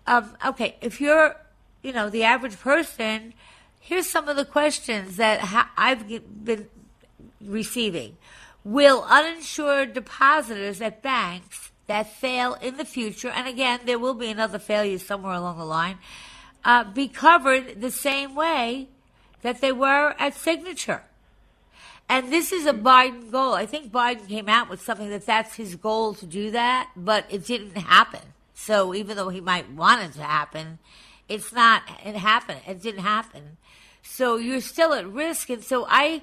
um, 0.06 0.36
okay, 0.46 0.76
if 0.80 1.00
you're, 1.00 1.34
you 1.82 1.92
know, 1.92 2.08
the 2.08 2.22
average 2.22 2.60
person 2.60 3.34
Here's 3.86 4.08
some 4.08 4.30
of 4.30 4.36
the 4.36 4.46
questions 4.46 5.18
that 5.18 5.40
ha- 5.40 5.70
I've 5.76 6.08
been 6.42 6.68
receiving. 7.44 8.16
Will 8.64 9.04
uninsured 9.10 9.92
depositors 9.92 10.80
at 10.80 11.02
banks 11.02 11.70
that 11.86 12.10
fail 12.10 12.54
in 12.62 12.78
the 12.78 12.86
future, 12.86 13.28
and 13.28 13.46
again, 13.46 13.80
there 13.84 13.98
will 13.98 14.14
be 14.14 14.30
another 14.30 14.58
failure 14.58 14.98
somewhere 14.98 15.34
along 15.34 15.58
the 15.58 15.66
line, 15.66 15.98
uh, 16.64 16.84
be 16.84 17.08
covered 17.08 17.82
the 17.82 17.90
same 17.90 18.34
way 18.34 18.88
that 19.42 19.60
they 19.60 19.70
were 19.70 20.14
at 20.18 20.32
Signature? 20.32 21.02
And 22.08 22.32
this 22.32 22.52
is 22.52 22.66
a 22.66 22.72
Biden 22.72 23.30
goal. 23.30 23.54
I 23.54 23.66
think 23.66 23.90
Biden 23.90 24.28
came 24.28 24.48
out 24.48 24.68
with 24.68 24.82
something 24.82 25.08
that 25.10 25.26
that's 25.26 25.54
his 25.54 25.74
goal 25.76 26.14
to 26.14 26.26
do 26.26 26.50
that, 26.50 26.90
but 26.94 27.24
it 27.30 27.46
didn't 27.46 27.76
happen. 27.76 28.20
So 28.54 28.94
even 28.94 29.16
though 29.16 29.30
he 29.30 29.40
might 29.40 29.70
want 29.70 30.02
it 30.02 30.12
to 30.18 30.22
happen, 30.22 30.78
it's 31.28 31.52
not, 31.52 31.82
it 32.04 32.14
happened. 32.14 32.60
It 32.68 32.82
didn't 32.82 33.02
happen. 33.02 33.56
So 34.02 34.36
you're 34.36 34.60
still 34.60 34.92
at 34.92 35.06
risk. 35.06 35.50
And 35.50 35.64
so 35.64 35.86
I, 35.88 36.22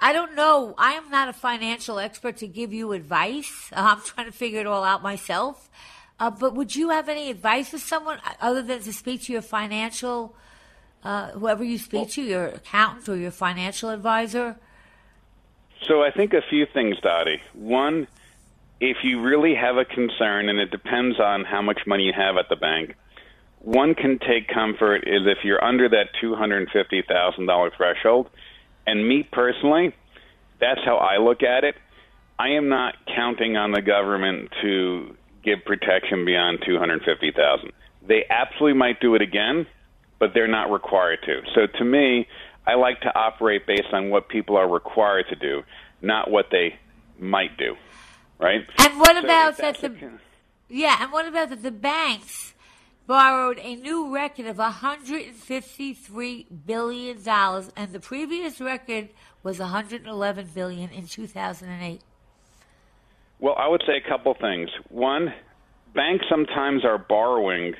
I 0.00 0.12
don't 0.12 0.34
know. 0.34 0.74
I 0.78 0.92
am 0.92 1.10
not 1.10 1.28
a 1.28 1.32
financial 1.32 1.98
expert 1.98 2.38
to 2.38 2.46
give 2.46 2.72
you 2.72 2.92
advice. 2.92 3.70
I'm 3.76 4.00
trying 4.00 4.26
to 4.26 4.32
figure 4.32 4.60
it 4.60 4.66
all 4.66 4.84
out 4.84 5.02
myself. 5.02 5.70
Uh, 6.18 6.30
but 6.30 6.54
would 6.54 6.74
you 6.74 6.90
have 6.90 7.08
any 7.08 7.30
advice 7.30 7.68
for 7.68 7.78
someone 7.78 8.18
other 8.40 8.62
than 8.62 8.80
to 8.80 8.92
speak 8.92 9.22
to 9.24 9.32
your 9.32 9.42
financial, 9.42 10.34
uh, 11.04 11.30
whoever 11.32 11.62
you 11.62 11.78
speak 11.78 12.00
well, 12.00 12.08
to, 12.10 12.22
your 12.22 12.46
accountant 12.46 13.08
or 13.08 13.16
your 13.16 13.30
financial 13.30 13.90
advisor? 13.90 14.56
So 15.86 16.02
I 16.02 16.10
think 16.10 16.32
a 16.32 16.42
few 16.48 16.66
things, 16.72 16.96
Dottie. 17.02 17.40
One, 17.52 18.06
if 18.80 18.98
you 19.02 19.20
really 19.20 19.54
have 19.54 19.76
a 19.76 19.84
concern, 19.84 20.48
and 20.48 20.58
it 20.58 20.70
depends 20.70 21.20
on 21.20 21.44
how 21.44 21.62
much 21.62 21.80
money 21.86 22.04
you 22.04 22.12
have 22.16 22.36
at 22.36 22.48
the 22.48 22.56
bank, 22.56 22.94
one 23.60 23.94
can 23.94 24.18
take 24.18 24.48
comfort 24.48 25.04
is 25.06 25.22
if 25.26 25.38
you're 25.42 25.62
under 25.62 25.88
that 25.88 26.08
$250,000 26.22 27.76
threshold. 27.76 28.28
And 28.86 29.08
me 29.08 29.22
personally, 29.22 29.94
that's 30.60 30.80
how 30.84 30.96
I 30.96 31.16
look 31.16 31.42
at 31.42 31.64
it. 31.64 31.74
I 32.38 32.50
am 32.50 32.68
not 32.68 32.94
counting 33.14 33.56
on 33.56 33.72
the 33.72 33.80
government 33.80 34.50
to 34.62 35.16
give 35.42 35.64
protection 35.64 36.24
beyond 36.24 36.62
250,000. 36.66 37.72
They 38.06 38.24
absolutely 38.28 38.78
might 38.78 39.00
do 39.00 39.14
it 39.14 39.22
again, 39.22 39.66
but 40.24 40.32
they're 40.32 40.48
not 40.48 40.72
required 40.72 41.18
to. 41.26 41.42
So 41.54 41.66
to 41.66 41.84
me, 41.84 42.26
I 42.66 42.76
like 42.76 43.02
to 43.02 43.14
operate 43.14 43.66
based 43.66 43.92
on 43.92 44.08
what 44.08 44.30
people 44.30 44.56
are 44.56 44.66
required 44.66 45.26
to 45.28 45.36
do, 45.36 45.62
not 46.00 46.30
what 46.30 46.46
they 46.50 46.78
might 47.18 47.58
do. 47.58 47.76
Right? 48.38 48.66
And 48.78 48.98
what 48.98 49.16
so 49.16 49.18
about 49.22 49.58
that 49.58 49.82
the 49.82 50.12
Yeah, 50.70 50.96
and 51.02 51.12
what 51.12 51.28
about 51.28 51.50
that 51.50 51.62
the 51.62 51.70
banks 51.70 52.54
borrowed 53.06 53.58
a 53.58 53.76
new 53.76 54.14
record 54.14 54.46
of 54.46 54.56
$153 54.56 56.46
billion, 56.64 57.18
and 57.76 57.92
the 57.92 58.00
previous 58.00 58.62
record 58.62 59.10
was 59.42 59.58
$111 59.58 60.54
billion 60.54 60.88
in 60.88 61.06
2008. 61.06 62.00
Well, 63.40 63.56
I 63.58 63.68
would 63.68 63.82
say 63.86 63.98
a 64.02 64.08
couple 64.08 64.32
things. 64.40 64.70
One, 64.88 65.34
banks 65.94 66.24
sometimes 66.30 66.82
are 66.82 66.96
borrowing 66.96 67.74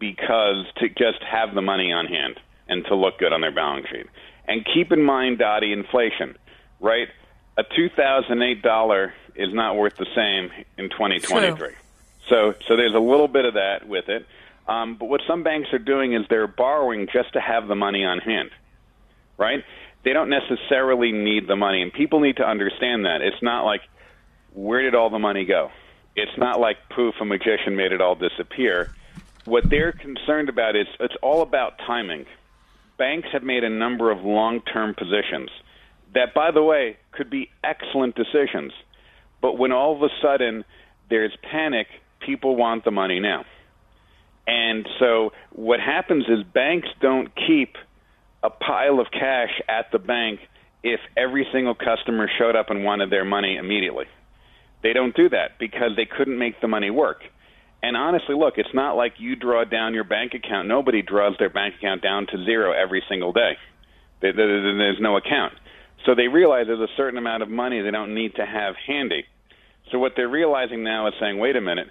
because 0.00 0.66
to 0.78 0.88
just 0.88 1.22
have 1.22 1.54
the 1.54 1.62
money 1.62 1.92
on 1.92 2.06
hand 2.06 2.40
and 2.68 2.84
to 2.86 2.96
look 2.96 3.18
good 3.18 3.32
on 3.32 3.40
their 3.40 3.52
balance 3.52 3.86
sheet. 3.88 4.06
And 4.48 4.66
keep 4.74 4.90
in 4.90 5.02
mind, 5.02 5.38
Dottie, 5.38 5.72
inflation, 5.72 6.36
right? 6.80 7.08
A 7.56 7.62
2008 7.62 8.62
dollar 8.62 9.14
is 9.36 9.52
not 9.52 9.76
worth 9.76 9.96
the 9.96 10.06
same 10.16 10.50
in 10.76 10.90
2023. 10.90 11.54
True. 11.54 11.76
So, 12.28 12.54
so 12.66 12.76
there's 12.76 12.94
a 12.94 13.00
little 13.00 13.28
bit 13.28 13.44
of 13.44 13.54
that 13.54 13.86
with 13.86 14.08
it. 14.08 14.26
Um, 14.66 14.96
but 14.96 15.08
what 15.08 15.20
some 15.26 15.42
banks 15.42 15.72
are 15.72 15.78
doing 15.78 16.14
is 16.14 16.22
they're 16.30 16.46
borrowing 16.46 17.08
just 17.12 17.32
to 17.32 17.40
have 17.40 17.66
the 17.66 17.74
money 17.74 18.04
on 18.04 18.18
hand, 18.18 18.50
right? 19.36 19.64
They 20.04 20.12
don't 20.12 20.30
necessarily 20.30 21.12
need 21.12 21.48
the 21.48 21.56
money, 21.56 21.82
and 21.82 21.92
people 21.92 22.20
need 22.20 22.36
to 22.36 22.48
understand 22.48 23.04
that. 23.04 23.20
It's 23.20 23.42
not 23.42 23.64
like, 23.64 23.82
where 24.54 24.82
did 24.82 24.94
all 24.94 25.10
the 25.10 25.18
money 25.18 25.44
go? 25.44 25.70
It's 26.14 26.36
not 26.38 26.60
like 26.60 26.76
poof, 26.88 27.14
a 27.20 27.24
magician 27.24 27.76
made 27.76 27.92
it 27.92 28.00
all 28.00 28.14
disappear. 28.14 28.94
What 29.50 29.68
they're 29.68 29.90
concerned 29.90 30.48
about 30.48 30.76
is 30.76 30.86
it's 31.00 31.16
all 31.22 31.42
about 31.42 31.78
timing. 31.84 32.24
Banks 32.98 33.30
have 33.32 33.42
made 33.42 33.64
a 33.64 33.68
number 33.68 34.12
of 34.12 34.22
long 34.22 34.60
term 34.60 34.94
positions 34.94 35.50
that, 36.14 36.34
by 36.34 36.52
the 36.52 36.62
way, 36.62 36.98
could 37.10 37.30
be 37.30 37.50
excellent 37.64 38.14
decisions. 38.14 38.72
But 39.42 39.58
when 39.58 39.72
all 39.72 39.96
of 39.96 40.02
a 40.02 40.08
sudden 40.22 40.64
there's 41.08 41.36
panic, 41.50 41.88
people 42.24 42.54
want 42.54 42.84
the 42.84 42.92
money 42.92 43.18
now. 43.18 43.44
And 44.46 44.88
so 45.00 45.32
what 45.50 45.80
happens 45.80 46.26
is 46.28 46.44
banks 46.44 46.88
don't 47.00 47.34
keep 47.34 47.74
a 48.44 48.50
pile 48.50 49.00
of 49.00 49.08
cash 49.10 49.60
at 49.68 49.90
the 49.90 49.98
bank 49.98 50.38
if 50.84 51.00
every 51.16 51.44
single 51.52 51.74
customer 51.74 52.30
showed 52.38 52.54
up 52.54 52.70
and 52.70 52.84
wanted 52.84 53.10
their 53.10 53.24
money 53.24 53.56
immediately. 53.56 54.04
They 54.84 54.92
don't 54.92 55.16
do 55.16 55.28
that 55.30 55.58
because 55.58 55.96
they 55.96 56.06
couldn't 56.06 56.38
make 56.38 56.60
the 56.60 56.68
money 56.68 56.90
work. 56.90 57.24
And 57.82 57.96
honestly, 57.96 58.34
look, 58.34 58.58
it's 58.58 58.74
not 58.74 58.96
like 58.96 59.14
you 59.18 59.36
draw 59.36 59.64
down 59.64 59.94
your 59.94 60.04
bank 60.04 60.34
account. 60.34 60.68
Nobody 60.68 61.02
draws 61.02 61.36
their 61.38 61.48
bank 61.48 61.76
account 61.76 62.02
down 62.02 62.26
to 62.26 62.44
zero 62.44 62.72
every 62.72 63.02
single 63.08 63.32
day. 63.32 63.56
There's 64.20 65.00
no 65.00 65.16
account. 65.16 65.54
So 66.04 66.14
they 66.14 66.28
realize 66.28 66.66
there's 66.66 66.80
a 66.80 66.94
certain 66.96 67.18
amount 67.18 67.42
of 67.42 67.48
money 67.48 67.80
they 67.80 67.90
don't 67.90 68.14
need 68.14 68.34
to 68.36 68.44
have 68.44 68.74
handy. 68.86 69.24
So 69.90 69.98
what 69.98 70.12
they're 70.14 70.28
realizing 70.28 70.82
now 70.84 71.08
is 71.08 71.14
saying, 71.18 71.38
wait 71.38 71.56
a 71.56 71.60
minute, 71.60 71.88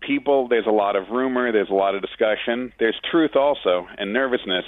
people, 0.00 0.48
there's 0.48 0.66
a 0.66 0.70
lot 0.72 0.96
of 0.96 1.08
rumor, 1.10 1.50
there's 1.50 1.70
a 1.70 1.74
lot 1.74 1.94
of 1.94 2.02
discussion, 2.02 2.72
there's 2.78 2.98
truth 3.10 3.34
also, 3.34 3.88
and 3.98 4.12
nervousness. 4.12 4.64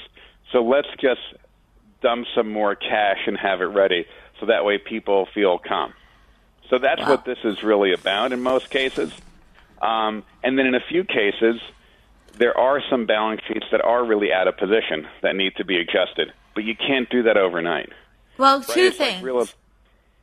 So 0.52 0.62
let's 0.64 0.88
just 1.00 1.20
dump 2.02 2.26
some 2.34 2.50
more 2.50 2.74
cash 2.74 3.18
and 3.26 3.36
have 3.36 3.60
it 3.60 3.66
ready 3.66 4.06
so 4.40 4.46
that 4.46 4.64
way 4.64 4.78
people 4.78 5.28
feel 5.34 5.58
calm. 5.58 5.92
So 6.70 6.78
that's 6.78 7.02
wow. 7.02 7.10
what 7.10 7.24
this 7.24 7.38
is 7.44 7.62
really 7.62 7.92
about 7.92 8.32
in 8.32 8.40
most 8.42 8.70
cases. 8.70 9.12
Um, 9.84 10.24
and 10.42 10.58
then 10.58 10.66
in 10.66 10.74
a 10.74 10.80
few 10.88 11.04
cases, 11.04 11.60
there 12.38 12.56
are 12.56 12.80
some 12.90 13.06
balance 13.06 13.42
sheets 13.46 13.66
that 13.70 13.82
are 13.82 14.04
really 14.04 14.32
out 14.32 14.48
of 14.48 14.56
position 14.56 15.06
that 15.22 15.36
need 15.36 15.54
to 15.56 15.64
be 15.64 15.76
adjusted, 15.76 16.32
but 16.54 16.64
you 16.64 16.74
can't 16.74 17.08
do 17.10 17.22
that 17.24 17.36
overnight. 17.36 17.90
Well, 18.38 18.60
right? 18.60 18.68
two 18.68 18.80
it's 18.80 18.96
things. 18.96 19.16
Like 19.16 19.24
real... 19.24 19.46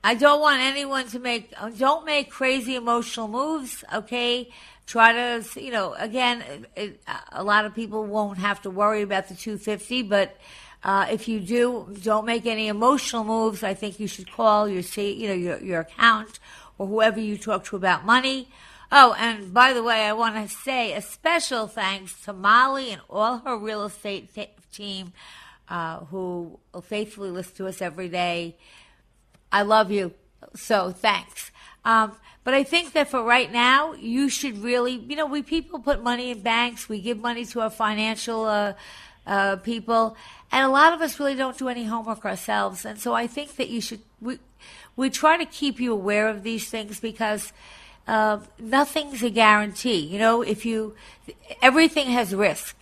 I 0.04 0.16
don't 0.16 0.42
want 0.42 0.62
anyone 0.62 1.08
to 1.10 1.20
make 1.20 1.54
don't 1.78 2.06
make 2.06 2.32
crazy 2.32 2.76
emotional 2.76 3.28
moves. 3.28 3.84
Okay, 3.94 4.50
try 4.88 5.14
to 5.14 5.62
you 5.62 5.72
know 5.72 5.94
again, 5.94 6.66
it, 6.76 7.02
a 7.32 7.44
lot 7.44 7.66
of 7.66 7.76
people 7.76 8.04
won't 8.06 8.40
have 8.40 8.64
to 8.64 8.72
worry 8.72 9.04
about 9.04 9.28
the 9.30 9.36
250, 9.36 10.04
but. 10.04 10.38
Uh, 10.84 11.06
if 11.12 11.28
you 11.28 11.40
do, 11.40 11.96
don't 12.02 12.26
make 12.26 12.48
any 12.48 12.68
emotional 12.68 13.24
moves. 13.24 13.62
I 13.62 13.76
think 13.76 14.00
you 14.00 14.08
should 14.08 14.32
call 14.32 14.68
your, 14.68 14.82
you 14.82 15.28
know, 15.28 15.34
your, 15.36 15.60
your 15.60 15.82
account 15.82 16.40
or 16.80 16.88
whoever 16.88 17.20
you 17.20 17.38
talk 17.38 17.66
to 17.66 17.76
about 17.76 18.04
money. 18.04 18.48
Oh, 18.94 19.16
and 19.18 19.54
by 19.54 19.72
the 19.72 19.82
way, 19.82 20.06
I 20.06 20.12
want 20.12 20.36
to 20.36 20.54
say 20.54 20.94
a 20.94 21.02
special 21.02 21.68
thanks 21.68 22.20
to 22.26 22.34
Molly 22.34 22.92
and 22.92 23.02
all 23.10 23.38
her 23.38 23.58
real 23.58 23.86
estate 23.86 24.30
team 24.74 25.14
uh, 25.70 26.00
who 26.00 26.60
faithfully 26.84 27.32
listen 27.32 27.56
to 27.56 27.68
us 27.68 27.82
every 27.82 28.10
day. 28.10 28.58
I 29.50 29.62
love 29.62 29.92
you. 29.92 30.14
So 30.56 30.92
thanks. 30.92 31.52
Um, 31.86 32.18
but 32.44 32.54
I 32.54 32.64
think 32.64 32.92
that 32.92 33.10
for 33.10 33.24
right 33.24 33.50
now, 33.50 33.94
you 33.94 34.28
should 34.28 34.58
really, 34.58 34.94
you 34.94 35.16
know, 35.16 35.26
we 35.26 35.42
people 35.42 35.80
put 35.80 36.04
money 36.04 36.32
in 36.32 36.42
banks, 36.42 36.90
we 36.90 37.00
give 37.00 37.20
money 37.20 37.46
to 37.46 37.62
our 37.62 37.70
financial 37.70 38.46
uh, 38.46 38.74
uh, 39.26 39.56
people, 39.58 40.18
and 40.52 40.66
a 40.66 40.70
lot 40.70 40.94
of 40.94 41.02
us 41.02 41.20
really 41.20 41.36
don't 41.36 41.58
do 41.58 41.70
any 41.70 41.86
homework 41.86 42.26
ourselves. 42.26 42.84
And 42.84 43.00
so 43.00 43.14
I 43.14 43.28
think 43.28 43.56
that 43.56 43.70
you 43.70 43.80
should, 43.80 44.02
we, 44.20 44.40
we 44.98 45.10
try 45.10 45.38
to 45.38 45.46
keep 45.46 45.80
you 45.80 45.94
aware 45.94 46.28
of 46.28 46.44
these 46.44 46.70
things 46.70 47.00
because 47.00 47.54
uh, 48.12 48.40
nothing's 48.60 49.24
a 49.24 49.30
guarantee. 49.30 50.02
You 50.02 50.20
know, 50.20 50.42
if 50.42 50.66
you, 50.66 50.96
everything 51.62 52.08
has 52.08 52.36
risk. 52.36 52.76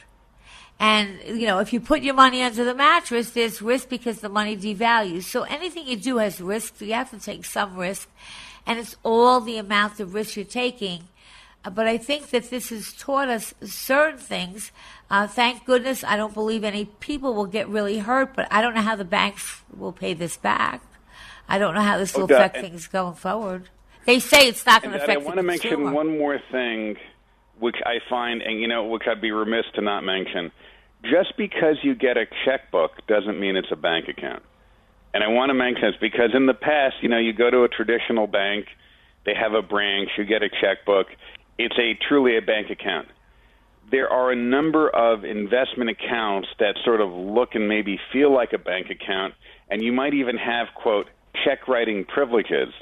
And, 0.80 1.20
you 1.28 1.46
know, 1.46 1.60
if 1.60 1.72
you 1.72 1.80
put 1.80 2.02
your 2.02 2.16
money 2.16 2.42
under 2.42 2.66
the 2.66 2.74
mattress, 2.74 3.30
there's 3.30 3.62
risk 3.62 3.90
because 3.90 4.22
the 4.22 4.30
money 4.30 4.58
devalues. 4.58 5.24
So 5.24 5.44
anything 5.44 5.86
you 5.86 5.98
do 5.98 6.18
has 6.18 6.42
risk. 6.42 6.82
You 6.82 6.94
have 6.94 7.12
to 7.12 7.20
take 7.20 7.46
some 7.46 7.76
risk. 7.76 8.10
And 8.66 8.80
it's 8.80 8.96
all 9.04 9.40
the 9.40 9.58
amount 9.58 10.00
of 10.00 10.16
risk 10.16 10.36
you're 10.36 10.46
taking. 10.46 11.04
Uh, 11.64 11.70
but 11.70 11.86
I 11.86 12.00
think 12.00 12.32
that 12.32 12.50
this 12.50 12.70
has 12.70 12.92
taught 12.94 13.30
us 13.30 13.54
certain 13.62 14.20
things. 14.20 14.72
Uh, 15.12 15.28
thank 15.28 15.64
goodness 15.64 16.04
I 16.04 16.18
don't 16.18 16.34
believe 16.34 16.64
any 16.64 16.86
people 16.86 17.36
will 17.36 17.46
get 17.46 17.68
really 17.70 18.00
hurt, 18.00 18.36
but 18.36 18.48
I 18.50 18.64
don't 18.64 18.74
know 18.74 18.82
how 18.82 18.96
the 18.96 19.06
banks 19.06 19.62
will 19.78 19.92
pay 19.92 20.16
this 20.16 20.38
back. 20.38 20.82
I 21.48 21.60
don't 21.60 21.76
know 21.76 21.82
how 21.82 22.00
this 22.00 22.16
will 22.16 22.24
okay. 22.24 22.34
affect 22.34 22.58
things 22.58 22.88
going 22.88 23.14
forward. 23.14 23.70
They 24.10 24.18
say 24.18 24.48
it's 24.48 24.66
not 24.66 24.82
going 24.82 24.98
to 24.98 25.04
affect. 25.04 25.22
I 25.22 25.24
want 25.24 25.38
to 25.38 25.44
mention 25.44 25.92
one 25.92 26.18
more 26.18 26.40
thing, 26.52 26.96
which 27.60 27.76
I 27.86 28.00
find, 28.10 28.42
and 28.42 28.60
you 28.60 28.68
know, 28.68 28.86
which 28.86 29.04
I'd 29.06 29.22
be 29.22 29.30
remiss 29.30 29.66
to 29.76 29.82
not 29.82 30.04
mention. 30.04 30.52
Just 31.04 31.38
because 31.38 31.76
you 31.84 31.94
get 31.94 32.18
a 32.18 32.26
checkbook 32.44 33.06
doesn't 33.06 33.40
mean 33.40 33.56
it's 33.56 33.72
a 33.72 33.76
bank 33.76 34.08
account. 34.08 34.42
And 35.14 35.24
I 35.24 35.28
want 35.28 35.52
to 35.52 35.54
mention 35.54 35.92
this 35.92 35.96
because 36.02 36.32
in 36.34 36.48
the 36.48 36.56
past, 36.56 36.96
you 37.04 37.10
know, 37.10 37.20
you 37.20 37.34
go 37.34 37.52
to 37.52 37.66
a 37.66 37.68
traditional 37.68 38.26
bank, 38.26 38.66
they 39.28 39.36
have 39.36 39.54
a 39.54 39.62
branch, 39.62 40.10
you 40.18 40.26
get 40.26 40.42
a 40.42 40.50
checkbook. 40.50 41.06
It's 41.60 41.78
a 41.78 41.94
truly 42.08 42.36
a 42.36 42.42
bank 42.42 42.72
account. 42.72 43.10
There 43.92 44.10
are 44.10 44.32
a 44.32 44.36
number 44.36 44.90
of 44.90 45.24
investment 45.24 45.92
accounts 45.92 46.48
that 46.58 46.80
sort 46.84 47.02
of 47.02 47.12
look 47.12 47.54
and 47.54 47.70
maybe 47.70 48.00
feel 48.12 48.34
like 48.34 48.54
a 48.54 48.58
bank 48.58 48.88
account, 48.90 49.36
and 49.70 49.84
you 49.84 49.94
might 49.94 50.16
even 50.16 50.36
have 50.38 50.66
quote 50.74 51.06
check 51.46 51.68
writing 51.68 52.06
privileges 52.06 52.74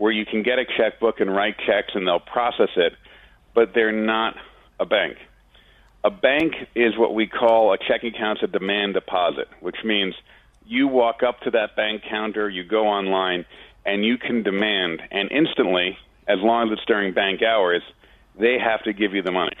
where 0.00 0.10
you 0.10 0.24
can 0.24 0.42
get 0.42 0.58
a 0.58 0.64
checkbook 0.78 1.20
and 1.20 1.30
write 1.30 1.56
checks 1.66 1.90
and 1.94 2.06
they'll 2.06 2.18
process 2.18 2.70
it, 2.74 2.94
but 3.54 3.74
they're 3.74 3.92
not 3.92 4.34
a 4.80 4.86
bank. 4.86 5.18
A 6.02 6.10
bank 6.10 6.54
is 6.74 6.96
what 6.96 7.14
we 7.14 7.26
call 7.26 7.74
a 7.74 7.76
checking 7.76 8.14
account 8.14 8.38
a 8.42 8.46
demand 8.46 8.94
deposit, 8.94 9.46
which 9.60 9.76
means 9.84 10.14
you 10.64 10.88
walk 10.88 11.22
up 11.22 11.40
to 11.40 11.50
that 11.50 11.76
bank 11.76 12.00
counter, 12.08 12.48
you 12.48 12.64
go 12.64 12.86
online, 12.86 13.44
and 13.84 14.02
you 14.02 14.16
can 14.16 14.42
demand, 14.42 15.02
and 15.10 15.30
instantly, 15.30 15.98
as 16.26 16.38
long 16.40 16.68
as 16.68 16.78
it's 16.78 16.86
during 16.86 17.12
bank 17.12 17.42
hours, 17.42 17.82
they 18.38 18.58
have 18.58 18.82
to 18.84 18.94
give 18.94 19.12
you 19.12 19.20
the 19.20 19.32
money. 19.32 19.56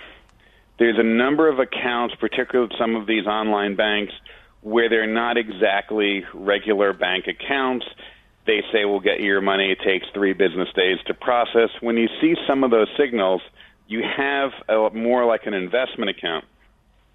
There's 0.78 0.98
a 0.98 1.02
number 1.02 1.50
of 1.50 1.58
accounts, 1.58 2.14
particularly 2.18 2.74
some 2.78 2.96
of 2.96 3.06
these 3.06 3.26
online 3.26 3.76
banks, 3.76 4.14
where 4.62 4.88
they're 4.88 5.06
not 5.06 5.36
exactly 5.36 6.24
regular 6.32 6.94
bank 6.94 7.26
accounts 7.26 7.84
they 8.46 8.62
say 8.72 8.84
we'll 8.84 9.00
get 9.00 9.20
you 9.20 9.26
your 9.26 9.40
money. 9.40 9.70
It 9.70 9.78
takes 9.84 10.06
three 10.14 10.32
business 10.32 10.68
days 10.74 10.98
to 11.06 11.14
process. 11.14 11.70
When 11.80 11.96
you 11.96 12.08
see 12.20 12.34
some 12.48 12.64
of 12.64 12.70
those 12.70 12.88
signals, 12.98 13.42
you 13.86 14.02
have 14.02 14.50
a, 14.68 14.90
more 14.94 15.24
like 15.26 15.42
an 15.46 15.54
investment 15.54 16.10
account, 16.10 16.44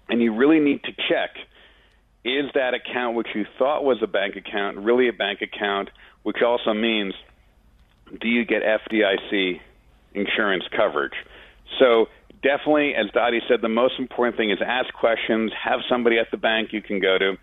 and 0.08 0.22
you 0.22 0.34
really 0.34 0.60
need 0.60 0.82
to 0.84 0.92
check 1.08 1.30
is 2.24 2.50
that 2.54 2.74
account 2.74 3.14
which 3.14 3.28
you 3.36 3.46
thought 3.56 3.84
was 3.84 3.98
a 4.02 4.06
bank 4.08 4.34
account 4.34 4.78
really 4.78 5.08
a 5.08 5.12
bank 5.12 5.42
account, 5.42 5.90
which 6.24 6.42
also 6.44 6.74
means 6.74 7.14
do 8.20 8.28
you 8.28 8.44
get 8.44 8.62
FDIC 8.62 9.60
insurance 10.14 10.64
coverage? 10.76 11.14
So 11.78 12.06
definitely, 12.42 12.94
as 12.94 13.10
Dottie 13.12 13.42
said, 13.48 13.62
the 13.62 13.68
most 13.68 13.94
important 13.98 14.36
thing 14.36 14.50
is 14.50 14.58
ask 14.64 14.92
questions, 14.94 15.52
have 15.62 15.80
somebody 15.88 16.18
at 16.18 16.30
the 16.30 16.36
bank 16.36 16.72
you 16.72 16.82
can 16.82 17.00
go 17.00 17.16
to 17.18 17.36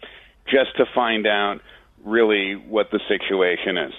just 0.47 0.75
to 0.77 0.85
find 0.93 1.25
out 1.27 1.59
really 2.03 2.53
what 2.55 2.91
the 2.91 2.99
situation 3.07 3.77
is. 3.77 3.93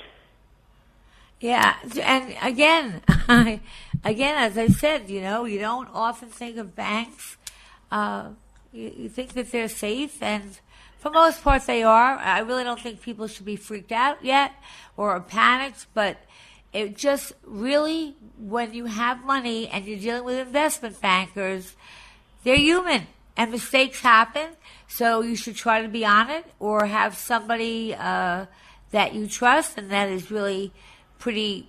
Yeah, 1.40 1.74
and 2.02 2.36
again, 2.42 3.02
I, 3.08 3.60
again, 4.04 4.36
as 4.36 4.56
I 4.56 4.68
said, 4.68 5.10
you 5.10 5.20
know, 5.20 5.44
you 5.44 5.58
don't 5.58 5.88
often 5.92 6.28
think 6.28 6.56
of 6.56 6.74
banks. 6.74 7.36
Uh, 7.90 8.30
you, 8.72 8.92
you 8.96 9.08
think 9.08 9.34
that 9.34 9.50
they're 9.52 9.68
safe, 9.68 10.22
and 10.22 10.58
for 10.98 11.10
most 11.10 11.42
part, 11.42 11.66
they 11.66 11.82
are. 11.82 12.16
I 12.16 12.38
really 12.40 12.64
don't 12.64 12.80
think 12.80 13.02
people 13.02 13.26
should 13.26 13.44
be 13.44 13.56
freaked 13.56 13.92
out 13.92 14.24
yet 14.24 14.52
or 14.96 15.20
panicked, 15.20 15.86
but 15.92 16.16
it 16.72 16.96
just 16.96 17.32
really, 17.44 18.16
when 18.38 18.72
you 18.72 18.86
have 18.86 19.24
money 19.24 19.68
and 19.68 19.84
you're 19.84 19.98
dealing 19.98 20.24
with 20.24 20.38
investment 20.38 21.00
bankers, 21.00 21.76
they're 22.42 22.56
human 22.56 23.06
and 23.36 23.50
mistakes 23.50 24.00
happen. 24.00 24.50
So 24.88 25.22
you 25.22 25.36
should 25.36 25.56
try 25.56 25.82
to 25.82 25.88
be 25.88 26.04
on 26.04 26.30
it 26.30 26.44
or 26.58 26.86
have 26.86 27.16
somebody 27.16 27.94
uh, 27.94 28.46
that 28.90 29.14
you 29.14 29.26
trust 29.26 29.78
and 29.78 29.90
that 29.90 30.08
is 30.08 30.30
really 30.30 30.72
pretty 31.18 31.68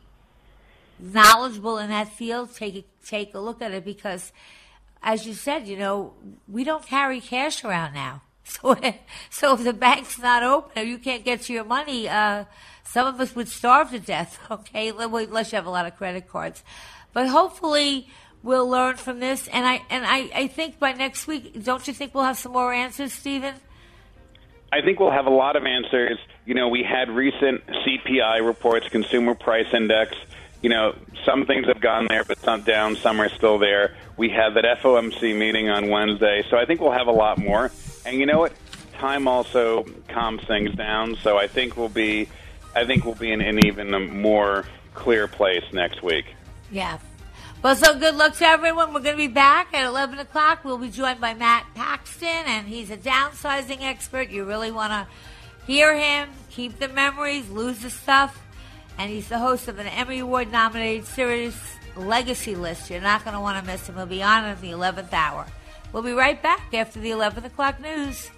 knowledgeable 0.99 1.78
in 1.78 1.89
that 1.89 2.09
field. 2.09 2.53
Take 2.55 2.76
a, 2.76 2.84
take 3.05 3.34
a 3.34 3.39
look 3.39 3.61
at 3.61 3.72
it 3.72 3.86
because, 3.86 4.32
as 5.01 5.26
you 5.26 5.34
said, 5.34 5.68
you 5.68 5.78
know 5.78 6.13
we 6.47 6.63
don't 6.63 6.86
carry 6.86 7.22
cash 7.22 7.63
around 7.63 7.93
now. 7.93 8.22
So 8.47 8.78
so 9.32 9.53
if 9.55 9.63
the 9.63 9.74
bank's 9.74 10.20
not 10.20 10.43
open 10.43 10.84
or 10.84 10.86
you 10.86 10.99
can't 10.99 11.26
get 11.26 11.41
to 11.43 11.53
your 11.53 11.63
money, 11.63 12.07
uh, 12.07 12.45
some 12.84 13.07
of 13.07 13.20
us 13.20 13.36
would 13.36 13.47
starve 13.47 13.89
to 13.89 13.99
death. 13.99 14.38
Okay, 14.51 14.89
unless 14.89 15.51
you 15.51 15.55
have 15.55 15.66
a 15.66 15.72
lot 15.72 15.88
of 15.88 15.97
credit 15.97 16.28
cards, 16.28 16.63
but 17.11 17.28
hopefully 17.28 18.07
we'll 18.46 18.70
learn 18.70 18.96
from 18.96 19.20
this. 19.20 19.50
And 19.50 19.66
I 19.66 19.82
and 19.89 20.06
I, 20.06 20.30
I 20.34 20.48
think 20.48 20.80
by 20.80 20.93
next 20.93 21.28
week, 21.28 21.62
don't 21.62 21.86
you 21.86 21.93
think 21.93 22.16
we'll 22.16 22.24
have 22.24 22.38
some 22.38 22.54
more 22.54 22.72
answers, 22.72 23.12
Stephen? 23.12 23.56
I 24.72 24.82
think 24.82 25.00
we'll 25.00 25.12
have 25.12 25.26
a 25.26 25.32
lot 25.32 25.56
of 25.56 25.66
answers. 25.66 26.18
You 26.46 26.54
know, 26.54 26.70
we 26.70 26.84
had 26.84 27.10
recent 27.10 27.66
CPI 27.68 28.46
reports, 28.46 28.88
Consumer 28.88 29.36
Price 29.36 29.74
Index. 29.74 30.16
You 30.62 30.70
know, 30.70 30.96
some 31.26 31.46
things 31.46 31.68
have 31.68 31.82
gone 31.82 32.08
there, 32.10 32.24
but 32.24 32.39
some 32.39 32.62
down, 32.62 32.96
some 32.96 33.20
are 33.22 33.30
still 33.30 33.58
there. 33.58 33.96
We 34.18 34.30
have 34.30 34.56
that 34.56 34.64
FOMC 34.82 35.38
meeting 35.38 35.70
on 35.70 35.89
Wednesday, 35.89 36.43
so 36.50 36.58
I 36.58 36.66
think 36.66 36.82
we'll 36.82 36.91
have 36.91 37.08
a 37.08 37.12
lot 37.12 37.38
more. 37.38 37.72
And 38.06 38.18
you 38.18 38.26
know 38.26 38.39
what? 38.39 38.54
Time 38.93 39.28
also 39.28 39.86
calms 40.08 40.43
things 40.46 40.74
down, 40.74 41.18
so 41.18 41.38
I 41.38 41.48
think 41.48 41.78
we'll 41.78 41.89
be, 41.89 42.30
I 42.76 42.86
think 42.86 43.06
we'll 43.06 43.16
be 43.16 43.32
in 43.32 43.41
an 43.41 43.66
even 43.66 43.91
more 44.22 44.66
clear 44.93 45.28
place 45.28 45.64
next 45.72 46.02
week. 46.02 46.26
Yeah, 46.72 46.98
well, 47.64 47.76
so 47.76 47.97
good 47.97 48.16
luck 48.16 48.36
to 48.38 48.45
everyone. 48.45 48.93
We're 48.93 49.01
going 49.01 49.16
to 49.16 49.28
be 49.28 49.28
back 49.28 49.74
at 49.74 49.86
11 49.86 50.20
o'clock. 50.20 50.64
We'll 50.64 50.78
be 50.78 50.89
joined 50.89 51.20
by 51.20 51.34
Matt 51.34 51.66
Paxton, 51.76 52.28
and 52.28 52.68
he's 52.68 52.91
a 52.91 52.97
downsizing 52.97 53.82
expert. 53.82 54.30
You 54.30 54.45
really 54.45 54.72
want 54.72 54.91
to 54.91 55.08
hear 55.66 55.97
him, 55.97 56.30
keep 56.49 56.80
the 56.80 56.88
memories, 56.88 57.49
lose 57.49 57.80
the 57.80 57.89
stuff. 57.89 58.41
And 58.97 59.12
he's 59.12 59.28
the 59.28 59.39
host 59.39 59.68
of 59.68 59.80
an 59.80 59.88
Emmy 59.88 60.20
Award 60.20 60.51
nominated 60.51 61.06
series, 61.06 61.60
Legacy 61.97 62.56
List. 62.56 62.89
You're 62.89 63.01
not 63.01 63.24
going 63.26 63.34
to 63.34 63.41
want 63.41 63.60
to 63.64 63.72
miss 63.72 63.88
him. 63.89 63.95
He'll 63.95 64.06
be 64.06 64.24
on 64.24 64.45
at 64.45 64.62
the 64.62 64.72
11th 64.72 65.12
hour. 65.12 65.45
We'll 65.91 66.03
be 66.03 66.14
right 66.14 66.41
back 66.41 66.74
after 66.74 66.99
the 66.99 67.12
11 67.12 67.45
o'clock 67.45 67.80
news. 67.80 68.30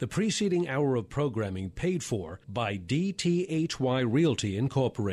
The 0.00 0.08
preceding 0.08 0.66
hour 0.66 0.96
of 0.96 1.10
programming 1.10 1.68
paid 1.68 2.02
for 2.02 2.40
by 2.48 2.78
DTHY 2.78 4.10
Realty 4.10 4.56
Incorporated. 4.56 5.12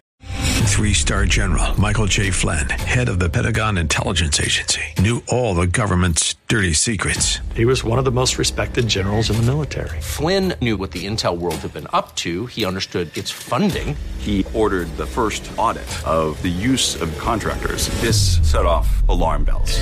Three 0.64 0.94
star 0.94 1.26
general 1.26 1.78
Michael 1.78 2.06
J. 2.06 2.32
Flynn, 2.32 2.70
head 2.70 3.10
of 3.10 3.20
the 3.20 3.30
Pentagon 3.30 3.78
Intelligence 3.78 4.40
Agency, 4.40 4.84
knew 4.98 5.22
all 5.28 5.54
the 5.54 5.68
government's 5.68 6.36
dirty 6.48 6.72
secrets. 6.72 7.40
He 7.54 7.66
was 7.66 7.84
one 7.84 8.00
of 8.00 8.06
the 8.06 8.12
most 8.12 8.38
respected 8.38 8.88
generals 8.88 9.30
in 9.30 9.36
the 9.36 9.44
military. 9.44 10.00
Flynn 10.00 10.54
knew 10.62 10.78
what 10.78 10.92
the 10.92 11.06
intel 11.06 11.38
world 11.38 11.56
had 11.56 11.74
been 11.74 11.88
up 11.92 12.16
to, 12.18 12.46
he 12.46 12.64
understood 12.64 13.16
its 13.18 13.30
funding. 13.30 13.94
He 14.20 14.46
ordered 14.54 14.88
the 14.96 15.06
first 15.06 15.52
audit 15.58 16.08
of 16.08 16.42
the 16.44 16.48
use 16.48 17.02
of 17.02 17.12
contractors. 17.18 17.90
This 18.00 18.40
set 18.42 18.66
off 18.66 18.88
alarm 19.10 19.44
bells. 19.44 19.82